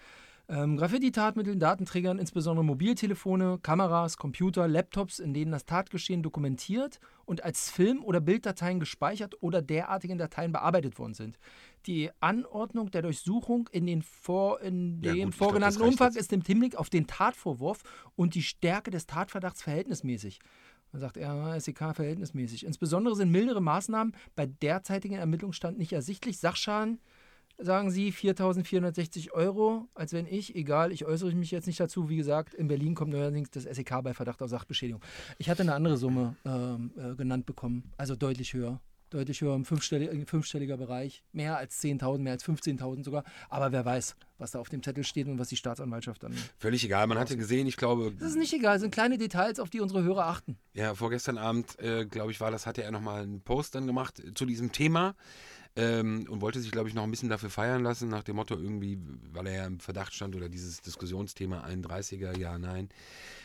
Ähm, 0.50 0.76
Graffiti-Tatmitteln, 0.76 1.60
Datenträgern, 1.60 2.18
insbesondere 2.18 2.64
Mobiltelefone, 2.64 3.60
Kameras, 3.62 4.16
Computer, 4.16 4.66
Laptops, 4.66 5.20
in 5.20 5.32
denen 5.32 5.52
das 5.52 5.64
Tatgeschehen 5.64 6.24
dokumentiert 6.24 6.98
und 7.24 7.44
als 7.44 7.70
Film- 7.70 8.02
oder 8.02 8.20
Bilddateien 8.20 8.80
gespeichert 8.80 9.40
oder 9.42 9.62
derartigen 9.62 10.18
Dateien 10.18 10.50
bearbeitet 10.50 10.98
worden 10.98 11.14
sind. 11.14 11.38
Die 11.86 12.10
Anordnung 12.18 12.90
der 12.90 13.02
Durchsuchung 13.02 13.68
in, 13.70 13.86
den 13.86 14.02
vor, 14.02 14.60
in 14.60 15.00
Ja, 15.02 15.12
dem 15.12 15.30
gut, 15.30 15.36
glaub, 15.36 15.48
vorgenannten 15.50 15.82
reicht 15.82 15.92
Umfang 15.92 16.08
jetzt. 16.14 16.16
ist 16.22 16.32
im 16.32 16.42
Hinblick 16.42 16.74
auf 16.74 16.90
den 16.90 17.06
Tatvorwurf 17.06 17.84
und 18.16 18.34
die 18.34 18.42
Stärke 18.42 18.90
des 18.90 19.06
Tatverdachts 19.06 19.62
verhältnismäßig. 19.62 20.40
Dann 20.90 21.00
sagt 21.00 21.16
er, 21.16 21.60
SEK 21.60 21.94
verhältnismäßig. 21.94 22.66
Insbesondere 22.66 23.14
sind 23.14 23.30
mildere 23.30 23.62
Maßnahmen 23.62 24.16
bei 24.34 24.46
derzeitigem 24.46 25.20
Ermittlungsstand 25.20 25.78
nicht 25.78 25.92
ersichtlich. 25.92 26.38
Sachschaden 26.38 26.98
sagen 27.62 27.90
Sie 27.90 28.12
4.460 28.12 29.32
Euro, 29.32 29.88
als 29.94 30.12
wenn 30.12 30.26
ich, 30.26 30.54
egal, 30.54 30.92
ich 30.92 31.04
äußere 31.06 31.32
mich 31.32 31.50
jetzt 31.50 31.66
nicht 31.66 31.80
dazu, 31.80 32.08
wie 32.08 32.16
gesagt, 32.16 32.54
in 32.54 32.68
Berlin 32.68 32.94
kommt 32.94 33.12
neuerdings 33.12 33.50
das 33.50 33.64
SEK 33.64 34.02
bei 34.02 34.14
Verdacht 34.14 34.42
auf 34.42 34.50
Sachbeschädigung. 34.50 35.02
Ich 35.38 35.48
hatte 35.50 35.62
eine 35.62 35.74
andere 35.74 35.96
Summe 35.96 36.36
ähm, 36.44 36.92
äh, 36.96 37.14
genannt 37.14 37.46
bekommen, 37.46 37.92
also 37.96 38.16
deutlich 38.16 38.52
höher. 38.54 38.80
Deutlich 39.10 39.40
höher 39.40 39.56
im 39.56 39.64
fünfstelliger, 39.64 40.12
fünfstelliger 40.24 40.76
Bereich, 40.76 41.24
mehr 41.32 41.56
als 41.56 41.82
10.000, 41.82 42.18
mehr 42.18 42.34
als 42.34 42.44
15.000 42.44 43.02
sogar. 43.02 43.24
Aber 43.48 43.72
wer 43.72 43.84
weiß, 43.84 44.14
was 44.38 44.52
da 44.52 44.60
auf 44.60 44.68
dem 44.68 44.84
Zettel 44.84 45.02
steht 45.02 45.26
und 45.26 45.36
was 45.36 45.48
die 45.48 45.56
Staatsanwaltschaft 45.56 46.22
dann. 46.22 46.32
Völlig 46.58 46.84
egal. 46.84 47.08
Man 47.08 47.18
hatte 47.18 47.36
gesehen, 47.36 47.66
ich 47.66 47.76
glaube, 47.76 48.12
Das 48.20 48.28
ist 48.30 48.36
nicht 48.38 48.52
egal, 48.52 48.74
das 48.74 48.82
sind 48.82 48.92
kleine 48.94 49.18
Details, 49.18 49.58
auf 49.58 49.68
die 49.68 49.80
unsere 49.80 50.04
Hörer 50.04 50.26
achten. 50.26 50.58
ja, 50.74 50.94
vorgestern 50.94 51.38
Abend, 51.38 51.76
äh, 51.80 52.06
glaube 52.06 52.30
ich, 52.30 52.40
war 52.40 52.52
das, 52.52 52.66
hatte 52.66 52.84
er 52.84 52.92
nochmal 52.92 53.24
einen 53.24 53.40
Post 53.40 53.74
dann 53.74 53.88
gemacht 53.88 54.20
äh, 54.20 54.32
zu 54.32 54.46
diesem 54.46 54.70
Thema. 54.70 55.16
Ähm, 55.76 56.26
und 56.28 56.40
wollte 56.40 56.60
sich, 56.60 56.72
glaube 56.72 56.88
ich, 56.88 56.94
noch 56.94 57.04
ein 57.04 57.10
bisschen 57.10 57.28
dafür 57.28 57.50
feiern 57.50 57.82
lassen, 57.82 58.08
nach 58.08 58.24
dem 58.24 58.36
Motto 58.36 58.56
irgendwie, 58.56 58.98
weil 59.32 59.46
er 59.46 59.54
ja 59.54 59.66
im 59.66 59.78
Verdacht 59.78 60.12
stand 60.12 60.34
oder 60.34 60.48
dieses 60.48 60.80
Diskussionsthema 60.80 61.64
31er, 61.64 62.36
ja, 62.36 62.58
nein, 62.58 62.88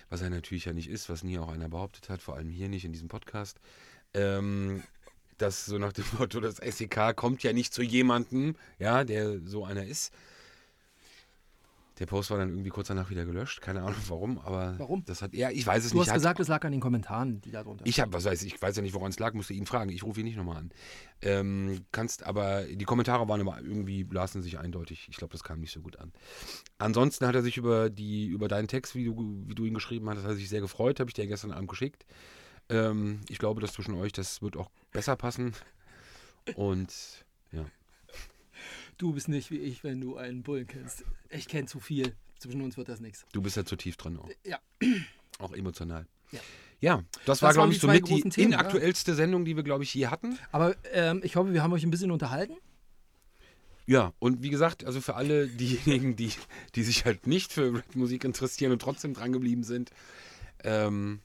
was 0.09 0.21
er 0.21 0.31
natürlich 0.31 0.65
ja 0.65 0.73
nicht 0.73 0.89
ist, 0.89 1.07
was 1.07 1.23
nie 1.23 1.37
auch 1.37 1.49
einer 1.49 1.69
behauptet 1.69 2.09
hat, 2.09 2.21
vor 2.21 2.35
allem 2.35 2.49
hier 2.49 2.67
nicht 2.67 2.83
in 2.83 2.93
diesem 2.93 3.09
Podcast. 3.09 3.59
Ähm, 4.15 4.81
das 5.37 5.65
so 5.65 5.77
nach 5.77 5.93
dem 5.93 6.05
Motto, 6.17 6.39
das 6.39 6.57
SEK 6.57 7.15
kommt 7.15 7.43
ja 7.43 7.53
nicht 7.53 7.73
zu 7.73 7.83
jemandem, 7.83 8.55
ja, 8.79 9.03
der 9.03 9.39
so 9.45 9.65
einer 9.65 9.85
ist. 9.85 10.13
Der 11.99 12.05
Post 12.07 12.29
war 12.29 12.37
dann 12.37 12.49
irgendwie 12.49 12.69
kurz 12.71 12.89
danach 12.89 13.09
wieder 13.09 13.25
gelöscht, 13.25 13.61
keine 13.61 13.81
Ahnung 13.81 13.95
warum, 14.09 14.37
aber 14.39 14.77
Warum? 14.79 15.05
das 15.05 15.21
hat 15.21 15.33
ja, 15.33 15.49
ich 15.49 15.65
weiß 15.65 15.85
es 15.85 15.91
Du 15.91 15.97
nicht. 15.97 16.07
hast 16.07 16.09
hat- 16.09 16.15
gesagt, 16.15 16.39
es 16.41 16.47
lag 16.49 16.63
an 16.65 16.73
den 16.73 16.81
Kommentaren, 16.81 17.39
die 17.41 17.51
da 17.51 17.63
drunter 17.63 17.85
ich 17.87 17.99
habe, 18.01 18.11
was 18.11 18.25
weiß 18.25 18.43
ich, 18.43 18.61
weiß 18.61 18.75
ja 18.75 18.81
nicht, 18.81 18.93
woran 18.93 19.11
es 19.11 19.19
lag, 19.19 19.33
musste 19.33 19.53
ihn 19.53 19.65
fragen. 19.65 19.89
Ich 19.91 20.03
rufe 20.03 20.19
ihn 20.19 20.25
nicht 20.25 20.35
nochmal 20.35 20.57
an. 20.57 20.71
Ähm, 21.21 21.85
kannst 21.93 22.23
aber, 22.25 22.63
die 22.63 22.83
Kommentare 22.85 23.27
waren 23.29 23.39
aber 23.39 23.61
irgendwie, 23.61 24.05
lasen 24.11 24.41
sich 24.41 24.59
eindeutig. 24.59 25.07
Ich 25.09 25.15
glaube, 25.15 25.31
das 25.31 25.43
kam 25.43 25.61
nicht 25.61 25.71
so 25.71 25.79
gut 25.81 25.97
an. 25.97 26.11
Ansonsten 26.79 27.25
hat 27.27 27.35
er 27.35 27.43
sich 27.43 27.55
über 27.57 27.89
die, 27.89 28.27
über 28.27 28.47
deinen 28.49 28.67
Text, 28.67 28.93
wie 28.95 29.05
du, 29.05 29.43
wie 29.47 29.55
du 29.55 29.63
ihn 29.63 29.73
geschrieben 29.73 30.09
hast, 30.09 30.17
hat 30.17 30.25
er 30.25 30.35
sich 30.35 30.49
sehr 30.49 30.61
gefreut, 30.61 30.99
habe 30.99 31.09
ich 31.09 31.13
dir 31.13 31.27
gestern 31.27 31.51
Abend 31.51 31.69
geschickt. 31.69 32.05
Ähm, 32.67 33.21
ich 33.29 33.37
glaube, 33.37 33.61
dass 33.61 33.71
zwischen 33.73 33.93
euch, 33.95 34.11
das 34.11 34.41
wird 34.41 34.57
auch 34.57 34.69
besser 34.91 35.15
passen. 35.15 35.53
Und 36.55 36.93
ja. 37.51 37.65
Du 38.97 39.13
bist 39.13 39.27
nicht 39.27 39.51
wie 39.51 39.57
ich, 39.57 39.83
wenn 39.83 39.99
du 39.99 40.17
einen 40.17 40.43
Bullen 40.43 40.67
kennst. 40.67 41.03
Ich 41.29 41.47
kenne 41.47 41.67
zu 41.67 41.79
viel. 41.79 42.13
Zwischen 42.39 42.61
uns 42.61 42.77
wird 42.77 42.89
das 42.89 42.99
nichts. 42.99 43.25
Du 43.31 43.41
bist 43.41 43.57
ja 43.57 43.65
zu 43.65 43.75
tief 43.75 43.97
drin 43.97 44.17
auch. 44.17 44.29
Ja. 44.43 44.59
Auch 45.39 45.53
emotional. 45.53 46.05
Ja. 46.31 46.39
Ja, 46.81 47.03
das, 47.25 47.39
Das 47.39 47.41
war, 47.41 47.53
glaube 47.53 47.73
ich, 47.73 47.79
zwei 47.79 47.97
somit 47.99 48.09
die 48.09 48.29
Themen, 48.29 48.51
ja. 48.51 48.59
inaktuellste 48.59 49.15
Sendung, 49.15 49.45
die 49.45 49.55
wir, 49.55 49.63
glaube 49.63 49.83
ich, 49.83 49.93
je 49.93 50.07
hatten. 50.07 50.37
Aber 50.51 50.75
ähm, 50.91 51.21
ich 51.23 51.35
hoffe, 51.35 51.53
wir 51.53 51.63
haben 51.63 51.73
euch 51.73 51.83
ein 51.83 51.91
bisschen 51.91 52.11
unterhalten. 52.11 52.53
Ja, 53.87 54.13
und 54.19 54.41
wie 54.41 54.49
gesagt, 54.49 54.83
also 54.83 54.99
für 54.99 55.15
alle 55.15 55.47
diejenigen, 55.47 56.15
die, 56.15 56.31
die 56.75 56.83
sich 56.83 57.05
halt 57.05 57.27
nicht 57.27 57.53
für 57.53 57.73
Rap-Musik 57.75 58.23
interessieren 58.23 58.71
und 58.71 58.81
trotzdem 58.81 59.13
drangeblieben 59.13 59.63
sind, 59.63 59.91
ähm, 60.63 61.21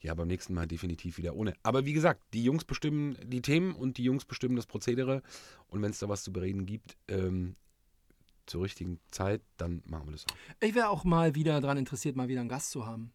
ja, 0.00 0.14
beim 0.14 0.28
nächsten 0.28 0.54
Mal 0.54 0.66
definitiv 0.66 1.18
wieder 1.18 1.34
ohne. 1.34 1.54
Aber 1.62 1.84
wie 1.84 1.92
gesagt, 1.92 2.22
die 2.32 2.44
Jungs 2.44 2.64
bestimmen 2.64 3.16
die 3.24 3.42
Themen 3.42 3.74
und 3.74 3.98
die 3.98 4.04
Jungs 4.04 4.24
bestimmen 4.24 4.56
das 4.56 4.66
Prozedere. 4.66 5.22
Und 5.68 5.82
wenn 5.82 5.90
es 5.90 5.98
da 5.98 6.08
was 6.08 6.22
zu 6.22 6.32
bereden 6.32 6.66
gibt, 6.66 6.96
ähm, 7.08 7.56
zur 8.46 8.62
richtigen 8.62 9.00
Zeit, 9.10 9.42
dann 9.56 9.82
machen 9.86 10.06
wir 10.06 10.12
das 10.12 10.24
auch. 10.24 10.36
Ich 10.60 10.74
wäre 10.74 10.88
auch 10.88 11.04
mal 11.04 11.34
wieder 11.34 11.60
daran 11.60 11.78
interessiert, 11.78 12.16
mal 12.16 12.28
wieder 12.28 12.40
einen 12.40 12.48
Gast 12.48 12.70
zu 12.70 12.86
haben. 12.86 13.12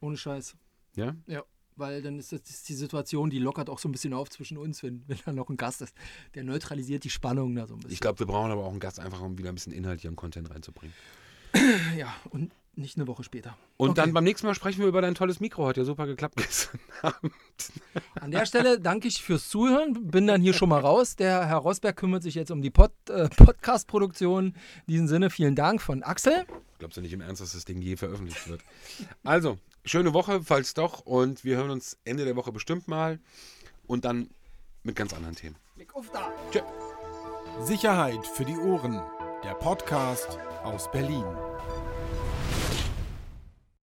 Ohne 0.00 0.16
Scheiß. 0.16 0.56
Ja? 0.96 1.14
Ja. 1.26 1.44
Weil 1.76 2.02
dann 2.02 2.18
ist 2.18 2.32
das 2.32 2.40
ist 2.42 2.68
die 2.68 2.74
Situation, 2.74 3.30
die 3.30 3.38
lockert 3.38 3.70
auch 3.70 3.78
so 3.78 3.88
ein 3.88 3.92
bisschen 3.92 4.12
auf 4.12 4.28
zwischen 4.28 4.58
uns, 4.58 4.82
wenn, 4.82 5.04
wenn 5.06 5.18
da 5.24 5.32
noch 5.32 5.48
ein 5.48 5.56
Gast 5.56 5.82
ist. 5.82 5.94
Der 6.34 6.44
neutralisiert 6.44 7.04
die 7.04 7.10
Spannung 7.10 7.54
da 7.54 7.66
so 7.66 7.74
ein 7.74 7.80
bisschen. 7.80 7.92
Ich 7.92 8.00
glaube, 8.00 8.18
wir 8.18 8.26
brauchen 8.26 8.50
aber 8.50 8.64
auch 8.64 8.70
einen 8.70 8.80
Gast, 8.80 9.00
einfach 9.00 9.20
um 9.20 9.38
wieder 9.38 9.50
ein 9.50 9.54
bisschen 9.54 9.72
inhaltlichen 9.72 10.16
Content 10.16 10.50
reinzubringen. 10.50 10.94
ja, 11.96 12.14
und 12.30 12.52
nicht 12.74 12.96
eine 12.96 13.06
Woche 13.06 13.22
später. 13.22 13.56
Und 13.76 13.90
Okay. 13.90 14.00
dann 14.00 14.12
beim 14.14 14.24
nächsten 14.24 14.46
Mal 14.46 14.54
sprechen 14.54 14.80
wir 14.80 14.86
über 14.86 15.02
dein 15.02 15.14
tolles 15.14 15.40
Mikro. 15.40 15.66
Hat 15.66 15.76
ja 15.76 15.84
super 15.84 16.06
geklappt 16.06 16.36
gestern 16.38 16.80
Abend. 17.02 17.32
An 18.20 18.30
der 18.30 18.46
Stelle 18.46 18.80
danke 18.80 19.08
ich 19.08 19.22
fürs 19.22 19.48
Zuhören. 19.50 20.10
Bin 20.10 20.26
dann 20.26 20.40
hier 20.40 20.54
schon 20.54 20.68
mal 20.70 20.80
raus. 20.80 21.16
Der 21.16 21.46
Herr 21.46 21.58
Rosberg 21.58 21.96
kümmert 21.96 22.22
sich 22.22 22.34
jetzt 22.34 22.50
um 22.50 22.62
die 22.62 22.70
Pod, 22.70 22.92
äh, 23.10 23.28
Podcast-Produktion. 23.28 24.46
In 24.46 24.54
diesem 24.86 25.06
Sinne 25.08 25.28
vielen 25.30 25.54
Dank 25.54 25.82
von 25.82 26.02
Axel. 26.02 26.46
Glaubst 26.78 26.96
du 26.96 27.02
nicht 27.02 27.12
im 27.12 27.20
Ernst, 27.20 27.42
dass 27.42 27.52
das 27.52 27.64
Ding 27.64 27.80
je 27.82 27.96
veröffentlicht 27.96 28.48
wird? 28.48 28.62
Also, 29.22 29.58
schöne 29.84 30.14
Woche, 30.14 30.40
falls 30.42 30.72
doch. 30.74 31.00
Und 31.00 31.44
wir 31.44 31.56
hören 31.58 31.70
uns 31.70 31.98
Ende 32.04 32.24
der 32.24 32.36
Woche 32.36 32.52
bestimmt 32.52 32.88
mal. 32.88 33.18
Und 33.86 34.04
dann 34.06 34.30
mit 34.82 34.96
ganz 34.96 35.12
anderen 35.12 35.36
Themen. 35.36 35.56
Blick 35.76 35.94
auf 35.94 36.10
da. 36.10 36.32
Tschö. 36.50 36.60
Sicherheit 37.60 38.26
für 38.26 38.44
die 38.46 38.56
Ohren. 38.56 39.00
Der 39.44 39.54
Podcast 39.54 40.38
aus 40.64 40.90
Berlin. 40.90 41.24